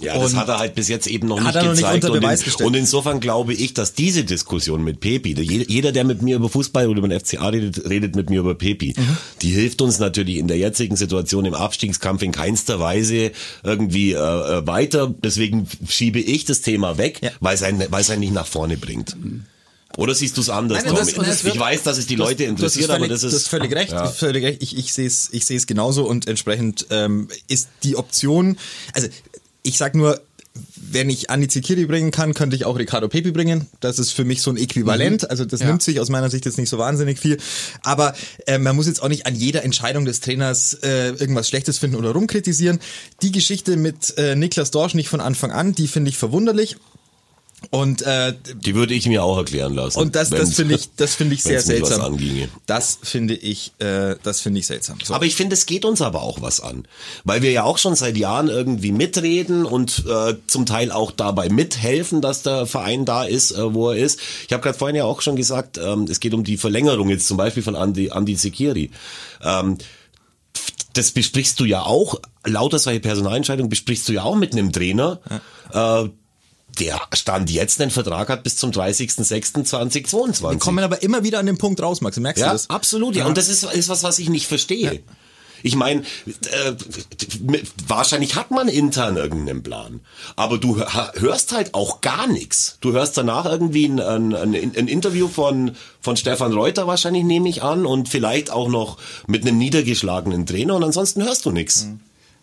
ja, 0.00 0.14
und 0.14 0.24
das 0.24 0.34
hat 0.34 0.48
er 0.48 0.58
halt 0.58 0.74
bis 0.74 0.88
jetzt 0.88 1.06
eben 1.06 1.26
noch 1.26 1.40
nicht 1.40 1.54
gezeigt. 1.54 2.04
Nicht 2.04 2.10
und, 2.10 2.60
in, 2.60 2.66
und, 2.66 2.76
insofern 2.76 3.18
glaube 3.18 3.54
ich, 3.54 3.72
dass 3.72 3.94
diese 3.94 4.24
Diskussion 4.24 4.84
mit 4.84 5.00
Pepi, 5.00 5.34
jeder, 5.40 5.90
der 5.90 6.04
mit 6.04 6.20
mir 6.20 6.36
über 6.36 6.50
Fußball 6.50 6.86
oder 6.86 6.98
über 6.98 7.08
den 7.08 7.18
FCA 7.18 7.48
redet, 7.48 7.88
redet 7.88 8.14
mit 8.14 8.28
mir 8.28 8.40
über 8.40 8.54
Pepi. 8.54 8.94
Mhm. 8.94 9.16
Die 9.40 9.50
hilft 9.50 9.80
uns 9.80 9.98
natürlich 9.98 10.36
in 10.36 10.48
der 10.48 10.58
jetzigen 10.58 10.96
Situation 10.96 11.46
im 11.46 11.54
Abstiegskampf 11.54 12.22
in 12.22 12.32
keinster 12.32 12.78
Weise 12.78 13.32
irgendwie 13.64 14.12
äh, 14.12 14.16
äh 14.16 14.66
weiter. 14.66 15.14
Deswegen 15.22 15.66
schiebe 15.88 16.18
ich 16.18 16.44
das 16.44 16.60
Thema 16.60 16.98
weg, 16.98 17.20
ja. 17.22 17.30
weil 17.40 17.54
es 17.54 17.62
einen, 17.62 17.82
weil 17.90 18.02
es 18.02 18.10
einen 18.10 18.20
nicht 18.20 18.34
nach 18.34 18.46
vorne 18.46 18.76
bringt. 18.76 19.16
Mhm. 19.16 19.44
Oder 19.96 20.14
siehst 20.14 20.36
du 20.36 20.42
es 20.42 20.50
anders? 20.50 20.84
Nein, 20.84 20.94
das, 20.94 21.14
das 21.14 21.44
ich 21.44 21.58
weiß, 21.58 21.84
dass 21.84 21.96
es 21.96 22.06
die 22.06 22.16
Leute 22.16 22.42
das, 22.42 22.50
interessiert, 22.50 22.86
völlig, 22.86 23.02
aber 23.02 23.08
das 23.08 23.22
ist. 23.22 23.32
Das 23.32 23.42
ist 23.42 23.48
völlig 23.48 23.74
recht. 23.74 23.92
Ja. 23.92 24.06
Völlig 24.08 24.44
recht. 24.44 24.62
Ich, 24.62 24.76
ich 24.76 24.92
sehe 24.92 25.06
es 25.06 25.30
ich 25.32 25.66
genauso 25.66 26.06
und 26.06 26.28
entsprechend 26.28 26.86
ähm, 26.90 27.28
ist 27.48 27.68
die 27.82 27.96
Option, 27.96 28.58
also 28.92 29.08
ich 29.66 29.78
sag 29.78 29.94
nur, 29.94 30.20
wenn 30.76 31.10
ich 31.10 31.28
Andi 31.28 31.48
Zikiri 31.48 31.86
bringen 31.86 32.10
kann, 32.10 32.32
könnte 32.32 32.56
ich 32.56 32.64
auch 32.64 32.78
Ricardo 32.78 33.08
Pepi 33.08 33.32
bringen. 33.32 33.66
Das 33.80 33.98
ist 33.98 34.12
für 34.12 34.24
mich 34.24 34.40
so 34.40 34.50
ein 34.50 34.56
Äquivalent. 34.56 35.22
Mhm. 35.22 35.28
Also 35.28 35.44
das 35.44 35.60
ja. 35.60 35.66
nimmt 35.66 35.82
sich 35.82 36.00
aus 36.00 36.08
meiner 36.08 36.30
Sicht 36.30 36.46
jetzt 36.46 36.58
nicht 36.58 36.70
so 36.70 36.78
wahnsinnig 36.78 37.18
viel. 37.18 37.36
Aber 37.82 38.14
äh, 38.46 38.58
man 38.58 38.76
muss 38.76 38.86
jetzt 38.86 39.02
auch 39.02 39.08
nicht 39.08 39.26
an 39.26 39.34
jeder 39.34 39.64
Entscheidung 39.64 40.04
des 40.04 40.20
Trainers 40.20 40.74
äh, 40.82 41.08
irgendwas 41.10 41.48
Schlechtes 41.48 41.78
finden 41.78 41.96
oder 41.96 42.12
rumkritisieren. 42.12 42.78
Die 43.22 43.32
Geschichte 43.32 43.76
mit 43.76 44.16
äh, 44.16 44.36
Niklas 44.36 44.70
Dorsch 44.70 44.94
nicht 44.94 45.08
von 45.08 45.20
Anfang 45.20 45.50
an, 45.50 45.74
die 45.74 45.88
finde 45.88 46.08
ich 46.08 46.16
verwunderlich. 46.16 46.76
Und 47.70 48.02
äh, 48.02 48.34
die 48.54 48.74
würde 48.74 48.92
ich 48.92 49.06
mir 49.08 49.24
auch 49.24 49.38
erklären 49.38 49.74
lassen. 49.74 49.98
Und 49.98 50.14
das, 50.14 50.28
das 50.28 50.54
finde 50.54 50.74
ich, 50.74 50.94
das 50.94 51.14
finde 51.14 51.34
ich 51.34 51.42
sehr 51.42 51.60
seltsam. 51.60 52.18
Das 52.66 52.98
finde 53.02 53.34
ich, 53.34 53.72
äh, 53.78 54.16
das 54.22 54.40
finde 54.40 54.60
ich 54.60 54.66
seltsam. 54.66 54.98
So. 55.02 55.14
Aber 55.14 55.24
ich 55.24 55.36
finde, 55.36 55.54
es 55.54 55.64
geht 55.64 55.84
uns 55.84 56.02
aber 56.02 56.22
auch 56.22 56.42
was 56.42 56.60
an, 56.60 56.86
weil 57.24 57.40
wir 57.40 57.50
ja 57.50 57.64
auch 57.64 57.78
schon 57.78 57.94
seit 57.94 58.16
Jahren 58.18 58.48
irgendwie 58.48 58.92
mitreden 58.92 59.64
und 59.64 60.04
äh, 60.06 60.34
zum 60.46 60.66
Teil 60.66 60.92
auch 60.92 61.10
dabei 61.10 61.48
mithelfen, 61.48 62.20
dass 62.20 62.42
der 62.42 62.66
Verein 62.66 63.06
da 63.06 63.24
ist, 63.24 63.52
äh, 63.52 63.74
wo 63.74 63.90
er 63.90 63.96
ist. 63.96 64.20
Ich 64.46 64.52
habe 64.52 64.62
gerade 64.62 64.78
vorhin 64.78 64.96
ja 64.96 65.04
auch 65.04 65.22
schon 65.22 65.36
gesagt, 65.36 65.78
ähm, 65.78 66.04
es 66.10 66.20
geht 66.20 66.34
um 66.34 66.44
die 66.44 66.58
Verlängerung 66.58 67.08
jetzt 67.08 67.26
zum 67.26 67.38
Beispiel 67.38 67.62
von 67.62 67.74
Andi, 67.74 68.10
Andi 68.10 68.36
Sekiri. 68.36 68.90
Ähm, 69.42 69.78
das 70.92 71.10
besprichst 71.10 71.58
du 71.58 71.64
ja 71.64 71.82
auch, 71.82 72.20
lauter 72.44 72.78
solche 72.78 73.00
Personalentscheidungen 73.00 73.70
besprichst 73.70 74.08
du 74.08 74.12
ja 74.12 74.22
auch 74.22 74.36
mit 74.36 74.52
einem 74.52 74.72
Trainer. 74.72 75.20
Ja. 75.72 76.04
Äh, 76.04 76.10
der 76.78 77.00
Stand 77.12 77.50
jetzt 77.50 77.80
einen 77.80 77.90
Vertrag 77.90 78.28
hat 78.28 78.42
bis 78.42 78.56
zum 78.56 78.70
30.06.2022. 78.70 80.50
Wir 80.50 80.58
kommen 80.58 80.84
aber 80.84 81.02
immer 81.02 81.24
wieder 81.24 81.38
an 81.38 81.46
den 81.46 81.58
Punkt 81.58 81.80
raus, 81.82 82.00
Max. 82.00 82.18
Merkst 82.18 82.40
ja, 82.40 82.48
du 82.48 82.52
das? 82.52 82.70
Absolut, 82.70 83.16
ja. 83.16 83.26
Und 83.26 83.36
das 83.36 83.48
ist, 83.48 83.64
ist 83.64 83.88
was, 83.88 84.02
was 84.02 84.18
ich 84.18 84.28
nicht 84.28 84.46
verstehe. 84.46 84.94
Ja. 84.94 85.00
Ich 85.62 85.74
meine, 85.74 86.02
äh, 86.02 86.72
wahrscheinlich 87.88 88.36
hat 88.36 88.50
man 88.50 88.68
intern 88.68 89.16
irgendeinen 89.16 89.62
Plan, 89.62 90.00
aber 90.36 90.58
du 90.58 90.78
hörst 91.14 91.52
halt 91.52 91.74
auch 91.74 92.02
gar 92.02 92.26
nichts. 92.26 92.76
Du 92.80 92.92
hörst 92.92 93.16
danach 93.16 93.46
irgendwie 93.46 93.86
ein, 93.86 93.98
ein, 93.98 94.34
ein, 94.34 94.54
ein 94.54 94.86
Interview 94.88 95.28
von, 95.28 95.72
von 96.00 96.16
Stefan 96.16 96.52
Reuter 96.52 96.86
wahrscheinlich, 96.86 97.24
nehme 97.24 97.48
ich 97.48 97.62
an, 97.62 97.86
und 97.86 98.08
vielleicht 98.08 98.50
auch 98.50 98.68
noch 98.68 98.98
mit 99.26 99.42
einem 99.42 99.58
niedergeschlagenen 99.58 100.46
Trainer 100.46 100.76
und 100.76 100.84
ansonsten 100.84 101.24
hörst 101.24 101.46
du 101.46 101.50
nichts. 101.50 101.88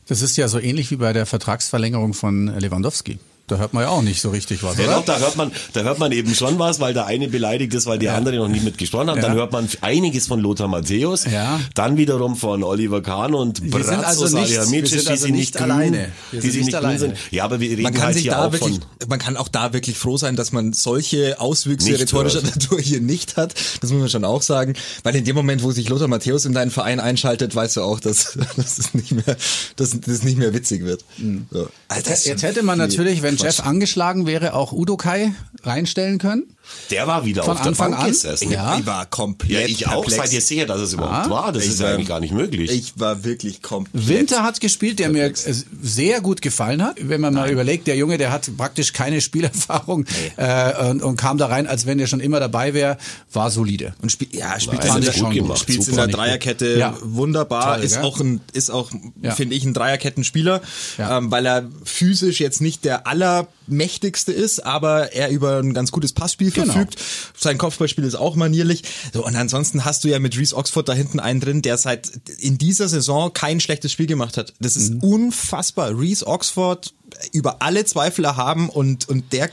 Das 0.08 0.22
ist 0.22 0.36
ja 0.36 0.48
so 0.48 0.60
ähnlich 0.60 0.92
wie 0.92 0.98
bei 0.98 1.14
der 1.14 1.26
Vertragsverlängerung 1.26 2.14
von 2.14 2.48
Lewandowski. 2.48 3.20
Da 3.48 3.58
hört 3.58 3.74
man 3.74 3.84
ja 3.84 3.90
auch 3.90 4.02
nicht 4.02 4.22
so 4.22 4.30
richtig 4.30 4.64
was, 4.64 4.78
ja, 4.78 4.86
oder? 4.86 4.96
Doch, 4.96 5.06
da 5.06 5.20
hört 5.20 5.36
man, 5.36 5.52
da 5.74 5.82
hört 5.82 6.00
man 6.00 6.14
eben 6.14 6.34
schon 6.34 6.60
was, 6.60 6.80
weil 6.80 6.94
der 6.94 7.08
eine 7.08 7.28
beleidigt 7.28 7.74
ist, 7.74 7.86
weil 7.86 8.00
die 8.00 8.06
ja. 8.06 8.16
andere 8.16 8.38
noch 8.38 8.48
nie 8.48 8.62
mitgesprochen 8.62 9.10
hat. 9.10 9.18
Ja. 9.18 9.22
Dann 9.24 9.34
hört 9.34 9.52
man 9.52 9.68
einiges 9.82 10.28
von 10.28 10.40
Lothar 10.40 10.70
Matthäus, 10.70 11.26
ja. 11.26 11.60
dann 11.76 11.98
wiederum 11.98 12.38
von 12.38 12.64
Oliver 12.64 13.02
Kahn 13.02 13.34
und 13.34 13.70
Brazzo 13.70 13.96
also 13.96 14.28
Salihamidzic, 14.28 15.10
also 15.10 15.26
die 15.26 15.34
nicht 15.34 15.60
alleine. 15.60 16.14
Die 16.32 16.40
sind 16.40 16.66
nicht 16.66 16.76
alleine. 16.76 17.00
sind. 17.00 17.18
Ja, 17.32 17.44
aber 17.44 17.60
wir 17.60 17.70
reden 17.70 17.84
man 17.84 17.94
kann 17.94 18.04
halt 18.04 18.16
sich 18.16 18.28
da 18.28 18.50
wirklich, 18.50 18.80
von 18.80 19.10
man 19.10 19.20
kann 19.20 19.36
auch 19.36 19.50
da 19.50 19.74
wirklich 19.74 19.98
froh 19.98 20.16
sein, 20.16 20.38
dass 20.38 20.54
man 20.54 20.72
solche 20.72 21.42
Auswüchse 21.42 22.00
rhetorischer 22.00 22.44
Natur 22.44 22.80
hier 22.80 23.02
nicht 23.02 23.36
hat. 23.36 23.56
Das 23.82 23.92
muss 23.92 24.00
man 24.00 24.10
schon 24.10 24.24
auch 24.24 24.42
sagen, 24.42 24.74
weil 25.04 25.18
in 25.18 25.26
dem 25.26 25.36
Moment, 25.36 25.64
wo 25.64 25.72
sich 25.72 25.90
Lothar 25.90 26.08
Matthäus 26.08 26.46
in 26.46 26.54
deinen 26.54 26.72
Verein 26.72 27.02
einschaltet, 27.02 27.54
weißt 27.54 27.76
du 27.76 27.82
auch, 27.82 28.00
dass, 28.00 28.38
dass 28.56 28.78
es 28.78 28.94
nicht 28.94 29.12
mehr, 29.12 29.36
dass 29.76 30.00
das 30.00 30.24
nicht 30.24 30.38
mehr 30.38 30.54
witzig 30.54 30.86
wird. 30.86 31.04
Mhm. 31.18 31.48
So. 31.52 31.68
Alter, 31.90 32.12
jetzt 32.12 32.44
hätte 32.44 32.64
man 32.64 32.78
natürlich, 32.78 33.22
wenn 33.22 33.33
wenn 33.40 33.48
Jeff 33.48 33.60
angeschlagen 33.62 34.26
wäre, 34.26 34.54
auch 34.54 34.72
Udo 34.72 34.98
Kai 34.98 35.34
reinstellen 35.64 36.18
können? 36.18 36.56
Der 36.92 37.08
war 37.08 37.26
wieder 37.26 37.44
Von 37.44 37.58
auf 37.58 37.66
Anfang 37.66 37.92
der 37.92 37.98
Bank 37.98 38.08
an? 38.08 38.12
gesessen. 38.12 38.52
Ja. 38.52 38.78
Ich 38.78 38.86
war 38.86 39.06
komplett 39.06 39.52
Ja, 39.52 39.66
ich 39.66 39.88
auch. 39.88 40.08
Seid 40.10 40.32
ihr 40.32 40.42
sicher, 40.42 40.66
dass 40.66 40.80
es 40.80 40.94
überhaupt 40.94 41.28
ah. 41.28 41.30
war? 41.30 41.52
Das 41.52 41.64
ich 41.64 41.72
ist 41.72 41.80
war, 41.82 41.92
eigentlich 41.92 42.08
gar 42.08 42.20
nicht 42.20 42.34
möglich. 42.34 42.72
Ich 42.72 43.00
war 43.00 43.24
wirklich 43.24 43.62
komplett. 43.62 44.08
Winter 44.08 44.44
hat 44.44 44.60
gespielt, 44.60 45.00
der 45.00 45.10
perplex. 45.10 45.46
mir 45.46 45.56
sehr 45.82 46.22
gut 46.22 46.42
gefallen 46.42 46.84
hat. 46.84 46.98
Wenn 47.00 47.22
man 47.22 47.34
Nein. 47.34 47.44
mal 47.44 47.52
überlegt, 47.52 47.88
der 47.88 47.96
Junge, 47.96 48.18
der 48.18 48.32
hat 48.32 48.50
praktisch 48.58 48.94
keine 48.94 49.22
Spielerfahrung 49.22 50.06
nee. 50.38 50.44
äh, 50.44 50.90
und, 50.90 51.02
und, 51.02 51.18
kam 51.18 51.38
da 51.38 51.48
rein, 51.48 51.68
als 51.68 51.86
wenn 51.86 52.00
er 52.00 52.08
schon 52.08 52.20
immer 52.20 52.40
dabei 52.40 52.74
wäre, 52.74 52.98
war 53.32 53.52
solide. 53.52 53.94
Und 54.02 54.12
spielt, 54.12 54.34
ja, 54.34 54.60
spielt 54.60 54.84
Nein, 54.84 55.04
fand 55.04 55.06
schon 55.14 55.34
gemacht. 55.34 55.60
Spielt 55.60 55.88
in 55.88 55.96
der 55.96 56.08
Dreierkette 56.08 56.78
ja. 56.78 56.98
wunderbar. 57.02 57.76
Toll, 57.76 57.86
ist, 57.86 57.98
auch 57.98 58.20
ein, 58.20 58.42
ist 58.54 58.70
auch, 58.70 58.92
ja. 59.22 59.32
finde 59.32 59.56
ich, 59.56 59.66
ein 59.66 59.74
Dreierkettenspieler, 59.74 60.62
ja. 60.98 61.18
ähm, 61.18 61.32
weil 61.32 61.46
er 61.46 61.70
physisch 61.84 62.40
jetzt 62.40 62.62
nicht 62.62 62.86
der 62.86 63.08
allermächtigste 63.68 64.32
ist, 64.32 64.66
aber 64.66 65.14
er 65.14 65.30
über 65.30 65.60
ein 65.60 65.74
ganz 65.74 65.92
gutes 65.92 66.14
Passspiel 66.14 66.52
genau. 66.52 66.74
verfügt 66.74 66.98
sein 67.44 67.58
Kopfballspiel 67.58 68.04
ist 68.04 68.16
auch 68.16 68.36
manierlich. 68.36 68.84
So, 69.14 69.26
und 69.26 69.36
ansonsten 69.36 69.86
hast 69.86 70.04
du 70.04 70.08
ja 70.08 70.20
mit 70.20 70.38
Reese 70.38 70.56
Oxford 70.56 70.88
da 70.88 70.94
hinten 70.94 71.20
einen 71.20 71.40
drin, 71.40 71.62
der 71.62 71.78
seit 71.78 72.12
in 72.40 72.58
dieser 72.58 72.88
Saison 72.88 73.34
kein 73.34 73.60
schlechtes 73.60 73.92
Spiel 73.92 74.08
gemacht 74.08 74.38
hat. 74.38 74.54
Das 74.60 74.76
ist 74.76 74.94
mhm. 74.94 75.00
unfassbar. 75.02 75.98
Reese 75.98 76.26
Oxford 76.26 76.94
über 77.32 77.62
alle 77.62 77.86
Zweifel 77.86 78.26
erhaben 78.26 78.70
und, 78.70 79.08
und 79.10 79.34
der, 79.34 79.50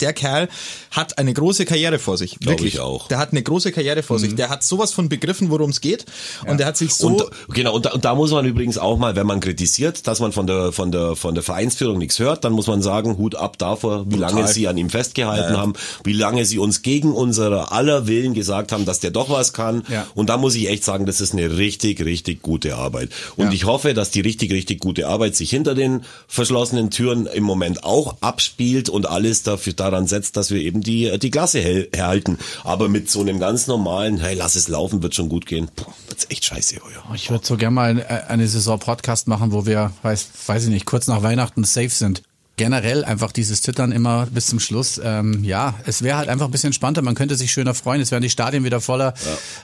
der 0.00 0.12
Kerl 0.12 0.48
hat 0.90 1.18
eine 1.18 1.32
große 1.32 1.64
Karriere 1.64 1.98
vor 1.98 2.16
sich. 2.16 2.36
Wirklich. 2.40 2.74
ich 2.74 2.80
auch. 2.80 3.08
Der 3.08 3.18
hat 3.18 3.32
eine 3.32 3.42
große 3.42 3.72
Karriere 3.72 4.02
vor 4.02 4.18
mhm. 4.18 4.22
sich. 4.22 4.34
Der 4.34 4.48
hat 4.48 4.62
sowas 4.62 4.92
von 4.92 5.08
begriffen, 5.08 5.50
worum 5.50 5.70
es 5.70 5.80
geht. 5.80 6.06
Ja. 6.44 6.50
Und 6.50 6.58
der 6.58 6.66
hat 6.66 6.76
sich 6.76 6.94
so. 6.94 7.08
Und, 7.08 7.24
genau, 7.48 7.74
und 7.74 7.86
da, 7.86 7.92
und 7.92 8.04
da 8.04 8.14
muss 8.14 8.30
man 8.30 8.44
übrigens 8.44 8.78
auch 8.78 8.98
mal, 8.98 9.16
wenn 9.16 9.26
man 9.26 9.40
kritisiert, 9.40 10.06
dass 10.06 10.20
man 10.20 10.32
von 10.32 10.46
der, 10.46 10.72
von 10.72 10.92
der, 10.92 11.16
von 11.16 11.34
der 11.34 11.42
Vereinsführung 11.42 11.98
nichts 11.98 12.18
hört, 12.18 12.44
dann 12.44 12.52
muss 12.52 12.66
man 12.66 12.82
sagen, 12.82 13.16
Hut 13.16 13.34
ab 13.34 13.58
davor, 13.58 14.06
wie 14.06 14.16
Total. 14.16 14.34
lange 14.34 14.48
sie 14.48 14.68
an 14.68 14.76
ihm 14.76 14.90
festgehalten 14.90 15.54
ja. 15.54 15.60
haben, 15.60 15.74
wie 16.04 16.12
lange 16.12 16.44
sie 16.44 16.58
uns 16.58 16.82
gegen 16.82 17.12
unsere 17.12 17.72
aller 17.72 18.06
Willen 18.06 18.34
gesagt 18.34 18.72
haben, 18.72 18.84
dass 18.84 19.00
der 19.00 19.10
doch 19.10 19.30
was 19.30 19.52
kann. 19.52 19.84
Ja. 19.88 20.06
Und 20.14 20.28
da 20.28 20.36
muss 20.36 20.54
ich 20.54 20.68
echt 20.68 20.84
sagen, 20.84 21.06
das 21.06 21.20
ist 21.20 21.32
eine 21.32 21.56
richtig, 21.56 22.04
richtig 22.04 22.42
gute 22.42 22.76
Arbeit. 22.76 23.10
Und 23.36 23.52
ich 23.52 23.64
hoffe, 23.64 23.94
dass 23.94 24.10
die 24.10 24.20
richtig, 24.20 24.52
richtig 24.52 24.80
gute 24.80 25.08
Arbeit 25.08 25.36
sich 25.36 25.50
hinter 25.50 25.74
den 25.74 26.02
verschlossenen 26.28 26.90
Türen 26.94 27.26
im 27.26 27.44
Moment 27.44 27.84
auch 27.84 28.16
abspielt 28.20 28.88
und 28.88 29.06
alles 29.06 29.42
dafür 29.42 29.72
daran 29.72 30.06
setzt, 30.06 30.36
dass 30.36 30.50
wir 30.50 30.60
eben 30.60 30.80
die, 30.80 31.18
die 31.18 31.30
Klasse 31.30 31.92
erhalten. 31.92 32.38
Aber 32.62 32.88
mit 32.88 33.10
so 33.10 33.20
einem 33.20 33.38
ganz 33.38 33.66
normalen, 33.66 34.18
hey, 34.18 34.34
lass 34.34 34.54
es 34.54 34.68
laufen, 34.68 35.02
wird 35.02 35.14
schon 35.14 35.28
gut 35.28 35.46
gehen, 35.46 35.68
Puh, 35.74 35.90
wird's 36.08 36.26
echt 36.30 36.44
scheiße 36.44 36.76
heuer. 36.76 37.02
Oh, 37.10 37.14
ich 37.14 37.30
würde 37.30 37.46
so 37.46 37.56
gerne 37.56 37.74
mal 37.74 38.24
eine 38.28 38.46
Saison 38.48 38.78
Podcast 38.78 39.28
machen, 39.28 39.52
wo 39.52 39.66
wir, 39.66 39.92
weiß, 40.02 40.28
weiß 40.46 40.64
ich 40.64 40.70
nicht, 40.70 40.86
kurz 40.86 41.06
nach 41.06 41.22
Weihnachten 41.22 41.64
safe 41.64 41.90
sind 41.90 42.22
generell 42.56 43.04
einfach 43.04 43.32
dieses 43.32 43.62
Zittern 43.62 43.90
immer 43.90 44.26
bis 44.26 44.46
zum 44.46 44.60
Schluss. 44.60 45.00
Ähm, 45.02 45.42
ja, 45.42 45.74
es 45.86 46.02
wäre 46.02 46.18
halt 46.18 46.28
einfach 46.28 46.46
ein 46.46 46.50
bisschen 46.52 46.68
entspannter. 46.68 47.02
Man 47.02 47.14
könnte 47.14 47.34
sich 47.34 47.50
schöner 47.50 47.74
freuen. 47.74 48.00
Es 48.00 48.12
wären 48.12 48.22
die 48.22 48.30
Stadien 48.30 48.62
wieder 48.64 48.80
voller. 48.80 49.14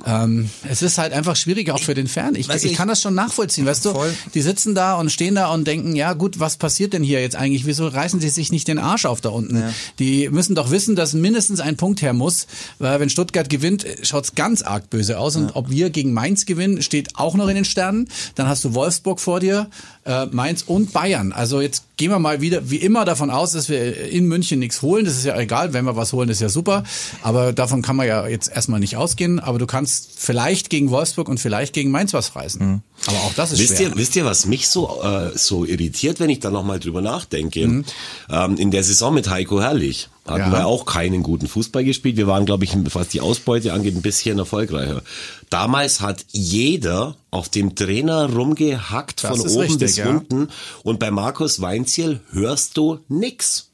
Ja. 0.05 0.25
Ähm, 0.25 0.51
es 0.69 0.83
ist 0.83 0.99
halt 0.99 1.13
einfach 1.13 1.37
schwieriger 1.37 1.75
auch 1.75 1.83
für 1.83 1.95
den 1.95 2.09
Fan. 2.09 2.35
Ich, 2.35 2.49
ich, 2.49 2.65
ich 2.65 2.75
kann 2.75 2.89
das 2.89 3.01
schon 3.01 3.15
nachvollziehen, 3.15 3.65
weißt 3.65 3.85
du? 3.85 3.93
Voll. 3.93 4.13
Die 4.35 4.43
sitzen 4.43 4.75
da 4.75 4.95
und 4.95 5.13
stehen 5.13 5.37
da 5.37 5.53
und 5.53 5.67
denken, 5.67 5.95
ja 5.95 6.15
gut, 6.15 6.41
was 6.41 6.57
passiert 6.57 6.93
denn 6.93 7.05
hier 7.05 7.21
jetzt 7.21 7.37
eigentlich? 7.37 7.65
Wieso 7.65 7.87
reißen 7.87 8.21
sie 8.21 8.29
sich 8.29 8.51
nicht 8.51 8.67
den 8.67 8.79
Arsch 8.79 9.05
auf 9.05 9.21
da 9.21 9.29
unten? 9.29 9.57
Ja. 9.57 9.73
Die 10.01 10.29
müssen 10.29 10.57
doch 10.57 10.71
wissen, 10.71 10.97
dass 10.97 11.13
mindestens 11.13 11.61
ein 11.61 11.77
Punkt 11.77 12.03
her 12.03 12.13
muss, 12.13 12.49
weil 12.81 12.99
wenn 12.99 13.09
Stuttgart 13.09 13.49
gewinnt, 13.49 13.87
schaut's 14.03 14.35
ganz 14.35 14.63
arg 14.63 14.91
böse 14.91 15.19
aus. 15.19 15.37
Und 15.37 15.49
ja. 15.49 15.57
ob 15.57 15.71
wir 15.71 15.91
gegen 15.91 16.13
Mainz 16.13 16.45
gewinnen, 16.45 16.83
steht 16.83 17.17
auch 17.17 17.37
noch 17.37 17.49
in 17.49 17.55
den 17.55 17.65
Sternen. 17.65 18.09
Dann 18.35 18.49
hast 18.49 18.65
du 18.65 18.75
Wolfsburg 18.75 19.21
vor 19.21 19.39
dir, 19.39 19.71
äh, 20.11 20.27
Mainz 20.33 20.63
und 20.67 20.93
Bayern. 20.93 21.33
Also 21.33 21.61
jetzt 21.61 21.85
gehen 21.97 22.11
wir 22.11 22.19
mal 22.19 22.41
wieder 22.41 22.69
wie 22.69 22.77
immer 22.77 23.05
davon 23.05 23.31
aus, 23.31 23.53
dass 23.53 23.69
wir 23.69 24.11
in 24.11 24.27
München 24.27 24.59
nichts 24.59 24.83
holen. 24.83 25.05
Das 25.05 25.17
ist 25.17 25.25
ja 25.25 25.39
egal, 25.39 25.73
wenn 25.73 25.85
wir 25.85 25.97
was 25.97 26.13
holen, 26.13 26.29
ist 26.29 26.41
ja 26.41 26.49
super. 26.49 26.83
Aber 27.23 27.53
davon 27.53 27.81
kann 27.83 27.97
man 27.97 28.07
ja 28.07 28.27
jetzt 28.27 28.51
erstmal 28.51 28.81
nicht 28.81 28.97
ausgehen. 28.97 29.39
Aber 29.39 29.59
du 29.59 29.67
kannst 29.67 30.19
vielleicht 30.19 30.69
gegen 30.69 30.91
Wolfsburg 30.91 31.29
und 31.29 31.39
vielleicht 31.39 31.73
gegen 31.73 31.91
Mainz 31.91 32.13
was 32.13 32.35
reißen. 32.35 32.67
Mhm. 32.67 32.83
Aber 33.07 33.17
auch 33.19 33.33
das 33.35 33.53
ist 33.53 33.61
wisst 33.61 33.77
schwer. 33.77 33.89
Ihr, 33.89 33.97
wisst 33.97 34.17
ihr, 34.17 34.25
was 34.25 34.47
mich 34.47 34.69
so, 34.69 35.03
äh, 35.03 35.37
so 35.37 35.65
irritiert, 35.65 36.21
wenn 36.21 36.29
ich 36.29 36.41
da 36.41 36.51
nochmal 36.51 36.79
drüber 36.79 37.01
nachdenke? 37.01 37.67
Mhm. 37.67 37.85
Ähm, 38.31 38.57
in 38.57 38.71
der 38.71 38.85
Saison 38.85 39.15
mit 39.15 39.29
Heiko 39.31 39.61
Herrlich 39.61 40.09
hatten 40.27 40.53
ja. 40.53 40.53
wir 40.53 40.67
auch 40.67 40.85
keinen 40.85 41.23
guten 41.23 41.49
Fußball 41.49 41.83
gespielt. 41.83 42.17
Wir 42.17 42.27
waren, 42.27 42.45
glaube 42.45 42.65
ich, 42.65 42.73
was 42.95 43.09
die 43.09 43.21
Ausbeute 43.21 43.73
angeht, 43.73 43.97
ein 43.97 44.03
bisschen 44.03 44.39
erfolgreicher. 44.39 45.03
Damals 45.49 46.01
hat 46.01 46.25
jeder 46.31 47.17
auf 47.31 47.49
dem 47.49 47.75
Trainer 47.75 48.33
rumgehackt 48.33 49.25
das 49.25 49.31
von 49.31 49.41
oben 49.41 49.61
richtig, 49.61 49.79
bis 49.79 49.97
ja. 49.97 50.09
unten. 50.09 50.49
Und 50.83 50.99
bei 50.99 51.11
Markus 51.11 51.61
Weinziel 51.61 52.21
hörst 52.33 52.77
du 52.77 53.01
nix. 53.09 53.71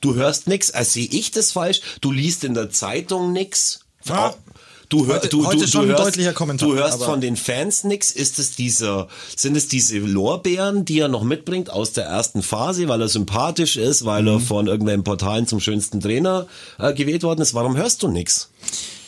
Du 0.00 0.14
hörst 0.14 0.48
nix. 0.48 0.70
Also 0.70 0.92
sehe 0.92 1.08
ich 1.08 1.30
das 1.30 1.52
falsch? 1.52 1.80
Du 2.00 2.12
liest 2.12 2.44
in 2.44 2.54
der 2.54 2.70
Zeitung 2.70 3.32
nix. 3.32 3.80
Ja. 4.04 4.34
Du, 4.88 5.06
hör, 5.06 5.18
du, 5.18 5.44
heute, 5.46 5.66
du, 5.66 5.80
du 5.80 5.86
hörst, 5.86 6.16
du 6.16 6.74
hörst 6.76 7.02
von 7.02 7.20
den 7.20 7.36
Fans 7.36 7.82
nix. 7.82 8.12
Ist 8.12 8.38
es 8.38 8.54
dieser, 8.54 9.08
sind 9.34 9.56
es 9.56 9.66
diese 9.66 9.98
Lorbeeren, 9.98 10.84
die 10.84 11.00
er 11.00 11.08
noch 11.08 11.24
mitbringt 11.24 11.70
aus 11.70 11.92
der 11.92 12.04
ersten 12.04 12.42
Phase, 12.42 12.86
weil 12.86 13.00
er 13.00 13.08
sympathisch 13.08 13.76
ist, 13.76 14.04
weil 14.04 14.22
mhm. 14.22 14.28
er 14.28 14.40
von 14.40 14.66
irgendwelchen 14.68 15.02
Portalen 15.02 15.46
zum 15.48 15.58
schönsten 15.58 16.00
Trainer 16.00 16.46
äh, 16.78 16.94
gewählt 16.94 17.24
worden 17.24 17.40
ist? 17.40 17.54
Warum 17.54 17.76
hörst 17.76 18.02
du 18.02 18.08
nix? 18.08 18.50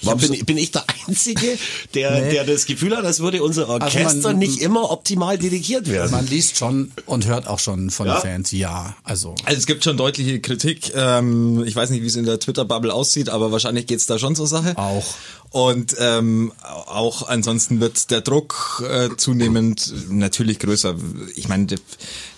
Warum 0.03 0.21
bin, 0.21 0.45
bin 0.45 0.59
ich 0.59 0.71
der 0.71 0.85
Einzige, 1.07 1.59
der, 1.95 2.21
nee. 2.21 2.31
der 2.31 2.45
das 2.45 2.67
Gefühl 2.67 2.97
hat, 2.97 3.05
als 3.05 3.21
würde 3.21 3.43
unser 3.43 3.63
also 3.63 3.85
Orchester 3.85 4.09
also 4.09 4.29
man, 4.29 4.39
nicht 4.39 4.61
immer 4.61 4.91
optimal 4.91 5.39
dirigiert 5.39 5.89
werden? 5.89 6.13
Man 6.13 6.27
liest 6.27 6.57
schon 6.57 6.93
und 7.07 7.27
hört 7.27 7.49
auch 7.49 7.59
schon 7.59 7.91
von 7.91 8.07
ja? 8.07 8.15
den 8.15 8.23
Fans, 8.23 8.53
ja. 8.53 8.95
Also. 9.03 9.35
also 9.45 9.59
es 9.59 9.67
gibt 9.67 9.85
schon 9.85 9.97
deutliche 9.97 10.41
Kritik. 10.41 10.93
Ähm, 10.95 11.65
ich 11.67 11.75
weiß 11.75 11.91
nicht, 11.91 12.03
wie 12.03 12.07
es 12.07 12.17
in 12.17 12.25
der 12.25 12.39
Twitter-Bubble 12.39 12.93
aussieht, 12.93 13.29
aber 13.29 13.51
wahrscheinlich 13.51 13.87
geht's 13.87 14.07
da 14.07 14.19
schon 14.19 14.37
zur 14.37 14.47
Sache. 14.47 14.77
Auch. 14.79 15.05
Und 15.51 15.97
ähm, 15.99 16.53
auch 16.63 17.27
ansonsten 17.27 17.81
wird 17.81 18.11
der 18.11 18.21
Druck 18.21 18.85
äh, 18.89 19.09
zunehmend 19.17 19.93
natürlich 20.11 20.59
größer. 20.59 20.95
Ich 21.35 21.49
meine, 21.49 21.67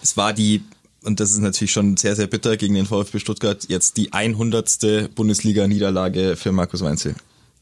es 0.02 0.16
war 0.16 0.32
die 0.32 0.62
und 1.02 1.20
das 1.20 1.32
ist 1.32 1.38
natürlich 1.38 1.72
schon 1.72 1.96
sehr, 1.96 2.16
sehr 2.16 2.26
bitter 2.26 2.56
gegen 2.56 2.74
den 2.74 2.86
VfB 2.86 3.18
Stuttgart, 3.18 3.66
jetzt 3.68 3.96
die 3.96 4.12
100. 4.12 5.14
Bundesliga-Niederlage 5.14 6.36
für 6.36 6.52
Markus 6.52 6.82
Weinzel. 6.82 7.14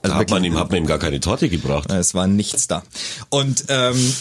Also 0.02 0.14
da 0.14 0.20
hat 0.20 0.30
man, 0.30 0.44
ihm, 0.44 0.56
hat 0.56 0.70
man 0.70 0.82
ihm 0.82 0.86
gar 0.86 0.98
keine 0.98 1.20
Torte 1.20 1.48
gebracht. 1.48 1.90
Es 1.90 2.14
war 2.14 2.26
nichts 2.26 2.68
da. 2.68 2.82
Und 3.30 3.64
ähm, 3.68 4.14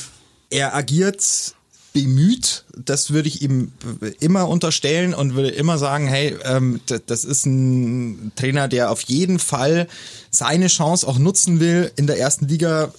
er 0.50 0.76
agiert 0.76 1.56
bemüht, 1.94 2.66
das 2.76 3.12
würde 3.12 3.28
ich 3.28 3.42
ihm 3.42 3.72
immer 4.20 4.48
unterstellen 4.48 5.16
und 5.16 5.34
würde 5.34 5.50
immer 5.50 5.80
sagen, 5.80 6.08
hey, 6.08 6.36
ähm, 6.44 6.80
das 7.08 7.24
ist 7.26 7.46
ein 7.48 8.32
Trainer, 8.36 8.68
der 8.68 8.92
auf 8.92 9.02
jeden 9.02 9.40
Fall 9.40 9.88
seine 10.30 10.68
Chance 10.68 11.08
auch 11.08 11.18
nutzen 11.18 11.60
will, 11.60 11.92
in 11.96 12.06
der 12.06 12.20
ersten 12.20 12.48
Liga 12.48 12.94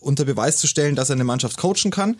unter 0.00 0.24
Beweis 0.24 0.58
zu 0.58 0.66
stellen, 0.66 0.96
dass 0.96 1.08
er 1.10 1.14
eine 1.14 1.24
Mannschaft 1.24 1.56
coachen 1.56 1.90
kann. 1.90 2.16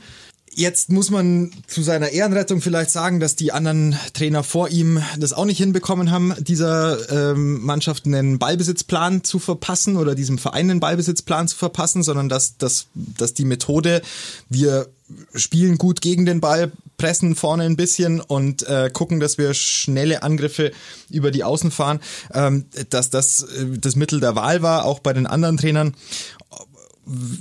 Jetzt 0.52 0.90
muss 0.90 1.10
man 1.10 1.52
zu 1.66 1.82
seiner 1.82 2.10
Ehrenrettung 2.10 2.62
vielleicht 2.62 2.90
sagen, 2.90 3.20
dass 3.20 3.36
die 3.36 3.52
anderen 3.52 3.98
Trainer 4.14 4.42
vor 4.42 4.70
ihm 4.70 5.02
das 5.18 5.34
auch 5.34 5.44
nicht 5.44 5.58
hinbekommen 5.58 6.10
haben, 6.10 6.34
dieser 6.38 7.32
ähm, 7.32 7.62
Mannschaft 7.62 8.06
einen 8.06 8.38
Ballbesitzplan 8.38 9.22
zu 9.22 9.38
verpassen 9.38 9.98
oder 9.98 10.14
diesem 10.14 10.38
Verein 10.38 10.70
einen 10.70 10.80
Ballbesitzplan 10.80 11.46
zu 11.48 11.56
verpassen, 11.56 12.02
sondern 12.02 12.30
dass, 12.30 12.56
dass, 12.56 12.86
dass 12.94 13.34
die 13.34 13.44
Methode, 13.44 14.00
wir 14.48 14.88
spielen 15.34 15.78
gut 15.78 16.00
gegen 16.00 16.24
den 16.24 16.40
Ball, 16.40 16.72
pressen 16.96 17.34
vorne 17.34 17.64
ein 17.64 17.76
bisschen 17.76 18.20
und 18.20 18.66
äh, 18.66 18.90
gucken, 18.90 19.20
dass 19.20 19.38
wir 19.38 19.52
schnelle 19.54 20.22
Angriffe 20.22 20.72
über 21.10 21.30
die 21.30 21.44
Außen 21.44 21.70
fahren, 21.70 22.00
ähm, 22.32 22.64
dass 22.90 23.10
das 23.10 23.42
äh, 23.42 23.78
das 23.78 23.96
Mittel 23.96 24.20
der 24.20 24.36
Wahl 24.36 24.62
war, 24.62 24.84
auch 24.84 25.00
bei 25.00 25.12
den 25.12 25.26
anderen 25.26 25.58
Trainern 25.58 25.94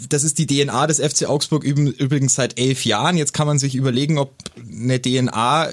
das 0.10 0.24
ist 0.24 0.38
die 0.38 0.46
DNA 0.46 0.88
des 0.88 1.00
FC 1.00 1.28
Augsburg 1.28 1.64
übrigens 1.64 2.36
seit 2.36 2.60
elf 2.60 2.86
Jahren. 2.86 3.18
Jetzt 3.18 3.34
kann 3.34 3.48
man 3.48 3.58
sich 3.58 3.76
überlegen, 3.76 4.20
ob 4.20 4.32
eine 4.58 5.02
DNA 5.02 5.70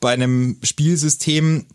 bei 0.00 0.12
einem 0.12 0.56
Spielsystem 0.62 1.66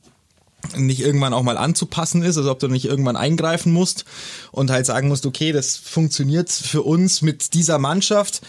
nicht 0.75 0.99
irgendwann 0.99 1.33
auch 1.33 1.43
mal 1.43 1.57
anzupassen 1.57 2.21
ist, 2.21 2.37
also 2.37 2.51
ob 2.51 2.59
du 2.59 2.67
nicht 2.67 2.85
irgendwann 2.85 3.15
eingreifen 3.15 3.71
musst 3.71 4.05
und 4.51 4.69
halt 4.69 4.85
sagen 4.85 5.07
musst, 5.07 5.25
okay, 5.25 5.51
das 5.51 5.77
funktioniert 5.77 6.51
für 6.51 6.83
uns 6.83 7.21
mit 7.21 7.53
dieser 7.53 7.79
Mannschaft, 7.79 8.41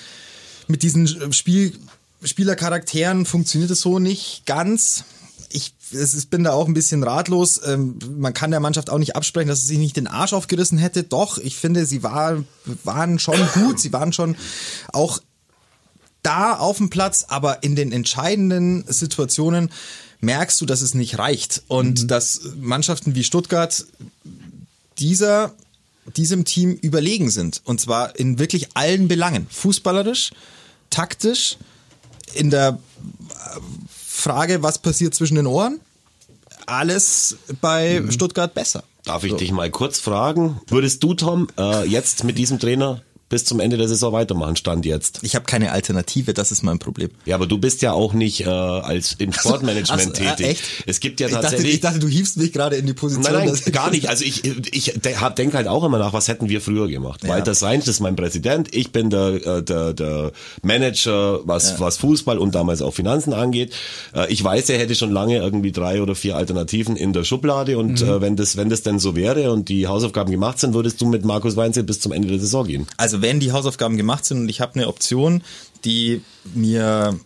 mit 0.66 0.82
diesen 0.82 1.32
Spiel, 1.32 1.72
Spielercharakteren 2.22 3.26
funktioniert 3.26 3.70
es 3.70 3.80
so 3.80 3.98
nicht 3.98 4.42
ganz 4.44 5.04
ich 5.92 6.28
bin 6.30 6.44
da 6.44 6.52
auch 6.52 6.66
ein 6.66 6.74
bisschen 6.74 7.02
ratlos. 7.02 7.60
Ähm, 7.64 7.98
man 8.16 8.34
kann 8.34 8.50
der 8.50 8.60
Mannschaft 8.60 8.90
auch 8.90 8.98
nicht 8.98 9.16
absprechen, 9.16 9.48
dass 9.48 9.60
sie 9.60 9.68
sich 9.68 9.78
nicht 9.78 9.96
den 9.96 10.06
Arsch 10.06 10.32
aufgerissen 10.32 10.78
hätte. 10.78 11.02
Doch, 11.02 11.38
ich 11.38 11.56
finde, 11.56 11.86
sie 11.86 12.02
war, 12.02 12.42
waren 12.84 13.18
schon 13.18 13.38
gut. 13.54 13.80
Sie 13.80 13.92
waren 13.92 14.12
schon 14.12 14.36
auch 14.92 15.20
da 16.22 16.54
auf 16.54 16.78
dem 16.78 16.90
Platz, 16.90 17.26
aber 17.28 17.62
in 17.62 17.76
den 17.76 17.92
entscheidenden 17.92 18.84
Situationen 18.86 19.70
merkst 20.20 20.60
du, 20.60 20.66
dass 20.66 20.80
es 20.80 20.94
nicht 20.94 21.18
reicht. 21.18 21.62
Und 21.68 22.02
mhm. 22.02 22.08
dass 22.08 22.40
Mannschaften 22.60 23.14
wie 23.14 23.24
Stuttgart 23.24 23.86
dieser, 24.98 25.52
diesem 26.16 26.44
Team 26.44 26.72
überlegen 26.74 27.30
sind. 27.30 27.60
Und 27.64 27.80
zwar 27.80 28.18
in 28.18 28.38
wirklich 28.38 28.76
allen 28.76 29.08
Belangen. 29.08 29.46
Fußballerisch, 29.50 30.30
taktisch, 30.90 31.58
in 32.34 32.50
der 32.50 32.78
Frage, 34.12 34.62
was 34.62 34.78
passiert 34.78 35.14
zwischen 35.14 35.34
den 35.34 35.46
Ohren? 35.46 35.80
Alles 36.66 37.36
bei 37.60 38.00
mhm. 38.00 38.12
Stuttgart 38.12 38.54
besser. 38.54 38.84
Darf 39.04 39.24
ich 39.24 39.32
so. 39.32 39.36
dich 39.38 39.50
mal 39.50 39.70
kurz 39.70 39.98
fragen? 39.98 40.60
Würdest 40.68 41.02
du, 41.02 41.14
Tom, 41.14 41.48
äh, 41.58 41.84
jetzt 41.88 42.22
mit 42.22 42.38
diesem 42.38 42.60
Trainer 42.60 43.00
bis 43.32 43.46
zum 43.46 43.60
Ende 43.60 43.78
der 43.78 43.88
Saison 43.88 44.12
weitermachen, 44.12 44.56
Stand 44.56 44.84
jetzt. 44.84 45.20
Ich 45.22 45.34
habe 45.34 45.46
keine 45.46 45.72
Alternative, 45.72 46.34
das 46.34 46.52
ist 46.52 46.62
mein 46.62 46.78
Problem. 46.78 47.08
Ja, 47.24 47.34
aber 47.36 47.46
du 47.46 47.56
bist 47.56 47.80
ja 47.80 47.94
auch 47.94 48.12
nicht 48.12 48.42
äh, 48.42 48.50
als 48.50 49.14
im 49.14 49.32
Sportmanagement 49.32 50.02
so, 50.02 50.10
tätig. 50.10 50.46
Äh, 50.46 50.50
echt? 50.50 50.62
Es 50.84 51.00
gibt 51.00 51.18
ja 51.18 51.28
tatsächlich. 51.28 51.72
Ich 51.72 51.80
dachte, 51.80 51.96
ich 51.96 51.98
dachte, 51.98 51.98
du 52.00 52.08
hiefst 52.08 52.36
mich 52.36 52.52
gerade 52.52 52.76
in 52.76 52.84
die 52.84 52.92
Position. 52.92 53.32
Nein, 53.32 53.46
nein 53.46 53.72
gar 53.72 53.90
nicht. 53.90 54.10
Also 54.10 54.22
ich, 54.26 54.44
ich 54.44 55.00
denke 55.00 55.56
halt 55.56 55.66
auch 55.66 55.82
immer 55.82 55.96
nach, 55.96 56.12
was 56.12 56.28
hätten 56.28 56.50
wir 56.50 56.60
früher 56.60 56.88
gemacht. 56.88 57.24
Ja. 57.24 57.30
Walter 57.30 57.54
Seins 57.54 57.88
ist 57.88 58.00
mein 58.00 58.16
Präsident, 58.16 58.68
ich 58.74 58.92
bin 58.92 59.08
der, 59.08 59.46
äh, 59.46 59.62
der, 59.62 59.94
der 59.94 60.32
Manager, 60.60 61.40
was, 61.44 61.70
ja. 61.70 61.80
was 61.80 61.96
Fußball 61.96 62.36
und 62.36 62.54
damals 62.54 62.82
auch 62.82 62.92
Finanzen 62.92 63.32
angeht. 63.32 63.72
Äh, 64.14 64.30
ich 64.30 64.44
weiß, 64.44 64.68
er 64.68 64.78
hätte 64.78 64.94
schon 64.94 65.10
lange 65.10 65.38
irgendwie 65.38 65.72
drei 65.72 66.02
oder 66.02 66.14
vier 66.14 66.36
Alternativen 66.36 66.96
in 66.96 67.14
der 67.14 67.24
Schublade 67.24 67.78
und 67.78 68.02
mhm. 68.02 68.20
wenn 68.20 68.36
das 68.36 68.58
wenn 68.58 68.68
das 68.68 68.82
denn 68.82 68.98
so 68.98 69.16
wäre 69.16 69.52
und 69.52 69.70
die 69.70 69.86
Hausaufgaben 69.86 70.30
gemacht 70.30 70.58
sind, 70.58 70.74
würdest 70.74 71.00
du 71.00 71.06
mit 71.06 71.24
Markus 71.24 71.56
Weinzel 71.56 71.82
bis 71.82 71.98
zum 71.98 72.12
Ende 72.12 72.28
der 72.28 72.38
Saison 72.38 72.66
gehen. 72.66 72.86
Also 72.98 73.21
wenn 73.22 73.40
die 73.40 73.52
Hausaufgaben 73.52 73.96
gemacht 73.96 74.24
sind 74.24 74.40
und 74.40 74.48
ich 74.48 74.60
habe 74.60 74.74
eine 74.74 74.88
Option, 74.88 75.42
die 75.84 76.22
mir 76.54 77.18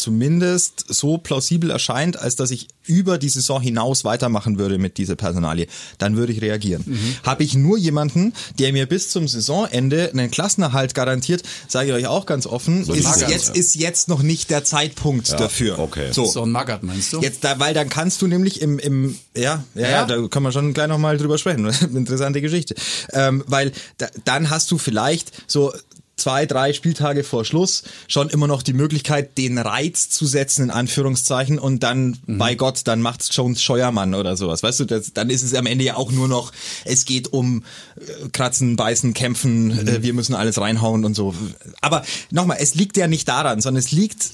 zumindest 0.00 0.84
so 0.88 1.18
plausibel 1.18 1.70
erscheint, 1.70 2.18
als 2.18 2.36
dass 2.36 2.50
ich 2.50 2.68
über 2.84 3.18
die 3.18 3.28
Saison 3.28 3.60
hinaus 3.60 4.04
weitermachen 4.04 4.58
würde 4.58 4.78
mit 4.78 4.98
dieser 4.98 5.14
Personalie, 5.14 5.66
dann 5.98 6.16
würde 6.16 6.32
ich 6.32 6.40
reagieren. 6.40 6.82
Mhm. 6.86 7.14
Habe 7.22 7.44
ich 7.44 7.54
nur 7.54 7.78
jemanden, 7.78 8.32
der 8.58 8.72
mir 8.72 8.86
bis 8.86 9.10
zum 9.10 9.28
Saisonende 9.28 10.10
einen 10.10 10.30
Klassenerhalt 10.30 10.94
garantiert, 10.94 11.42
sage 11.68 11.88
ich 11.88 11.94
euch 11.94 12.06
auch 12.06 12.26
ganz 12.26 12.46
offen, 12.46 12.84
so 12.84 12.92
ist, 12.92 13.04
Magath, 13.04 13.30
jetzt, 13.30 13.48
ja. 13.48 13.54
ist 13.54 13.74
jetzt 13.76 14.08
noch 14.08 14.22
nicht 14.22 14.50
der 14.50 14.64
Zeitpunkt 14.64 15.28
ja, 15.28 15.36
dafür. 15.36 15.78
Okay. 15.78 16.12
So, 16.12 16.26
so 16.26 16.42
ein 16.42 16.50
Magath 16.50 16.82
meinst 16.82 17.12
du? 17.12 17.20
Jetzt, 17.20 17.44
da, 17.44 17.60
weil 17.60 17.74
dann 17.74 17.88
kannst 17.88 18.22
du 18.22 18.26
nämlich 18.26 18.60
im, 18.60 18.78
im 18.78 19.16
ja, 19.36 19.64
ja, 19.74 19.88
ja, 19.88 20.04
da 20.06 20.26
kann 20.28 20.42
man 20.42 20.52
schon 20.52 20.74
gleich 20.74 20.88
nochmal 20.88 21.16
drüber 21.16 21.38
sprechen. 21.38 21.66
Interessante 21.94 22.40
Geschichte. 22.40 22.74
Ähm, 23.12 23.44
weil 23.46 23.72
da, 23.98 24.08
dann 24.24 24.50
hast 24.50 24.70
du 24.70 24.78
vielleicht 24.78 25.30
so 25.46 25.72
zwei, 26.20 26.46
drei 26.46 26.72
Spieltage 26.72 27.24
vor 27.24 27.44
Schluss 27.44 27.82
schon 28.08 28.28
immer 28.28 28.46
noch 28.46 28.62
die 28.62 28.72
Möglichkeit, 28.72 29.38
den 29.38 29.58
Reiz 29.58 30.08
zu 30.10 30.26
setzen, 30.26 30.64
in 30.64 30.70
Anführungszeichen, 30.70 31.58
und 31.58 31.82
dann, 31.82 32.18
mhm. 32.26 32.38
bei 32.38 32.54
Gott, 32.54 32.82
dann 32.84 33.02
macht's 33.02 33.30
Jones 33.32 33.62
Scheuermann 33.62 34.14
oder 34.14 34.36
sowas. 34.36 34.62
Weißt 34.62 34.80
du, 34.80 34.84
das, 34.84 35.12
dann 35.12 35.30
ist 35.30 35.42
es 35.42 35.54
am 35.54 35.66
Ende 35.66 35.84
ja 35.84 35.96
auch 35.96 36.12
nur 36.12 36.28
noch, 36.28 36.52
es 36.84 37.04
geht 37.04 37.32
um 37.32 37.64
äh, 37.96 38.28
Kratzen, 38.32 38.76
Beißen, 38.76 39.14
Kämpfen, 39.14 39.66
mhm. 39.68 39.88
äh, 39.88 40.02
wir 40.02 40.14
müssen 40.14 40.34
alles 40.34 40.60
reinhauen 40.60 41.04
und 41.04 41.14
so. 41.14 41.34
Aber 41.80 42.04
nochmal, 42.30 42.58
es 42.60 42.74
liegt 42.74 42.96
ja 42.96 43.06
nicht 43.06 43.28
daran, 43.28 43.60
sondern 43.60 43.78
es 43.78 43.90
liegt, 43.90 44.30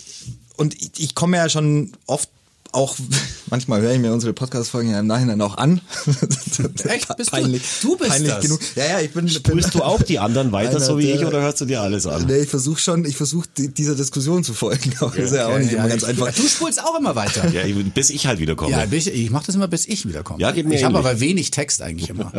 und 0.57 0.75
ich, 0.75 0.91
ich 0.99 1.15
komme 1.15 1.37
ja 1.37 1.49
schon 1.49 1.93
oft 2.07 2.29
auch 2.77 2.97
manchmal 3.51 3.81
höre 3.81 3.93
ich 3.93 3.99
mir 3.99 4.13
unsere 4.13 4.33
Podcast-Folgen 4.33 4.91
ja 4.91 5.01
im 5.01 5.07
Nachhinein 5.07 5.41
auch 5.41 5.57
an. 5.57 5.81
Echt? 6.85 7.17
Bist 7.17 7.31
peinlich, 7.31 7.63
du? 7.81 7.89
Du 7.89 7.97
bist 7.97 8.11
peinlich 8.11 8.31
das. 8.31 8.43
genug. 8.43 8.61
Ja, 8.77 8.85
ja, 8.85 9.01
ich 9.01 9.13
bin. 9.13 9.29
Spulst 9.29 9.75
du 9.75 9.83
auch 9.83 10.03
die 10.03 10.19
anderen 10.19 10.53
weiter, 10.53 10.79
so 10.79 10.99
wie 10.99 11.11
ich, 11.11 11.25
oder 11.25 11.41
hörst 11.41 11.61
du 11.61 11.65
dir 11.65 11.81
alles 11.81 12.07
an? 12.07 12.27
Nee, 12.27 12.41
ich 12.41 12.49
versuche 12.49 12.81
schon, 12.81 13.05
ich 13.05 13.17
versuche 13.17 13.49
dieser 13.57 13.95
Diskussion 13.95 14.45
zu 14.45 14.53
folgen. 14.55 14.93
Aber 14.99 15.09
okay, 15.09 15.23
das 15.23 15.33
ist 15.33 15.37
ja 15.37 15.49
auch 15.49 15.59
nicht 15.59 15.73
ja, 15.73 15.79
immer 15.79 15.89
ganz 15.89 16.05
einfach. 16.05 16.33
Du 16.33 16.47
spulst 16.47 16.83
auch 16.83 16.99
immer 16.99 17.17
weiter. 17.17 17.49
Ja, 17.49 17.63
bis 17.95 18.11
ich 18.11 18.27
halt 18.27 18.39
wiederkomme. 18.39 18.71
Ja, 18.71 18.85
ich, 18.91 19.07
ich 19.07 19.31
mache 19.31 19.47
das 19.47 19.55
immer, 19.55 19.69
bis 19.69 19.87
ich 19.87 20.07
wiederkomme. 20.07 20.41
Ja, 20.41 20.51
geht 20.51 20.67
mir 20.67 20.75
Ich 20.75 20.85
habe 20.85 20.99
aber 20.99 21.19
wenig 21.21 21.51
Text 21.51 21.83
eigentlich 21.83 22.11
immer. 22.11 22.33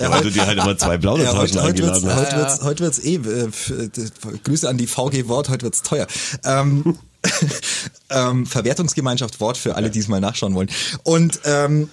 ja, 0.00 0.10
weil 0.10 0.22
du 0.22 0.30
dir 0.30 0.46
halt 0.46 0.58
immer 0.58 0.78
zwei 0.78 0.98
blaue 0.98 1.22
ja, 1.22 1.36
heute, 1.36 1.62
eingeladen 1.62 2.02
wird's, 2.02 2.14
hast. 2.14 2.26
Heute 2.26 2.36
wird's, 2.36 2.62
heute 2.62 2.84
wird's 2.84 2.98
eh, 3.00 3.14
äh, 3.16 4.38
Grüße 4.44 4.68
an 4.68 4.78
die 4.78 4.86
VG 4.86 5.28
Wort, 5.28 5.48
heute 5.48 5.64
wird's 5.64 5.82
teuer. 5.82 6.06
Ähm, 6.44 6.96
ähm, 8.10 8.46
Verwertungsgemeinschaft 8.46 9.40
Wort 9.40 9.56
für 9.56 9.76
alle, 9.76 9.90
die 9.90 10.00
es 10.00 10.08
mal 10.08 10.20
nachschauen 10.20 10.54
wollen. 10.54 10.70
Und 11.04 11.40
ähm, 11.44 11.88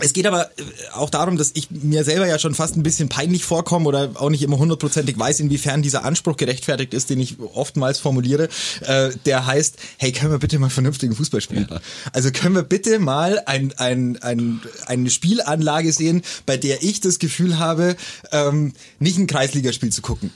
es 0.00 0.12
geht 0.12 0.26
aber 0.26 0.46
äh, 0.46 0.62
auch 0.92 1.10
darum, 1.10 1.36
dass 1.36 1.52
ich 1.54 1.70
mir 1.70 2.04
selber 2.04 2.26
ja 2.26 2.38
schon 2.38 2.54
fast 2.54 2.76
ein 2.76 2.82
bisschen 2.82 3.08
peinlich 3.08 3.44
vorkomme 3.44 3.86
oder 3.86 4.10
auch 4.14 4.30
nicht 4.30 4.42
immer 4.42 4.58
hundertprozentig 4.58 5.18
weiß, 5.18 5.40
inwiefern 5.40 5.82
dieser 5.82 6.04
Anspruch 6.04 6.36
gerechtfertigt 6.36 6.94
ist, 6.94 7.10
den 7.10 7.20
ich 7.20 7.40
oftmals 7.40 7.98
formuliere. 7.98 8.48
Äh, 8.80 9.10
der 9.26 9.46
heißt, 9.46 9.76
hey, 9.98 10.12
können 10.12 10.30
wir 10.30 10.38
bitte 10.38 10.58
mal 10.58 10.70
vernünftigen 10.70 11.14
Fußball 11.14 11.40
spielen? 11.40 11.66
Ja. 11.70 11.80
Also 12.12 12.30
können 12.30 12.54
wir 12.54 12.62
bitte 12.62 12.98
mal 12.98 13.42
ein, 13.46 13.72
ein, 13.76 14.18
ein, 14.22 14.60
eine 14.86 15.10
Spielanlage 15.10 15.92
sehen, 15.92 16.22
bei 16.46 16.56
der 16.56 16.82
ich 16.82 17.00
das 17.00 17.18
Gefühl 17.18 17.58
habe, 17.58 17.96
ähm, 18.32 18.72
nicht 18.98 19.18
ein 19.18 19.26
Kreisligaspiel 19.26 19.90
zu 19.90 20.02
gucken, 20.02 20.30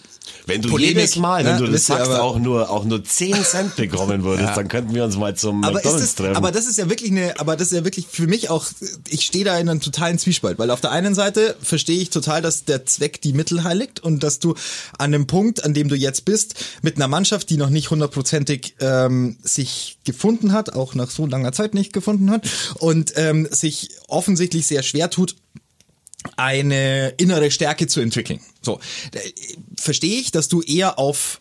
wenn 0.47 0.63
du 0.63 0.71
Polemik, 0.71 0.97
jedes 0.97 1.17
Mal, 1.17 1.45
wenn 1.45 1.55
ne? 1.55 1.67
du 1.67 1.73
das 1.73 1.87
sagst, 1.87 2.11
auch 2.11 2.39
nur, 2.39 2.71
auch 2.71 2.85
nur 2.85 3.05
10 3.05 3.45
Cent 3.45 3.77
bekommen 3.77 4.23
würdest, 4.25 4.49
ja. 4.49 4.55
dann 4.55 4.69
könnten 4.69 4.95
wir 4.95 5.05
uns 5.05 5.17
mal 5.17 5.37
zum 5.37 5.63
aber 5.63 5.75
McDonalds 5.75 6.03
das, 6.03 6.15
treffen. 6.15 6.37
Aber 6.37 6.51
das 6.51 6.67
ist 6.67 6.79
ja 6.79 6.89
wirklich 6.89 7.11
eine, 7.11 7.39
aber 7.39 7.57
das 7.57 7.69
ist 7.69 7.77
ja 7.77 7.85
wirklich 7.85 8.07
für 8.11 8.27
mich 8.27 8.51
auch, 8.51 8.67
ich 9.09 9.23
stehe 9.23 9.45
da 9.45 9.59
in 9.59 9.69
einem 9.69 9.81
totalen 9.81 10.19
Zwiespalt, 10.19 10.59
weil 10.59 10.71
auf 10.71 10.81
der 10.81 10.91
einen 10.91 11.15
Seite 11.15 11.57
verstehe 11.63 12.01
ich 12.01 12.11
total, 12.11 12.43
dass 12.43 12.65
der 12.65 12.87
Zweck 12.87 13.21
die 13.23 13.33
Mittel 13.33 13.65
heiligt 13.65 14.01
und 14.01 14.23
dass 14.23 14.39
du 14.39 14.55
an 14.99 15.13
dem 15.13 15.27
Punkt, 15.27 15.65
an 15.65 15.75
dem 15.75 15.89
du 15.89 15.95
jetzt 15.95 16.25
bist, 16.25 16.55
mit 16.83 16.97
einer 16.97 17.09
Mannschaft, 17.09 17.51
die 17.51 17.57
noch 17.57 17.71
nicht 17.71 17.91
hundertprozentig 17.91 18.75
ähm, 18.81 19.39
sich 19.43 19.99
gefunden 20.05 20.53
hat, 20.53 20.75
auch 20.75 20.95
nach 20.95 21.11
so 21.11 21.27
langer 21.27 21.53
Zeit 21.53 21.75
nicht 21.75 21.93
gefunden 21.93 22.31
hat 22.31 22.49
und 22.79 23.13
ähm, 23.17 23.47
sich 23.51 23.91
offensichtlich 24.09 24.67
sehr 24.67 24.83
schwer 24.83 25.11
tut, 25.11 25.37
eine 26.37 27.11
innere 27.19 27.51
Stärke 27.51 27.87
zu 27.87 28.01
entwickeln. 28.01 28.41
So, 28.63 28.81
verstehe 29.77 30.21
ich, 30.21 30.31
dass 30.31 30.49
du 30.49 30.63
eher 30.63 30.99
auf 30.99 31.41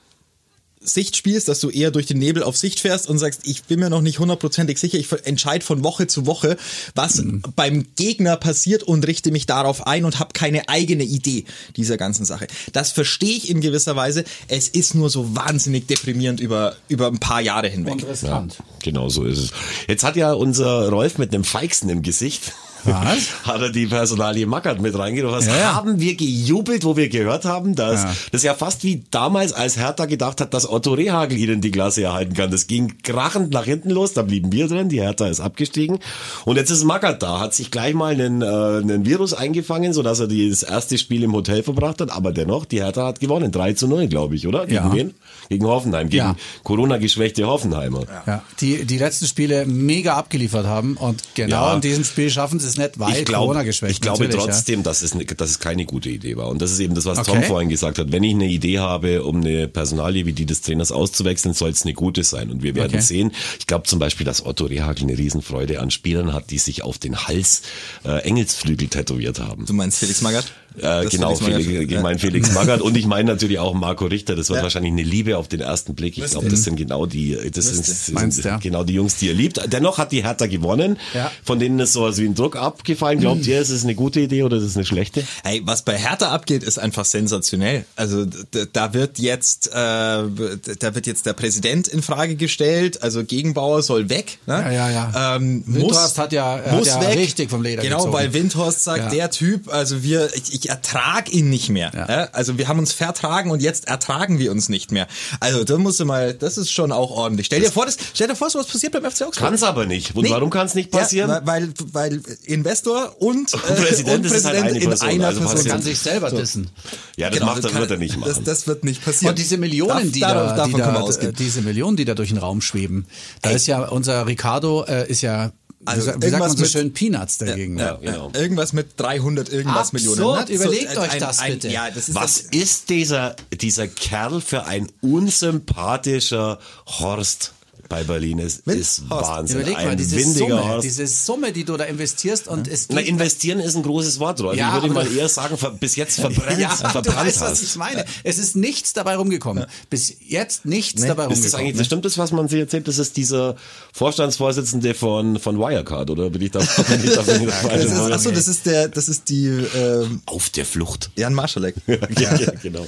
Sicht 0.84 1.16
spielst, 1.16 1.48
dass 1.48 1.60
du 1.60 1.70
eher 1.70 1.92
durch 1.92 2.08
den 2.08 2.18
Nebel 2.18 2.42
auf 2.42 2.58
Sicht 2.58 2.80
fährst 2.80 3.08
und 3.08 3.20
sagst, 3.20 3.42
ich 3.44 3.64
bin 3.66 3.80
mir 3.80 3.90
noch 3.90 4.02
nicht 4.02 4.18
hundertprozentig 4.18 4.80
sicher, 4.80 4.98
ich 4.98 5.12
entscheide 5.26 5.64
von 5.64 5.84
Woche 5.84 6.08
zu 6.08 6.26
Woche, 6.26 6.58
was 6.96 7.18
mhm. 7.18 7.44
beim 7.56 7.86
Gegner 7.96 8.36
passiert 8.36 8.82
und 8.82 9.06
richte 9.06 9.32
mich 9.32 9.46
darauf 9.46 9.86
ein 9.86 10.06
und 10.06 10.20
habe 10.20 10.34
keine 10.34 10.70
eigene 10.70 11.04
Idee 11.04 11.46
dieser 11.76 11.98
ganzen 11.98 12.26
Sache. 12.26 12.48
Das 12.74 12.92
verstehe 12.92 13.38
ich 13.38 13.50
in 13.50 13.62
gewisser 13.62 13.96
Weise. 13.96 14.24
Es 14.48 14.68
ist 14.70 14.96
nur 14.96 15.12
so 15.12 15.36
wahnsinnig 15.36 15.86
deprimierend 15.86 16.40
über, 16.40 16.76
über 16.90 17.08
ein 17.08 17.20
paar 17.20 17.42
Jahre 17.42 17.68
hinweg. 17.68 18.04
Ja, 18.24 18.48
genau 18.82 19.10
so 19.10 19.26
ist 19.26 19.38
es. 19.38 19.52
Jetzt 19.88 20.04
hat 20.04 20.16
ja 20.16 20.34
unser 20.34 20.90
Rolf 20.90 21.20
mit 21.20 21.34
einem 21.34 21.44
Feixen 21.44 21.90
im 21.90 22.02
Gesicht 22.02 22.54
was? 22.86 23.30
Hat 23.44 23.62
er 23.62 23.70
die 23.70 23.88
Personalie 23.88 24.46
Mackert 24.46 24.82
mit 24.82 24.98
reingenommen. 24.98 25.38
Was 25.38 25.48
ja, 25.48 25.76
haben 25.76 26.00
wir 26.00 26.16
gejubelt, 26.16 26.84
wo 26.84 26.98
wir 26.98 27.10
gehört 27.10 27.46
haben, 27.46 27.76
dass 27.76 28.04
ja. 28.04 28.16
das 28.32 28.44
ja 28.44 28.54
fast 28.54 28.84
wie 28.84 29.04
damals, 29.12 29.54
als 29.54 29.78
Hertha 29.78 30.06
gedacht 30.06 30.42
hat, 30.42 30.54
dass 30.54 30.70
Otto 30.70 30.94
Rehagel 30.94 31.38
ihnen 31.38 31.62
die 31.62 31.72
Klasse 31.72 32.04
erhalten 32.04 32.34
kann. 32.34 32.52
Das 32.52 32.68
ging 32.68 32.94
krachend 33.04 33.54
nach 33.54 33.66
hinten 33.66 33.90
los, 33.90 34.14
da 34.14 34.22
blieben 34.22 34.52
wir 34.52 34.68
drin, 34.68 34.90
die 34.90 35.02
Hertha 35.02 35.28
ist 35.28 35.40
abgestiegen. 35.40 36.00
Und 36.46 36.58
jetzt 36.58 36.70
ist 36.70 36.84
Mackert 36.84 37.24
da, 37.24 37.40
hat 37.40 37.54
sich 37.54 37.72
gleich 37.72 37.94
mal 37.94 38.14
einen, 38.14 38.42
äh, 38.42 38.46
einen 38.46 39.06
Virus 39.06 39.34
eingefangen, 39.34 39.94
sodass 39.94 40.20
er 40.20 40.28
das 40.28 40.64
erste 40.64 40.98
Spiel 40.98 41.24
im 41.24 41.34
Hotel 41.34 41.64
verbracht 41.64 42.02
hat. 42.02 42.12
Aber 42.12 42.32
dennoch, 42.32 42.66
die 42.66 42.82
Hertha 42.82 43.08
hat 43.08 43.20
gewonnen. 43.20 43.52
3 43.52 43.74
zu 43.74 43.88
0, 43.88 44.08
glaube 44.08 44.36
ich, 44.36 44.48
oder? 44.48 44.66
Gegen 44.66 44.76
ja. 44.76 44.94
wen? 44.94 45.14
Gegen 45.52 45.66
Hoffenheim, 45.66 46.08
gegen 46.08 46.24
ja. 46.24 46.36
Corona-geschwächte 46.64 47.45
Hoffenheimer. 47.45 48.06
Ja. 48.26 48.41
Die, 48.62 48.86
die 48.86 48.97
letzten 48.97 49.28
Spiele 49.28 49.66
mega 49.66 50.14
abgeliefert 50.14 50.66
haben 50.66 50.95
und 50.95 51.22
genau 51.36 51.76
in 51.76 51.82
diesem 51.82 52.06
Spiel 52.06 52.30
schaffen 52.30 52.58
sie 52.58 52.70
es 52.70 52.78
nicht, 52.78 52.97
weil 52.99 53.18
ich 53.18 53.26
glaub, 53.26 53.41
Corona 53.41 53.64
geschwächt. 53.64 53.91
Ich 53.91 53.99
glaube 53.99 54.30
trotzdem, 54.30 54.80
ja. 54.80 54.84
dass, 54.84 55.02
es, 55.02 55.14
dass 55.36 55.49
es 55.49 55.60
keine 55.60 55.84
gute 55.84 56.08
Idee 56.08 56.38
war. 56.38 56.47
Und 56.47 56.62
das 56.62 56.72
ist 56.72 56.80
eben 56.80 56.95
das, 56.95 57.04
was 57.04 57.18
okay. 57.18 57.34
Tom 57.34 57.43
vorhin 57.43 57.68
gesagt 57.68 57.99
hat. 57.99 58.14
Wenn 58.14 58.24
ich 58.24 58.34
eine 58.34 58.47
Idee 58.47 58.80
habe, 58.80 59.26
um 59.26 59.41
eine 59.41 59.68
Personalie 59.68 60.26
wie 60.26 60.32
die 60.32 60.45
des 60.45 60.62
Trainers 60.62 60.93
auszuwechseln, 60.93 61.54
soll 61.54 61.72
es 61.72 61.84
eine 61.84 61.95
gute 61.95 62.24
sein. 62.24 62.49
Und 62.49 62.64
wir 62.64 62.74
werden 62.74 62.93
okay. 62.93 63.02
sehen. 63.02 63.32
Ich 63.60 63.68
glaube 63.68 63.84
zum 63.88 63.99
Beispiel, 63.99 64.26
dass 64.26 64.45
Otto 64.45 64.64
Rehagel 64.64 65.04
eine 65.04 65.18
Riesenfreude 65.18 65.82
an 65.82 65.91
Spielern 65.91 66.34
hat, 66.34 66.49
die 66.49 66.60
sich 66.60 66.84
auf 66.84 66.97
den 66.97 67.28
Hals 67.28 67.64
äh, 68.06 68.22
Engelsflügel 68.22 68.88
tätowiert 68.88 69.39
haben. 69.39 69.66
Du 69.66 69.74
meinst 69.74 69.99
Felix 69.99 70.22
Magath? 70.22 70.45
Äh, 70.80 71.06
genau, 71.08 71.36
Felix, 71.36 71.68
ich 71.68 72.00
meine 72.00 72.20
Felix 72.20 72.52
Magath 72.54 72.82
und 72.82 72.96
ich 72.96 73.06
meine 73.06 73.32
natürlich 73.32 73.60
auch 73.60 73.74
Marco 73.74 74.06
Richter. 74.06 74.36
Das 74.36 74.50
war 74.50 74.58
ja. 74.58 74.64
wahrscheinlich 74.64 74.92
eine 74.94 75.04
Liebe 75.04 75.38
auf 75.38 75.48
den 75.48 75.60
ersten 75.60 75.96
Blick. 75.96 76.18
Ich 76.18 76.26
glaube, 76.26 76.50
das 76.50 76.64
sind 76.64 76.76
genau 76.76 77.06
die, 77.06 77.38
das 77.52 77.66
sind, 77.66 77.86
sind 77.86 78.16
Meinst, 78.16 78.44
ja. 78.44 78.58
genau 78.58 78.84
die 78.84 78.94
Jungs, 78.94 79.18
die 79.18 79.28
ihr 79.28 79.34
liebt. 79.34 79.62
Dennoch 79.72 79.98
hat 79.98 80.12
die 80.12 80.24
Hertha 80.24 80.48
gewonnen. 80.48 80.98
Ja. 81.14 81.32
Von 81.44 81.60
denen 81.60 81.80
ist 81.80 81.94
so 81.94 82.18
wie 82.18 82.26
ein 82.26 82.36
Druck 82.36 82.56
abgefallen. 82.56 83.20
Glaubt 83.20 83.46
ihr, 83.48 83.60
ist 83.60 83.70
es 83.70 83.84
eine 83.84 83.96
gute 83.96 84.22
Idee 84.22 84.44
oder 84.44 84.58
ist 84.58 84.64
es 84.64 84.76
eine 84.76 84.86
schlechte? 84.86 85.24
Hey, 85.44 85.62
was 85.66 85.82
bei 85.84 85.98
Hertha 85.98 86.30
abgeht, 86.30 86.64
ist 86.64 86.80
einfach 86.80 87.06
sensationell. 87.06 87.86
Also 87.96 88.26
da 88.74 88.94
wird 88.94 89.20
jetzt, 89.20 89.68
äh, 89.68 89.72
da 89.74 90.96
wird 90.96 91.08
jetzt 91.08 91.26
der 91.26 91.34
Präsident 91.34 91.88
in 91.88 92.02
Frage 92.02 92.36
gestellt. 92.36 93.04
Also 93.04 93.24
Gegenbauer 93.24 93.84
soll 93.84 94.10
weg. 94.10 94.40
Ne? 94.46 94.54
Ja, 94.54 94.72
ja, 94.72 94.90
ja. 94.90 95.36
Ähm, 95.36 95.64
Windhorst 95.66 96.02
muss, 96.02 96.18
hat 96.18 96.34
ja, 96.34 96.62
muss 96.72 96.92
hat 96.94 97.04
ja 97.04 97.10
weg. 97.10 97.18
richtig 97.20 97.50
vom 97.50 97.62
Leder 97.62 97.82
Genau, 97.82 97.98
gezogen. 97.98 98.14
weil 98.14 98.34
Windhorst 98.34 98.84
sagt, 98.84 99.00
ja. 99.00 99.10
der 99.10 99.32
Typ, 99.32 99.72
also 99.74 100.04
wir, 100.04 100.30
ich, 100.36 100.54
ich 100.54 100.61
ertrag 100.70 101.32
ihn 101.32 101.49
nicht 101.49 101.70
mehr. 101.70 101.91
Ja. 101.93 102.05
Also 102.34 102.57
wir 102.57 102.68
haben 102.68 102.80
uns 102.80 102.93
vertragen 102.93 103.51
und 103.51 103.62
jetzt 103.62 103.88
ertragen 103.88 104.39
wir 104.39 104.51
uns 104.51 104.70
nicht 104.70 104.91
mehr. 104.91 105.07
Also 105.39 105.64
da 105.64 105.78
musst 105.78 105.99
du 105.99 106.05
mal, 106.05 106.34
das 106.34 106.57
ist 106.57 106.72
schon 106.72 106.91
auch 106.91 107.12
ordentlich. 107.12 107.47
Stell 107.47 107.62
dir 107.62 107.72
vor, 107.72 107.86
das, 107.86 107.97
stell 108.14 108.28
dir 108.28 108.36
vor, 108.36 108.49
so 108.49 108.59
was 108.59 108.68
passiert 108.68 108.93
beim 108.93 109.03
FC 109.03 109.24
Augsburg. 109.24 109.36
Kann's 109.36 109.64
aber 109.64 109.86
nicht. 109.86 110.16
Und 110.16 110.24
nee. 110.24 110.30
warum 110.30 110.49
kann 110.49 110.66
es 110.66 110.76
nicht 110.76 110.91
passieren? 110.91 111.30
Ja, 111.30 111.41
weil, 111.45 111.74
weil 111.91 112.22
Investor 112.43 113.16
und, 113.20 113.53
äh, 113.53 113.57
Präsident, 113.57 114.26
und 114.26 114.32
Präsident 114.32 114.64
halt 114.64 114.76
eine 114.76 114.84
in 114.84 114.93
einer 115.01 115.28
also 115.28 115.41
Person. 115.41 115.66
kann 115.66 115.82
sich 115.82 115.99
selber 115.99 116.30
so. 116.30 116.38
dissen. 116.38 116.70
Ja, 117.18 117.30
das 117.30 117.39
genau, 117.39 117.51
macht, 117.51 117.64
das 117.64 117.72
kann, 117.72 117.82
wird 117.82 117.91
er 117.91 117.97
nicht 117.97 118.18
machen. 118.18 118.32
Das, 118.34 118.43
das, 118.43 118.68
wird 118.68 118.84
nicht 118.84 119.03
passieren. 119.03 119.32
Und 119.32 119.39
diese 119.39 119.57
Millionen, 119.57 119.91
Darf, 119.91 120.12
die 120.12 120.20
da, 120.20 120.55
davon 120.55 120.74
die 120.74 121.26
da, 121.26 121.32
diese 121.32 121.62
Millionen, 121.62 121.97
die 121.97 122.05
da 122.05 122.14
durch 122.14 122.30
den 122.30 122.38
Raum 122.38 122.62
schweben. 122.62 123.05
Da 123.41 123.49
Ey. 123.49 123.55
ist 123.55 123.68
ja 123.68 123.88
unser 123.88 124.28
Ricardo 124.28 124.84
äh, 124.86 125.09
ist 125.09 125.22
ja 125.22 125.51
also 125.86 126.12
wie 126.22 126.30
sagt 126.30 126.40
man 126.40 126.58
so 126.58 126.66
schön 126.66 126.94
Peanuts 126.94 127.38
dagegen? 127.38 127.78
Ja, 127.78 128.00
ja, 128.02 128.12
genau. 128.12 128.32
Irgendwas 128.34 128.74
mit 128.74 128.88
300 128.98 129.50
irgendwas 129.50 129.94
Absurd, 129.94 129.94
Millionen. 129.94 130.48
Ne? 130.48 130.54
Überlegt 130.54 130.94
so, 130.94 131.02
euch 131.02 131.12
ein, 131.12 131.20
das 131.20 131.40
ein, 131.40 131.54
bitte. 131.54 131.70
Ja, 131.70 131.90
das 131.90 132.10
ist 132.10 132.16
Was 132.16 132.40
ist 132.40 132.90
dieser, 132.90 133.36
dieser 133.52 133.88
Kerl 133.88 134.42
für 134.42 134.66
ein 134.66 134.88
unsympathischer 135.02 136.60
Horst? 136.86 137.54
Bei 137.92 138.06
Berlin 138.06 138.39
ist, 138.39 138.66
ist 138.68 139.10
Wahnsinn. 139.10 139.60
Überleg 139.60 139.76
mal, 139.76 139.96
diese 139.98 140.20
Summe, 140.24 140.80
diese 140.82 141.06
Summe, 141.08 141.52
die 141.52 141.66
du 141.66 141.76
da 141.76 141.84
investierst 141.84 142.48
und 142.48 142.68
ja. 142.68 142.74
es 142.74 142.88
Na, 142.89 143.02
investieren 143.02 143.60
ist 143.60 143.76
ein 143.76 143.84
großes 143.84 144.20
Wort, 144.20 144.39
Rolf. 144.42 144.58
Ja, 144.58 144.78
ich 144.78 144.84
würde 144.84 144.94
mal 144.94 145.14
eher 145.14 145.28
sagen, 145.28 145.58
bis 145.78 145.98
jetzt 145.98 146.22
verbrennt, 146.22 146.58
ja, 146.60 146.70
verbrannt 146.70 147.08
du 147.08 147.16
weißt, 147.16 147.42
hast. 147.42 147.52
was 147.52 147.62
ich 147.62 147.76
meine. 147.76 148.06
Es 148.24 148.39
ist 148.39 148.56
nichts 148.56 148.94
dabei 148.94 149.18
rumgekommen. 149.18 149.66
Bis 149.89 150.16
jetzt 150.26 150.66
nichts 150.66 151.02
nee. 151.02 151.08
dabei 151.10 151.24
rumgekommen. 151.24 151.46
Ist 151.46 151.54
das 151.54 151.60
eigentlich, 151.60 151.78
das 151.78 151.86
stimmt 151.86 152.06
das, 152.06 152.18
was 152.18 152.32
man 152.32 152.48
sich 152.48 152.62
erzählt? 152.62 152.88
Das 152.88 152.98
ist 152.98 153.18
dieser 153.18 153.58
Vorstandsvorsitzende 153.92 154.94
von, 154.94 155.38
von 155.38 155.60
Wirecard, 155.60 156.10
oder 156.10 156.30
bin 156.30 156.42
ich 156.44 156.52
da, 156.52 156.60
bin 156.89 157.04
ich 157.04 157.14
da 157.14 157.22
bin 157.24 157.44
ich 157.44 157.50
das 157.50 158.12
Achso, 158.12 158.32
das 158.32 158.48
ist 158.48 158.66
der, 158.66 158.88
das 158.88 159.10
ist 159.10 159.28
die, 159.28 159.48
ähm, 159.48 160.22
Auf 160.26 160.50
der 160.50 160.66
Flucht. 160.66 161.12
Jan 161.18 161.34
Marschalek. 161.34 161.76
ja, 161.88 162.38
genau. 162.64 162.88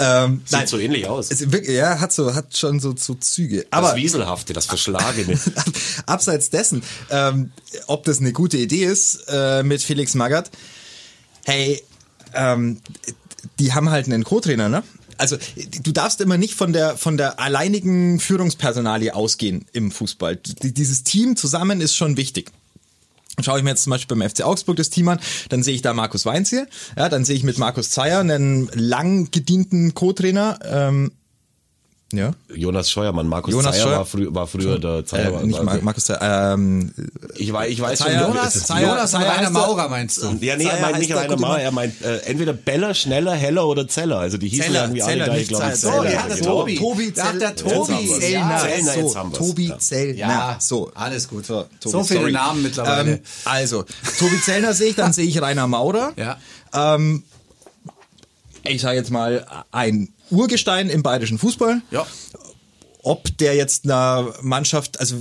Ähm, 0.00 0.42
Sieht 0.44 0.58
nein, 0.58 0.66
so 0.66 0.78
ähnlich 0.78 1.06
aus. 1.06 1.30
Es, 1.30 1.46
ja, 1.68 2.00
hat 2.00 2.12
so, 2.12 2.34
hat 2.34 2.56
schon 2.56 2.80
so, 2.80 2.94
so 2.96 3.14
Züge. 3.14 3.66
Aber, 3.70 3.88
das 3.88 3.96
Wieselhafte, 4.32 4.52
das 4.52 4.66
Verschlagene. 4.66 5.38
abseits 6.06 6.50
dessen, 6.50 6.82
ähm, 7.10 7.52
ob 7.86 8.04
das 8.04 8.20
eine 8.20 8.32
gute 8.32 8.56
Idee 8.56 8.84
ist 8.84 9.24
äh, 9.28 9.62
mit 9.62 9.82
Felix 9.82 10.14
Magath, 10.14 10.50
hey, 11.44 11.82
ähm, 12.34 12.80
die 13.58 13.72
haben 13.72 13.90
halt 13.90 14.06
einen 14.06 14.24
Co-Trainer, 14.24 14.68
ne? 14.68 14.82
Also 15.18 15.36
du 15.82 15.92
darfst 15.92 16.20
immer 16.20 16.38
nicht 16.38 16.54
von 16.54 16.72
der 16.72 16.96
von 16.96 17.16
der 17.16 17.38
alleinigen 17.38 18.18
Führungspersonalie 18.18 19.14
ausgehen 19.14 19.66
im 19.72 19.92
Fußball. 19.92 20.36
Dieses 20.36 21.04
Team 21.04 21.36
zusammen 21.36 21.80
ist 21.80 21.94
schon 21.94 22.16
wichtig. 22.16 22.50
Schaue 23.40 23.58
ich 23.58 23.64
mir 23.64 23.70
jetzt 23.70 23.84
zum 23.84 23.90
Beispiel 23.90 24.16
beim 24.16 24.28
FC 24.28 24.42
Augsburg 24.42 24.76
das 24.76 24.90
Team 24.90 25.08
an, 25.08 25.20
dann 25.48 25.62
sehe 25.62 25.74
ich 25.74 25.82
da 25.82 25.94
Markus 25.94 26.26
Weinziel, 26.26 26.66
ja, 26.96 27.08
dann 27.08 27.24
sehe 27.24 27.36
ich 27.36 27.44
mit 27.44 27.58
Markus 27.58 27.90
Zeyer 27.90 28.20
einen 28.20 28.68
lang 28.74 29.30
gedienten 29.30 29.94
Co-Trainer, 29.94 30.58
ähm, 30.64 31.12
ja. 32.12 32.32
Jonas 32.54 32.90
Scheuermann, 32.90 33.26
Markus 33.26 33.52
Jonas 33.52 33.74
Zeyer 33.74 33.82
Scheuer 33.82 33.98
war, 33.98 34.06
frü 34.06 34.26
war 34.30 34.46
früher 34.46 34.78
der 34.78 35.04
Zeyer. 35.04 35.40
Äh, 35.40 35.46
nicht 35.46 35.58
also, 35.58 35.82
Markus 35.82 36.04
Zeyer, 36.04 36.52
ähm, 36.54 36.92
ich, 37.36 37.52
weiß, 37.52 37.70
ich 37.70 37.80
weiß 37.80 37.98
Zeyer, 37.98 38.20
schon. 38.20 38.28
Jonas, 38.28 38.66
Zeyer, 38.66 38.88
Jonas 38.88 39.10
Zeyer 39.10 39.36
Rainer 39.36 39.50
Maurer 39.50 39.88
meinst 39.88 40.22
du? 40.22 40.36
Ja, 40.40 40.56
nee, 40.56 40.64
er 40.64 40.80
meint 40.80 40.98
nicht 40.98 41.14
Rainer 41.14 41.36
Maurer, 41.36 41.60
er 41.60 41.72
meint 41.72 42.00
äh, 42.02 42.18
entweder 42.18 42.52
Beller, 42.52 42.94
Schneller, 42.94 43.34
Heller 43.34 43.66
oder 43.66 43.88
Zeller. 43.88 44.18
Also 44.18 44.38
die 44.38 44.48
hießen 44.48 44.66
Zeller, 44.66 44.82
irgendwie 44.82 45.00
Zeller, 45.00 45.24
alle 45.24 45.34
gleich, 45.34 45.48
glaube 45.48 45.70
ich. 45.72 45.80
So, 45.80 45.90
Zeller, 45.90 46.12
ja, 46.12 46.26
der 46.26 46.36
genau. 46.36 46.60
Tobi. 46.60 46.76
Tobi, 46.76 47.12
ja, 47.16 47.32
der 47.32 47.56
Tobi 47.56 48.08
Zellner. 48.20 48.58
Zellner 48.58 48.92
so, 48.92 49.30
Tobi 49.32 49.72
Zellner. 49.78 50.18
Ja, 50.18 50.56
so. 50.60 50.90
Alles 50.94 51.28
gut. 51.28 51.46
So, 51.46 51.66
so 51.80 52.04
viele 52.04 52.20
sorry. 52.20 52.32
Namen 52.32 52.62
mittlerweile. 52.62 53.12
Ähm, 53.12 53.20
also, 53.44 53.84
Tobi 54.18 54.40
Zellner 54.44 54.74
sehe 54.74 54.90
ich, 54.90 54.96
dann 54.96 55.12
sehe 55.12 55.26
ich 55.26 55.40
Rainer 55.40 55.66
Maurer. 55.66 56.12
Ja. 56.16 56.36
Ähm, 56.74 57.22
ich 58.64 58.80
sage 58.80 58.96
jetzt 58.96 59.10
mal, 59.10 59.46
ein 59.70 60.12
Urgestein 60.30 60.88
im 60.88 61.02
bayerischen 61.02 61.38
Fußball. 61.38 61.82
Ja 61.90 62.06
ob 63.02 63.36
der 63.38 63.54
jetzt 63.54 63.84
einer 63.84 64.32
Mannschaft, 64.42 65.00
also 65.00 65.16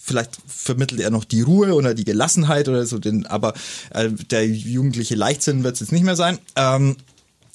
vielleicht 0.00 0.38
vermittelt 0.46 1.00
er 1.00 1.10
noch 1.10 1.24
die 1.24 1.40
Ruhe 1.40 1.74
oder 1.74 1.92
die 1.92 2.04
Gelassenheit 2.04 2.68
oder 2.68 2.86
so, 2.86 2.98
den, 2.98 3.26
aber 3.26 3.52
äh, 3.90 4.10
der 4.30 4.46
jugendliche 4.46 5.16
Leichtsinn 5.16 5.64
wird 5.64 5.74
es 5.74 5.80
jetzt 5.80 5.92
nicht 5.92 6.04
mehr 6.04 6.16
sein. 6.16 6.38
Ähm, 6.54 6.96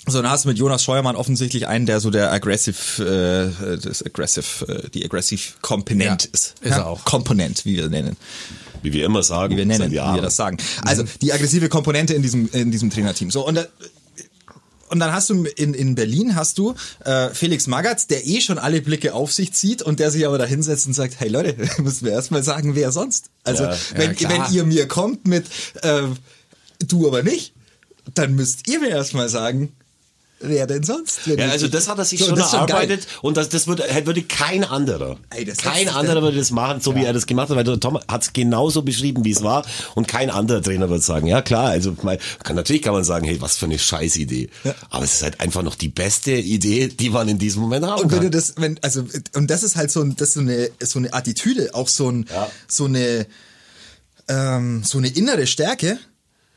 so, 0.07 0.21
dann 0.21 0.32
hast 0.32 0.45
du 0.45 0.49
mit 0.49 0.57
Jonas 0.57 0.84
Scheuermann 0.84 1.15
offensichtlich 1.15 1.67
einen, 1.67 1.86
der 1.86 1.99
so 1.99 2.09
der 2.09 2.34
aggressive, 2.34 3.53
äh, 3.63 3.77
das 3.77 4.03
aggressive, 4.03 4.67
äh, 4.67 4.89
die 4.89 5.05
aggressive 5.05 5.53
Komponent 5.61 6.23
ja, 6.23 6.29
ist. 6.34 6.55
Ist 6.61 6.71
er 6.71 6.88
auch. 6.88 7.05
Komponent, 7.05 7.65
wie 7.65 7.77
wir 7.77 7.88
nennen. 7.88 8.17
Wie 8.82 8.93
wir 8.93 9.05
immer 9.05 9.21
sagen. 9.21 9.53
Wie 9.53 9.57
wir 9.57 9.65
nennen, 9.67 9.91
wie 9.91 9.95
wir 9.95 10.21
das 10.21 10.36
sagen. 10.36 10.57
Also 10.84 11.03
die 11.21 11.32
aggressive 11.32 11.69
Komponente 11.69 12.15
in 12.15 12.23
diesem 12.23 12.49
in 12.51 12.71
diesem 12.71 12.89
Trainerteam. 12.89 13.29
So 13.29 13.45
und 13.47 13.53
da, 13.55 13.65
und 14.92 15.00
dann 15.00 15.14
hast 15.14 15.30
du 15.30 15.44
in, 15.44 15.74
in 15.74 15.96
Berlin 15.96 16.36
hast 16.36 16.58
du 16.58 16.76
äh, 17.06 17.30
Felix 17.30 17.68
Magath, 17.68 18.10
der 18.10 18.28
eh 18.28 18.42
schon 18.42 18.58
alle 18.58 18.82
Blicke 18.82 19.14
auf 19.14 19.32
sich 19.32 19.54
zieht 19.54 19.82
und 19.82 20.00
der 20.00 20.12
sich 20.12 20.28
aber 20.28 20.38
da 20.38 20.46
hinsetzt 20.46 20.86
und 20.86 20.94
sagt, 20.94 21.20
hey 21.20 21.30
Leute, 21.30 21.56
müssen 21.82 22.06
wir 22.06 22.12
erstmal 22.12 22.44
sagen, 22.44 22.76
wer 22.76 22.92
sonst. 22.92 23.30
Also 23.44 23.64
ja, 23.64 23.78
wenn, 23.96 24.16
ja, 24.16 24.30
wenn 24.30 24.54
ihr 24.54 24.64
mir 24.66 24.88
kommt 24.88 25.28
mit 25.28 25.46
äh, 25.82 26.04
du 26.80 27.08
aber 27.08 27.24
nicht, 27.24 27.54
dann 28.14 28.36
müsst 28.36 28.68
ihr 28.68 28.80
mir 28.80 28.89
erstmal 28.89 29.30
sagen, 29.30 29.72
wer 30.42 30.68
denn 30.68 30.84
sonst? 30.84 31.26
Ja, 31.26 31.50
also 31.50 31.68
das 31.68 31.88
hat 31.88 31.98
er 31.98 32.06
sich 32.06 32.20
so, 32.20 32.28
schon 32.28 32.38
erarbeitet 32.38 33.08
schon 33.10 33.30
und 33.30 33.38
das, 33.38 33.50
das 33.50 33.68
würde, 33.68 33.84
würde 34.06 34.24
kein 34.24 34.64
anderer, 34.64 35.18
Ey, 35.30 35.46
kein 35.46 35.89
anderer 35.89 36.22
würde 36.22 36.38
das 36.38 36.52
machen, 36.52 36.82
so 36.82 36.92
ja. 36.92 36.98
wie 36.98 37.06
er 37.06 37.14
das 37.14 37.26
gemacht 37.26 37.50
hat, 37.50 37.58
weil 37.58 37.80
Tom 37.80 38.00
hat 38.08 38.24
es 38.24 38.34
genauso 38.34 38.82
beschrieben, 38.82 39.26
wie 39.26 39.32
es 39.32 39.44
war 39.44 39.66
und 39.96 40.08
kein 40.08 40.30
anderer 40.30 40.62
Trainer 40.62 40.89
wird 40.89 41.04
sagen, 41.04 41.28
ja 41.28 41.42
klar, 41.42 41.70
also 41.70 41.96
mal, 42.02 42.18
kann, 42.44 42.56
natürlich 42.56 42.82
kann 42.82 42.94
man 42.94 43.04
sagen, 43.04 43.26
hey, 43.26 43.39
was 43.42 43.58
für 43.58 43.66
eine 43.66 43.80
Scheißidee, 43.80 44.50
ja. 44.64 44.76
aber 44.89 45.04
es 45.04 45.16
ist 45.16 45.24
halt 45.24 45.39
einfach 45.39 45.64
noch 45.64 45.76
die 45.76 45.89
beste 45.89 46.32
Idee, 46.32 46.88
die 46.88 47.10
man 47.10 47.28
in 47.28 47.38
diesem 47.38 47.62
Moment 47.62 47.86
haben 47.86 48.02
und 48.02 48.12
wenn 48.12 48.20
kann. 48.20 48.32
Du 48.32 48.32
das, 48.32 48.56
wenn, 48.58 48.78
also, 48.82 49.06
und 49.36 49.50
das 49.50 49.64
ist 49.64 49.76
halt 49.76 49.92
so, 49.92 50.04
das 50.04 50.30
ist 50.30 50.34
so 50.36 50.39
eine, 50.42 50.70
so 50.82 51.00
eine 51.00 51.14
Attitüde, 51.14 51.74
auch 51.74 51.88
so 51.88 52.10
ein, 52.10 52.26
ja. 52.30 52.50
so 52.68 52.86
eine, 52.86 53.28
ähm, 54.28 54.84
so 54.84 54.98
eine 54.98 55.10
innere 55.10 55.48
Stärke, 55.48 56.00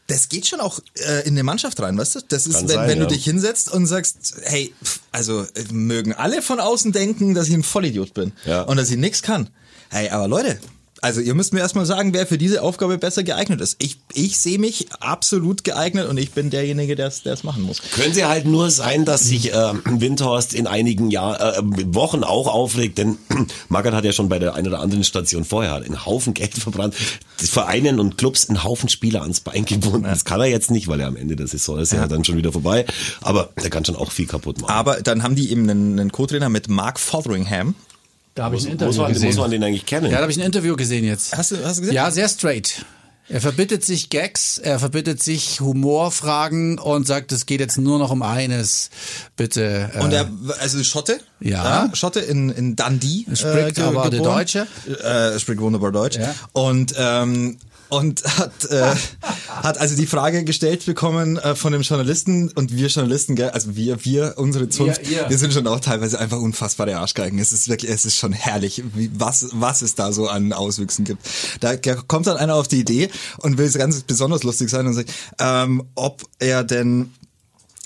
das 0.07 0.29
geht 0.29 0.47
schon 0.47 0.61
auch 0.61 0.81
äh, 0.97 1.27
in 1.27 1.35
eine 1.35 1.43
Mannschaft 1.43 1.81
rein, 1.81 1.97
weißt 1.97 2.17
du? 2.17 2.21
Das 2.29 2.47
ist, 2.47 2.55
Kann 2.55 2.69
wenn, 2.69 2.77
sein, 2.77 2.89
wenn 2.89 2.99
ja. 2.99 3.05
du 3.05 3.15
dich 3.15 3.25
hinsetzt 3.25 3.73
und 3.73 3.87
sagst, 3.87 4.37
hey, 4.43 4.75
also 5.13 5.43
äh, 5.43 5.65
mögen 5.73 6.13
alle 6.13 6.43
von 6.43 6.61
außen 6.61 6.93
denken, 6.93 7.35
dass 7.35 7.49
ich 7.49 7.55
ein 7.55 7.63
Vollidiot 7.63 8.13
bin 8.13 8.33
ja. 8.45 8.63
und 8.63 8.77
dass 8.77 8.91
ich 8.91 8.99
nichts 8.99 9.23
kann. 9.23 9.49
Hey, 9.91 10.11
aber 10.11 10.29
Leute, 10.29 10.59
also 11.05 11.21
ihr 11.21 11.35
müsst 11.35 11.53
mir 11.53 11.61
erstmal 11.61 11.85
sagen, 11.85 12.15
wer 12.15 12.27
für 12.27 12.39
diese 12.39 12.63
Aufgabe 12.63 12.97
besser 12.97 13.23
geeignet 13.23 13.61
ist. 13.61 13.77
Ich, 13.79 13.99
ich 14.15 14.39
sehe 14.39 14.59
mich 14.59 14.87
absolut 15.01 15.63
geeignet 15.63 16.09
und 16.09 16.17
ich 16.17 16.31
bin 16.31 16.49
derjenige, 16.49 16.97
der 16.97 17.09
es 17.09 17.45
machen 17.45 17.63
muss. 17.63 17.83
Könnte 17.93 18.27
halt 18.27 18.47
nur 18.47 18.71
sein, 18.71 19.05
dass 19.05 19.21
sich 19.21 19.53
äh, 19.53 19.73
Windhorst 19.85 20.55
in 20.55 20.67
einigen 20.67 21.11
Jahr, 21.11 21.59
äh, 21.59 21.63
Wochen 21.95 22.25
auch 22.25 22.47
aufregt, 22.47 22.97
denn 22.97 23.19
Magath 23.69 23.93
hat 23.93 24.07
ja 24.07 24.13
schon 24.13 24.31
bei 24.31 24.39
der 24.39 24.55
einen 24.55 24.69
oder 24.69 24.81
anderen 24.81 25.05
Station 25.05 25.45
vorher 25.45 25.75
einen 25.75 26.07
Haufen 26.07 26.33
Geld 26.33 26.55
verbrannt, 26.59 26.95
Vereinen 27.37 28.01
und 28.01 28.17
Clubs 28.17 28.49
einen 28.49 28.65
Haufen 28.65 28.89
Spieler 28.89 29.21
ans 29.21 29.41
Bein 29.41 29.67
gebunden. 29.67 30.05
Das 30.05 30.25
kann 30.25 30.41
er 30.41 30.47
jetzt 30.47 30.71
nicht, 30.71 30.89
weil 30.89 31.01
er 31.01 31.09
am 31.09 31.17
Ende 31.17 31.37
der 31.37 31.49
Saison 31.49 31.79
ist 31.79 31.93
ja 31.93 32.09
dann 32.09 32.25
schon 32.25 32.39
wieder 32.39 32.53
vorbei. 32.53 32.87
Aber 33.21 33.51
der 33.63 33.69
kann 33.69 33.85
schon 33.85 33.97
auch 33.97 34.11
viel 34.11 34.27
kaputt 34.27 34.63
machen. 34.63 34.73
Aber 34.73 35.03
dann 35.03 35.23
haben 35.23 35.35
die 35.35 35.51
eben 35.51 35.69
einen, 35.69 36.01
einen 36.01 36.13
Co-Trainer 36.13 36.49
mit 36.49 36.69
Mark 36.69 36.99
Fotheringham 36.99 37.75
da 38.35 38.45
habe 38.45 38.57
ich 38.57 38.67
ein 38.67 38.73
Interview 38.73 38.89
muss 38.89 38.97
man, 38.99 39.13
gesehen. 39.13 39.29
Muss 39.29 39.37
man 39.37 39.51
den 39.51 39.63
eigentlich 39.63 39.87
kennen? 39.87 40.07
Ja, 40.07 40.17
da 40.17 40.23
habe 40.23 40.33
ich 40.33 40.39
ein 40.39 40.45
Interview 40.45 40.77
gesehen 40.77 41.05
jetzt. 41.05 41.37
Hast 41.37 41.53
du, 41.53 41.65
hast 41.65 41.77
du 41.77 41.83
gesehen? 41.83 41.95
Ja, 41.95 42.11
sehr 42.11 42.29
straight. 42.29 42.85
Er 43.29 43.41
verbittet 43.41 43.83
sich 43.83 44.11
Gags, 44.11 44.59
er 44.59 44.79
verbittet 44.79 45.23
sich 45.23 45.61
Humorfragen 45.61 46.79
und 46.79 47.07
sagt, 47.07 47.33
es 47.33 47.47
geht 47.47 47.61
jetzt 47.61 47.79
nur 47.79 47.99
noch 47.99 48.11
um 48.11 48.23
eines. 48.23 48.91
Bitte. 49.35 49.91
Äh, 49.95 50.01
und 50.01 50.13
er, 50.13 50.31
also 50.61 50.83
Schotte? 50.85 51.21
Ja. 51.41 51.87
ja 51.87 51.97
Schotte 51.97 52.21
in, 52.21 52.51
in 52.51 52.77
Dundee. 52.77 53.25
Spricht 53.33 53.79
äh, 53.79 53.83
aber 53.83 54.11
der 54.11 54.21
Deutsche. 54.21 54.67
Äh, 54.87 55.39
spricht 55.39 55.61
wunderbar 55.61 55.91
Deutsch. 55.91 56.19
Ja. 56.19 56.35
Und 56.53 56.95
ähm, 56.99 57.57
und 57.89 58.23
hat, 58.39 58.65
äh, 58.71 58.95
hat 59.49 59.79
also 59.79 59.97
die 59.97 60.07
Frage 60.07 60.45
gestellt 60.45 60.87
bekommen 60.87 61.37
äh, 61.39 61.55
von 61.55 61.73
dem 61.73 61.83
Journalisten 61.83 62.51
und 62.51 62.77
wir 62.77 62.89
Journalisten, 62.89 63.37
gell, 63.37 63.51
also 63.51 63.77
wir, 63.77 64.05
wir, 64.05 64.35
unsere 64.37 64.69
Zunft, 64.69 65.07
ja, 65.07 65.23
ja. 65.23 65.31
wir 65.31 65.39
sind 65.39 65.53
schon 65.53 65.67
auch 65.67 65.81
teilweise 65.81 66.19
einfach 66.19 66.39
unfassbare 66.39 66.97
Arschgeigen. 66.97 67.39
Es 67.39 67.53
ist 67.53 67.69
wirklich, 67.69 67.91
es 67.91 68.05
ist 68.05 68.17
schon 68.17 68.33
herrlich, 68.33 68.83
wie, 68.95 69.11
was, 69.15 69.49
was 69.53 69.83
es 69.83 69.95
da 69.95 70.13
so 70.13 70.29
an 70.29 70.53
Auswüchsen 70.53 71.05
gibt. 71.05 71.23
Da 71.61 71.77
kommt 71.77 72.27
dann 72.27 72.37
einer 72.37 72.55
auf 72.55 72.69
die 72.69 72.81
Idee 72.81 73.11
und 73.39 73.59
will 73.59 73.71
ganz 73.73 74.03
besonders 74.03 74.43
lustig 74.43 74.71
sein 74.71 74.87
und 74.87 74.95
sagt, 74.95 75.13
ähm, 75.39 75.85
ob 75.95 76.23
er 76.39 76.65
denn 76.65 77.11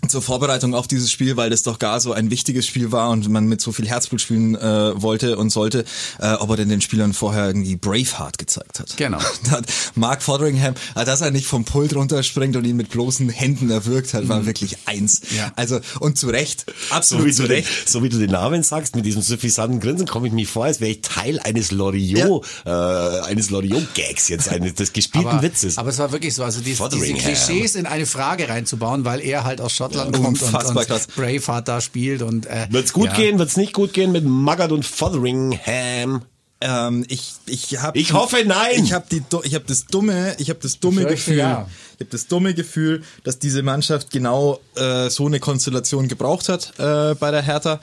zur 0.06 0.22
Vorbereitung 0.22 0.74
auf 0.74 0.86
dieses 0.86 1.10
Spiel, 1.10 1.36
weil 1.36 1.50
das 1.50 1.64
doch 1.64 1.78
gar 1.78 1.98
so 2.00 2.12
ein 2.12 2.30
wichtiges 2.30 2.66
Spiel 2.66 2.92
war 2.92 3.10
und 3.10 3.28
man 3.28 3.46
mit 3.46 3.60
so 3.60 3.72
viel 3.72 3.88
Herzblut 3.88 4.20
spielen 4.20 4.54
äh, 4.54 5.02
wollte 5.02 5.36
und 5.36 5.50
sollte, 5.50 5.84
äh, 6.20 6.34
ob 6.34 6.50
er 6.50 6.56
denn 6.56 6.68
den 6.68 6.80
Spielern 6.80 7.12
vorher 7.12 7.46
irgendwie 7.46 7.76
Braveheart 7.76 8.38
gezeigt 8.38 8.80
hat. 8.80 8.96
Genau. 8.96 9.18
Da 9.50 9.62
Mark 9.94 10.22
Fotheringham, 10.22 10.74
äh, 10.94 11.04
dass 11.04 11.20
er 11.20 11.30
nicht 11.30 11.46
vom 11.46 11.64
Pult 11.64 11.94
runterspringt 11.94 12.54
und 12.56 12.64
ihn 12.64 12.76
mit 12.76 12.90
bloßen 12.90 13.28
Händen 13.28 13.70
erwürgt 13.70 14.14
hat, 14.14 14.28
war 14.28 14.40
mhm. 14.40 14.46
wirklich 14.46 14.76
eins. 14.86 15.22
Ja. 15.36 15.52
Also 15.56 15.80
und 16.00 16.18
zu 16.18 16.28
Recht, 16.28 16.66
absolut 16.90 17.34
so 17.34 17.44
zu 17.44 17.48
Recht. 17.48 17.68
Den, 17.68 17.92
so 17.92 18.02
wie 18.02 18.08
du 18.08 18.18
den 18.18 18.30
Namen 18.30 18.62
sagst, 18.62 18.94
mit 18.94 19.04
diesem 19.04 19.22
suffisanten 19.22 19.80
Grinsen 19.80 20.06
komme 20.06 20.26
ich 20.28 20.32
mir 20.32 20.46
vor, 20.46 20.66
als 20.66 20.80
wäre 20.80 20.92
ich 20.92 21.00
Teil 21.02 21.40
eines 21.40 21.70
Loriot, 21.70 22.46
ja. 22.64 23.20
äh, 23.20 23.22
eines 23.22 23.50
Loriot-Gags 23.50 24.28
jetzt, 24.28 24.48
eines 24.50 24.74
des 24.74 24.92
gespielten 24.92 25.28
aber, 25.28 25.42
Witzes. 25.42 25.78
Aber 25.78 25.90
es 25.90 25.98
war 25.98 26.12
wirklich 26.12 26.34
so, 26.34 26.44
also 26.44 26.60
diese, 26.60 26.88
diese 26.88 27.14
Klischees 27.14 27.74
in 27.74 27.86
eine 27.86 28.06
Frage 28.06 28.48
reinzubauen, 28.48 29.04
weil 29.04 29.20
er 29.20 29.44
halt 29.44 29.60
aus 29.60 29.72
Schottland 29.72 29.87
Schottland 29.92 30.14
kommt 30.14 30.42
und, 30.42 30.76
und 30.76 30.86
krass. 30.86 31.06
Braveheart 31.08 31.68
da 31.68 31.80
spielt 31.80 32.22
und 32.22 32.46
äh, 32.46 32.66
wird's 32.70 32.92
gut 32.92 33.06
ja. 33.06 33.14
gehen, 33.14 33.38
wird's 33.38 33.56
nicht 33.56 33.72
gut 33.72 33.92
gehen 33.92 34.12
mit 34.12 34.24
Magath 34.24 34.72
und 34.72 34.84
Fotheringham? 34.84 36.22
Ähm, 36.60 37.04
ich 37.08 37.34
ich 37.46 37.78
habe 37.78 37.96
ich 37.96 38.12
hoffe 38.12 38.38
nein 38.44 38.82
ich 38.82 38.92
habe 38.92 39.06
die 39.08 39.22
ich 39.44 39.54
habe 39.54 39.64
das 39.68 39.86
dumme 39.86 40.34
ich 40.38 40.50
habe 40.50 40.58
das 40.60 40.80
dumme 40.80 41.04
Gefühl 41.04 41.36
ja. 41.36 41.68
ich 41.94 42.00
habe 42.00 42.10
das 42.10 42.26
dumme 42.26 42.52
Gefühl 42.52 43.04
dass 43.22 43.38
diese 43.38 43.62
Mannschaft 43.62 44.10
genau 44.10 44.58
äh, 44.74 45.08
so 45.08 45.26
eine 45.26 45.38
Konstellation 45.38 46.08
gebraucht 46.08 46.48
hat 46.48 46.72
äh, 46.78 47.14
bei 47.14 47.30
der 47.30 47.42
Hertha 47.42 47.78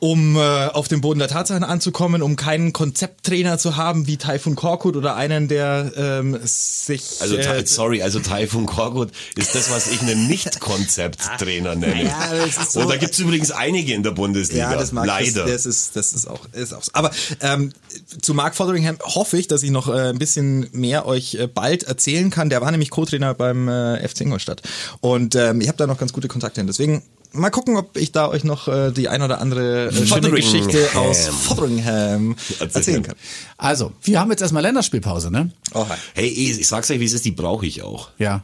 um 0.00 0.36
äh, 0.36 0.38
auf 0.38 0.88
den 0.88 1.00
Boden 1.00 1.18
der 1.18 1.28
Tatsachen 1.28 1.64
anzukommen, 1.64 2.22
um 2.22 2.36
keinen 2.36 2.72
Konzepttrainer 2.72 3.58
zu 3.58 3.76
haben 3.76 4.06
wie 4.06 4.16
Taifun 4.16 4.54
Korkut 4.54 4.96
oder 4.96 5.16
einen, 5.16 5.48
der 5.48 5.92
ähm, 5.96 6.38
sich... 6.42 7.20
Also 7.20 7.36
äh, 7.36 7.66
sorry, 7.66 8.02
also 8.02 8.20
Taifun 8.20 8.66
Korkut 8.66 9.10
ist 9.34 9.54
das, 9.54 9.70
was 9.70 9.90
ich 9.90 10.00
einen 10.02 10.28
Nicht-Konzepttrainer 10.28 11.74
nenne. 11.74 12.04
Ja, 12.04 12.28
das 12.32 12.56
ist 12.56 12.72
so. 12.72 12.80
Und 12.80 12.90
da 12.90 12.96
gibt's 12.96 13.18
übrigens 13.18 13.50
einige 13.50 13.94
in 13.94 14.02
der 14.02 14.12
Bundesliga. 14.12 14.72
Ja, 14.72 14.78
das 14.78 14.92
mag 14.92 15.06
Leider. 15.06 15.44
Das, 15.44 15.64
das, 15.64 15.66
ist, 15.66 15.96
das 15.96 16.12
ist 16.12 16.28
auch, 16.28 16.40
ist 16.52 16.72
auch 16.72 16.82
so. 16.82 16.90
Aber 16.94 17.10
ähm, 17.40 17.72
zu 18.20 18.34
Mark 18.34 18.54
Fotheringham 18.54 18.98
hoffe 19.02 19.38
ich, 19.38 19.48
dass 19.48 19.62
ich 19.62 19.70
noch 19.70 19.88
äh, 19.88 20.10
ein 20.10 20.18
bisschen 20.18 20.68
mehr 20.72 21.06
euch 21.06 21.34
äh, 21.34 21.46
bald 21.46 21.84
erzählen 21.84 22.30
kann. 22.30 22.50
Der 22.50 22.60
war 22.60 22.70
nämlich 22.70 22.90
Co-Trainer 22.90 23.34
beim 23.34 23.68
äh, 23.68 24.06
FC 24.06 24.22
Ingolstadt. 24.22 24.62
Und 25.00 25.34
ähm, 25.34 25.60
ich 25.60 25.68
habe 25.68 25.78
da 25.78 25.86
noch 25.86 25.98
ganz 25.98 26.12
gute 26.12 26.28
Kontakte 26.28 26.60
hin. 26.60 26.66
Deswegen 26.66 27.02
mal 27.32 27.50
gucken, 27.50 27.76
ob 27.76 27.96
ich 27.96 28.12
da 28.12 28.28
euch 28.28 28.44
noch 28.44 28.68
äh, 28.68 28.90
die 28.90 29.08
ein 29.08 29.22
oder 29.22 29.40
andere 29.40 29.88
äh, 29.88 30.06
schöne 30.06 30.30
Geschichte 30.30 30.88
aus 30.94 31.26
Fotheringham 31.26 32.36
erzählen 32.60 33.02
kann. 33.02 33.16
Also, 33.56 33.92
wir 34.02 34.20
haben 34.20 34.30
jetzt 34.30 34.40
erstmal 34.40 34.62
Länderspielpause, 34.62 35.30
ne? 35.30 35.50
Oh, 35.74 35.86
hey, 36.14 36.26
ich 36.26 36.66
sag's 36.66 36.90
euch, 36.90 37.00
wie 37.00 37.04
es 37.04 37.12
ist, 37.12 37.24
die 37.24 37.30
brauche 37.30 37.66
ich 37.66 37.82
auch. 37.82 38.10
Ja. 38.18 38.42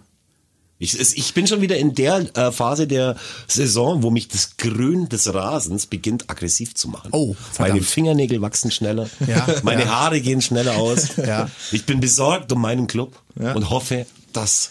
Ich, 0.78 0.98
ich 0.98 1.34
bin 1.34 1.46
schon 1.46 1.60
wieder 1.60 1.76
in 1.76 1.94
der 1.94 2.36
äh, 2.36 2.50
Phase 2.50 2.86
der 2.86 3.16
Saison, 3.46 4.02
wo 4.02 4.10
mich 4.10 4.28
das 4.28 4.56
Grün 4.56 5.08
des 5.08 5.32
Rasens 5.32 5.86
beginnt 5.86 6.28
aggressiv 6.28 6.74
zu 6.74 6.88
machen. 6.88 7.10
Oh, 7.12 7.34
verdammt. 7.52 7.76
Meine 7.76 7.86
Fingernägel 7.86 8.42
wachsen 8.42 8.70
schneller, 8.70 9.08
ja, 9.26 9.46
meine 9.62 9.84
ja. 9.84 9.88
Haare 9.88 10.20
gehen 10.20 10.42
schneller 10.42 10.76
aus. 10.76 11.16
Ja. 11.16 11.48
Ich 11.70 11.86
bin 11.86 12.00
besorgt 12.00 12.52
um 12.52 12.60
meinen 12.60 12.86
Club 12.86 13.16
ja. 13.40 13.52
und 13.52 13.70
hoffe, 13.70 14.04
dass 14.32 14.70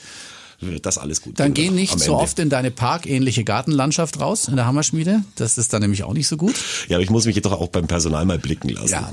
das 0.81 0.97
alles 0.97 1.21
gut. 1.21 1.39
Dann 1.39 1.53
geh 1.53 1.69
nicht 1.69 1.99
so 1.99 2.15
oft 2.15 2.39
in 2.39 2.49
deine 2.49 2.71
parkähnliche 2.71 3.43
Gartenlandschaft 3.43 4.19
raus 4.19 4.47
in 4.47 4.55
der 4.55 4.65
Hammerschmiede. 4.65 5.23
Das 5.35 5.57
ist 5.57 5.73
dann 5.73 5.81
nämlich 5.81 6.03
auch 6.03 6.13
nicht 6.13 6.27
so 6.27 6.37
gut. 6.37 6.55
Ja, 6.87 6.97
aber 6.97 7.03
ich 7.03 7.09
muss 7.09 7.25
mich 7.25 7.35
jetzt 7.35 7.45
doch 7.45 7.53
auch 7.53 7.67
beim 7.67 7.87
Personal 7.87 8.25
mal 8.25 8.39
blicken 8.39 8.69
lassen. 8.69 8.91
Ja, 8.91 9.11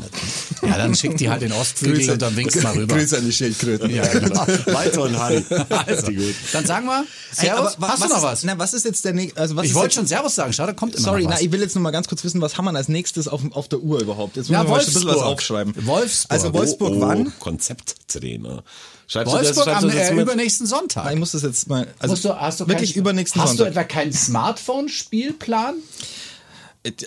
ja 0.62 0.76
dann 0.76 0.94
schick 0.94 1.16
die 1.16 1.30
halt 1.30 1.42
den 1.42 1.52
Ostflügel 1.52 2.10
und 2.10 2.22
dann 2.22 2.36
winkst 2.36 2.62
mal 2.62 2.74
rüber. 2.74 2.96
Grüße 2.96 3.18
an 3.18 3.24
die 3.24 3.32
Schildkröten. 3.32 3.90
Ja, 3.94 4.06
genau. 4.06 4.46
Weiter 4.66 5.02
und 5.02 5.18
Harry. 5.18 5.44
Also, 5.68 6.12
dann 6.52 6.66
sagen 6.66 6.86
wir, 6.86 7.04
Servus. 7.32 7.74
Ey, 7.74 7.80
Hast 7.80 8.04
du 8.04 8.08
noch 8.08 8.22
was? 8.22 8.44
na, 8.44 8.58
was 8.58 8.74
ist 8.74 8.84
jetzt 8.84 9.04
der 9.04 9.12
nächste? 9.12 9.40
Also, 9.40 9.56
was 9.56 9.66
ich 9.66 9.74
wollte 9.74 9.94
schon 9.94 10.06
Servus 10.06 10.34
sagen. 10.34 10.52
Schau, 10.52 10.66
da 10.66 10.72
kommt 10.72 10.94
immer 10.94 11.04
Sorry, 11.04 11.22
noch 11.24 11.30
was. 11.30 11.40
na, 11.40 11.44
ich 11.44 11.52
will 11.52 11.60
jetzt 11.60 11.74
noch 11.74 11.82
mal 11.82 11.90
ganz 11.90 12.08
kurz 12.08 12.24
wissen, 12.24 12.40
was 12.40 12.56
haben 12.56 12.64
wir 12.64 12.74
als 12.74 12.88
nächstes 12.88 13.28
auf, 13.28 13.42
auf 13.52 13.68
der 13.68 13.80
Uhr 13.80 14.00
überhaupt? 14.00 14.36
Jetzt 14.36 14.48
müssen 14.48 14.54
ja, 14.54 14.64
wir 14.64 14.70
mal 14.70 14.80
ein 14.80 14.86
bisschen 14.86 15.06
was 15.06 15.16
aufschreiben. 15.16 15.74
Wolfsburg. 15.86 16.30
Also 16.30 16.52
Wolfsburg 16.52 16.92
oh, 16.92 16.96
oh, 16.96 17.00
wann? 17.00 17.32
Konzepttrainer. 17.38 18.62
Schreibst 19.10 19.34
Wolfsburg 19.34 19.54
du 19.54 19.58
das, 19.58 19.64
schreibst 19.64 19.84
am 19.84 19.90
du 19.90 19.96
das 19.96 20.10
äh, 20.10 20.22
übernächsten 20.22 20.66
Sonntag. 20.68 21.04
Nein, 21.04 21.14
ich 21.14 21.18
muss 21.18 21.32
das 21.32 21.42
jetzt 21.42 21.68
mal. 21.68 21.88
Also 21.98 22.14
du, 22.14 22.40
hast 22.40 22.60
du 22.60 22.68
wirklich 22.68 22.92
kein, 22.92 23.00
übernächsten 23.00 23.42
hast 23.42 23.56
Sonntag. 23.56 23.66
Hast 23.66 23.74
du 23.74 23.80
etwa 23.80 23.92
keinen 23.92 24.12
Smartphone-Spielplan? 24.12 25.74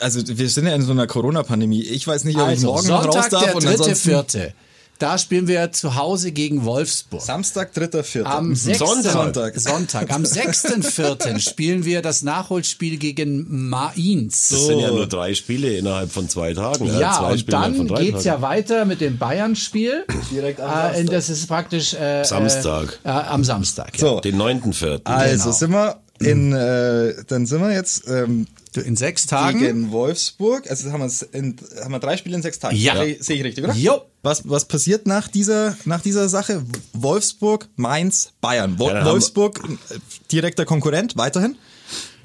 Also 0.01 0.20
wir 0.28 0.49
sind 0.49 0.68
ja 0.68 0.76
in 0.76 0.82
so 0.82 0.91
einer 0.91 1.08
Corona-Pandemie. 1.08 1.82
Ich 1.82 2.06
weiß 2.06 2.26
nicht, 2.26 2.36
ob 2.36 2.47
also, 2.47 2.62
ich 2.62 2.66
morgen 2.66 2.88
Sonntag, 2.88 3.06
noch 3.06 3.16
raus 3.16 3.30
darf. 3.30 3.58
Der 3.58 3.76
dritte, 3.76 3.95
vierte. 3.95 4.54
Da 5.00 5.18
spielen 5.18 5.48
wir 5.48 5.72
zu 5.72 5.96
Hause 5.96 6.32
gegen 6.32 6.66
Wolfsburg. 6.66 7.22
Samstag, 7.22 7.72
3.4. 7.76 8.24
Am 8.24 8.56
6. 8.56 8.78
Sonntag. 8.78 9.60
Sonntag. 9.60 10.12
Am 10.14 10.24
6.4. 10.24 11.39
spielen 11.39 11.84
wir 11.84 12.02
das 12.02 12.22
Nachholspiel 12.22 12.98
gegen 12.98 13.70
Mainz. 13.70 14.50
Das 14.50 14.68
sind 14.68 14.80
ja 14.80 14.91
nur 14.91 15.08
drei 15.08 15.34
Spiele 15.34 15.76
innerhalb 15.76 16.12
von 16.12 16.30
zwei 16.30 16.54
Tagen. 16.54 16.86
Ja, 17.00 17.18
zwei 17.18 17.32
und 17.32 17.39
Spiele 17.39 17.58
dann 17.58 17.88
geht's 17.88 18.24
ja 18.24 18.41
weiter 18.41 18.86
mit 18.86 19.02
dem 19.02 19.18
Bayern-Spiel. 19.18 20.06
Direkt 20.32 20.62
am 20.62 20.70
Samstag. 20.70 21.00
Äh, 21.00 21.06
das 21.06 21.30
ist 21.30 21.48
praktisch 21.48 21.94
äh, 21.94 22.24
Samstag. 22.24 23.00
Äh, 23.04 23.10
am 23.10 23.44
Samstag. 23.44 24.00
Ja. 24.00 24.08
So. 24.08 24.20
Den 24.20 24.38
9.4. 24.41 25.02
Also 25.06 25.44
genau. 25.44 25.52
sind 25.52 25.72
wir 25.72 26.00
in, 26.20 26.54
äh, 26.54 27.14
dann 27.28 27.46
sind 27.46 27.62
wir 27.62 27.72
jetzt 27.72 28.08
ähm, 28.08 28.48
in 28.82 28.95
sechs 28.95 29.26
Tagen 29.26 29.59
gegen 29.59 29.91
Wolfsburg. 29.91 30.69
Also 30.69 30.91
haben, 30.91 31.11
in, 31.32 31.55
haben 31.84 31.91
wir 31.91 31.99
drei 31.99 32.17
Spiele 32.17 32.36
in 32.36 32.41
sechs 32.41 32.59
Tagen. 32.59 32.76
Ja. 32.76 32.95
Sehe 32.95 33.38
ich 33.38 33.43
richtig, 33.43 33.63
oder? 33.63 33.74
Jo. 33.74 34.01
Was, 34.21 34.47
was 34.49 34.65
passiert 34.65 35.05
nach 35.05 35.28
dieser, 35.28 35.78
nach 35.86 36.01
dieser 36.01 36.30
Sache? 36.30 36.63
Wolfsburg, 36.93 37.67
Mainz, 37.76 38.32
Bayern. 38.41 38.80
Wo 38.80 38.89
ja, 38.89 39.05
Wolfsburg, 39.05 39.59
äh, 39.63 39.97
direkter 40.32 40.65
Konkurrent, 40.65 41.17
weiterhin. 41.17 41.57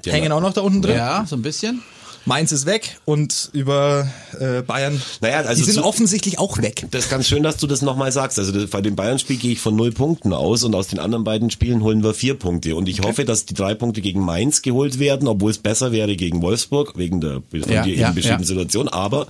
Ja, 0.05 0.13
Hängen 0.13 0.31
auch 0.31 0.41
noch 0.41 0.53
da 0.53 0.61
unten 0.61 0.81
drin. 0.81 0.95
Ja, 0.95 1.25
so 1.27 1.35
ein 1.35 1.41
bisschen. 1.41 1.81
Mainz 2.25 2.51
ist 2.51 2.65
weg 2.65 2.99
und 3.05 3.49
über 3.53 4.07
äh, 4.39 4.61
Bayern. 4.61 5.01
Naja, 5.21 5.41
also 5.41 5.63
die 5.63 5.71
sind 5.71 5.83
offensichtlich 5.83 6.39
auch 6.39 6.57
weg. 6.59 6.85
Das 6.91 7.05
ist 7.05 7.09
ganz 7.09 7.27
schön, 7.27 7.43
dass 7.43 7.57
du 7.57 7.67
das 7.67 7.81
nochmal 7.81 8.11
sagst. 8.11 8.37
Also 8.39 8.51
das, 8.51 8.69
bei 8.69 8.81
dem 8.81 8.95
Bayern-Spiel 8.95 9.37
gehe 9.37 9.53
ich 9.53 9.59
von 9.59 9.75
null 9.75 9.91
Punkten 9.91 10.33
aus 10.33 10.63
und 10.63 10.75
aus 10.75 10.87
den 10.87 10.99
anderen 10.99 11.23
beiden 11.23 11.49
Spielen 11.49 11.81
holen 11.83 12.03
wir 12.03 12.13
vier 12.13 12.35
Punkte. 12.35 12.75
Und 12.75 12.87
ich 12.89 12.99
okay. 12.99 13.09
hoffe, 13.09 13.25
dass 13.25 13.45
die 13.45 13.53
drei 13.53 13.73
Punkte 13.73 14.01
gegen 14.01 14.21
Mainz 14.21 14.61
geholt 14.61 14.99
werden, 14.99 15.27
obwohl 15.27 15.51
es 15.51 15.57
besser 15.57 15.91
wäre 15.91 16.15
gegen 16.15 16.41
Wolfsburg, 16.41 16.97
wegen 16.97 17.21
der 17.21 17.41
von 17.49 17.71
ja, 17.71 17.83
dir 17.83 17.95
ja, 17.95 18.07
eben 18.07 18.15
beschriebenen 18.15 18.43
ja. 18.43 18.47
Situation. 18.47 18.87
Aber 18.87 19.27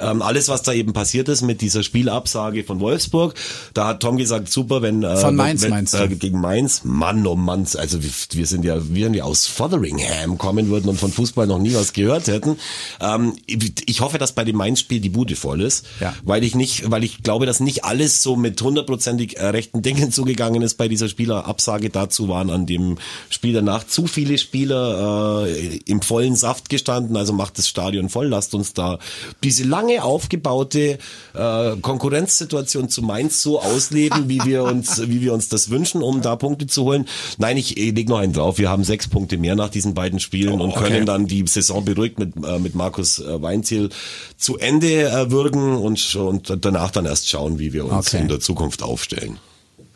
ähm, 0.00 0.22
alles, 0.22 0.48
was 0.48 0.62
da 0.62 0.72
eben 0.72 0.92
passiert 0.92 1.28
ist 1.28 1.42
mit 1.42 1.60
dieser 1.60 1.82
Spielabsage 1.82 2.64
von 2.64 2.80
Wolfsburg, 2.80 3.34
da 3.74 3.86
hat 3.88 4.00
Tom 4.00 4.16
gesagt, 4.16 4.50
super, 4.50 4.82
wenn 4.82 5.02
äh, 5.02 5.16
von 5.16 5.36
Mainz 5.36 5.62
wenn, 5.62 5.70
meinst 5.70 5.94
äh, 5.94 6.08
gegen 6.08 6.40
Mainz, 6.40 6.82
Mann 6.84 7.26
oh 7.26 7.36
Mann, 7.36 7.66
also 7.76 8.02
wir, 8.02 8.10
wir 8.32 8.46
sind 8.46 8.64
ja, 8.64 8.76
wir 8.88 9.10
die 9.10 9.22
aus 9.22 9.46
Fotheringham 9.46 10.38
kommen 10.38 10.68
würden 10.68 10.88
und 10.88 10.98
von 10.98 11.12
Fußball 11.12 11.46
noch 11.46 11.58
nie 11.58 11.74
was 11.74 11.92
gehört 11.92 12.28
hätten. 12.28 12.56
Ähm, 13.00 13.34
ich 13.46 14.00
hoffe, 14.00 14.18
dass 14.18 14.32
bei 14.32 14.44
dem 14.44 14.56
Mainz-Spiel 14.56 15.00
die 15.00 15.08
Bude 15.10 15.36
voll 15.36 15.60
ist, 15.60 15.86
ja. 16.00 16.14
weil 16.22 16.44
ich 16.44 16.54
nicht, 16.54 16.90
weil 16.90 17.04
ich 17.04 17.22
glaube, 17.22 17.46
dass 17.46 17.60
nicht 17.60 17.84
alles 17.84 18.22
so 18.22 18.36
mit 18.36 18.60
hundertprozentig 18.60 19.36
äh, 19.36 19.46
rechten 19.46 19.82
Dingen 19.82 20.12
zugegangen 20.20 20.62
ist 20.62 20.74
bei 20.74 20.88
dieser 20.88 21.08
Spielerabsage. 21.08 21.90
Dazu 21.90 22.28
waren 22.28 22.50
an 22.50 22.66
dem 22.66 22.98
Spiel 23.28 23.52
danach 23.52 23.86
zu 23.86 24.06
viele 24.06 24.38
Spieler 24.38 25.46
äh, 25.46 25.76
im 25.86 26.02
vollen 26.02 26.36
Saft 26.36 26.68
gestanden. 26.68 27.16
Also 27.16 27.32
macht 27.32 27.58
das 27.58 27.68
Stadion 27.68 28.08
voll. 28.08 28.28
Lasst 28.28 28.54
uns 28.54 28.72
da 28.72 28.98
diese 29.42 29.64
lange 29.64 29.89
aufgebaute 29.98 30.98
äh, 31.34 31.76
Konkurrenzsituation 31.82 32.88
zu 32.88 33.02
Mainz 33.02 33.42
so 33.42 33.60
ausleben, 33.60 34.28
wie 34.28 34.44
wir 34.44 34.62
uns, 34.62 35.00
wie 35.08 35.20
wir 35.20 35.34
uns 35.34 35.48
das 35.48 35.70
wünschen, 35.70 36.02
um 36.02 36.22
da 36.22 36.36
Punkte 36.36 36.68
zu 36.68 36.84
holen. 36.84 37.06
Nein, 37.38 37.56
ich, 37.56 37.76
ich 37.76 37.94
leg 37.94 38.08
noch 38.08 38.18
einen 38.18 38.32
drauf. 38.32 38.58
Wir 38.58 38.70
haben 38.70 38.84
sechs 38.84 39.08
Punkte 39.08 39.38
mehr 39.38 39.56
nach 39.56 39.70
diesen 39.70 39.94
beiden 39.94 40.20
Spielen 40.20 40.60
oh, 40.60 40.64
und 40.64 40.74
können 40.74 41.04
dann 41.04 41.26
die 41.26 41.44
Saison 41.46 41.84
beruhigt 41.84 42.18
mit 42.18 42.34
äh, 42.44 42.58
mit 42.58 42.74
Markus 42.74 43.18
äh, 43.18 43.42
Weinziel 43.42 43.90
zu 44.36 44.58
Ende 44.58 45.08
äh, 45.08 45.30
würgen 45.30 45.76
und, 45.76 46.14
und 46.14 46.56
danach 46.64 46.90
dann 46.90 47.06
erst 47.06 47.28
schauen, 47.28 47.58
wie 47.58 47.72
wir 47.72 47.84
uns 47.86 48.08
okay. 48.08 48.22
in 48.22 48.28
der 48.28 48.40
Zukunft 48.40 48.82
aufstellen. 48.82 49.38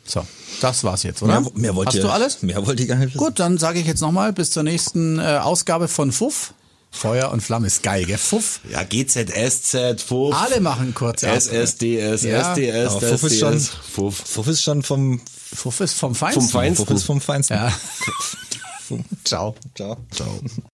So, 0.05 0.27
das 0.61 0.85
war's 0.85 1.03
jetzt, 1.03 1.23
oder? 1.23 1.41
Mehr, 1.41 1.51
mehr 1.55 1.77
wollt 1.77 1.89
Hast 1.89 1.97
ihr, 1.97 2.03
du 2.03 2.11
alles? 2.11 2.43
Mehr 2.43 2.67
wollte 2.67 2.83
ich 2.83 2.89
gar 2.89 2.97
nicht 2.97 3.15
wissen. 3.15 3.19
Gut, 3.19 3.39
dann 3.39 3.59
sage 3.59 3.79
ich 3.79 3.87
jetzt 3.87 4.01
nochmal 4.01 4.33
bis 4.33 4.51
zur 4.51 4.63
nächsten 4.63 5.19
äh, 5.19 5.39
Ausgabe 5.43 5.89
von 5.89 6.13
Fuff. 6.13 6.53
Feuer 6.95 7.31
und 7.33 7.43
Flamme 7.43 7.67
ist 7.67 7.83
geil, 7.83 8.05
gell? 8.05 8.19
Fuff. 8.19 8.61
Ja, 8.71 8.85
GZSZ, 8.85 10.01
Fuff. 10.01 10.35
Alle 10.35 10.61
machen 10.61 10.95
kurz 10.95 11.23
SSDS, 11.23 12.23
ja. 12.23 12.55
SDS, 12.55 12.93
Fuff 12.95 13.23
ist 13.25 13.39
schon, 13.39 13.61
Fuff. 13.61 14.17
Fuff 14.17 14.47
ist 14.47 14.63
schon 14.63 14.83
vom, 14.83 15.21
Fuff 15.55 15.81
ist 15.81 15.95
vom 15.95 16.15
Feinsten. 16.15 16.43
Vom 16.43 16.51
Feinsten. 16.51 16.87
Fuff 16.87 16.97
ist 16.97 17.05
vom 17.05 17.21
Feinsten. 17.21 17.55
Ja. 17.55 17.73
Ciao. 19.25 19.55
Ciao. 19.75 19.97
Ciao. 20.11 20.41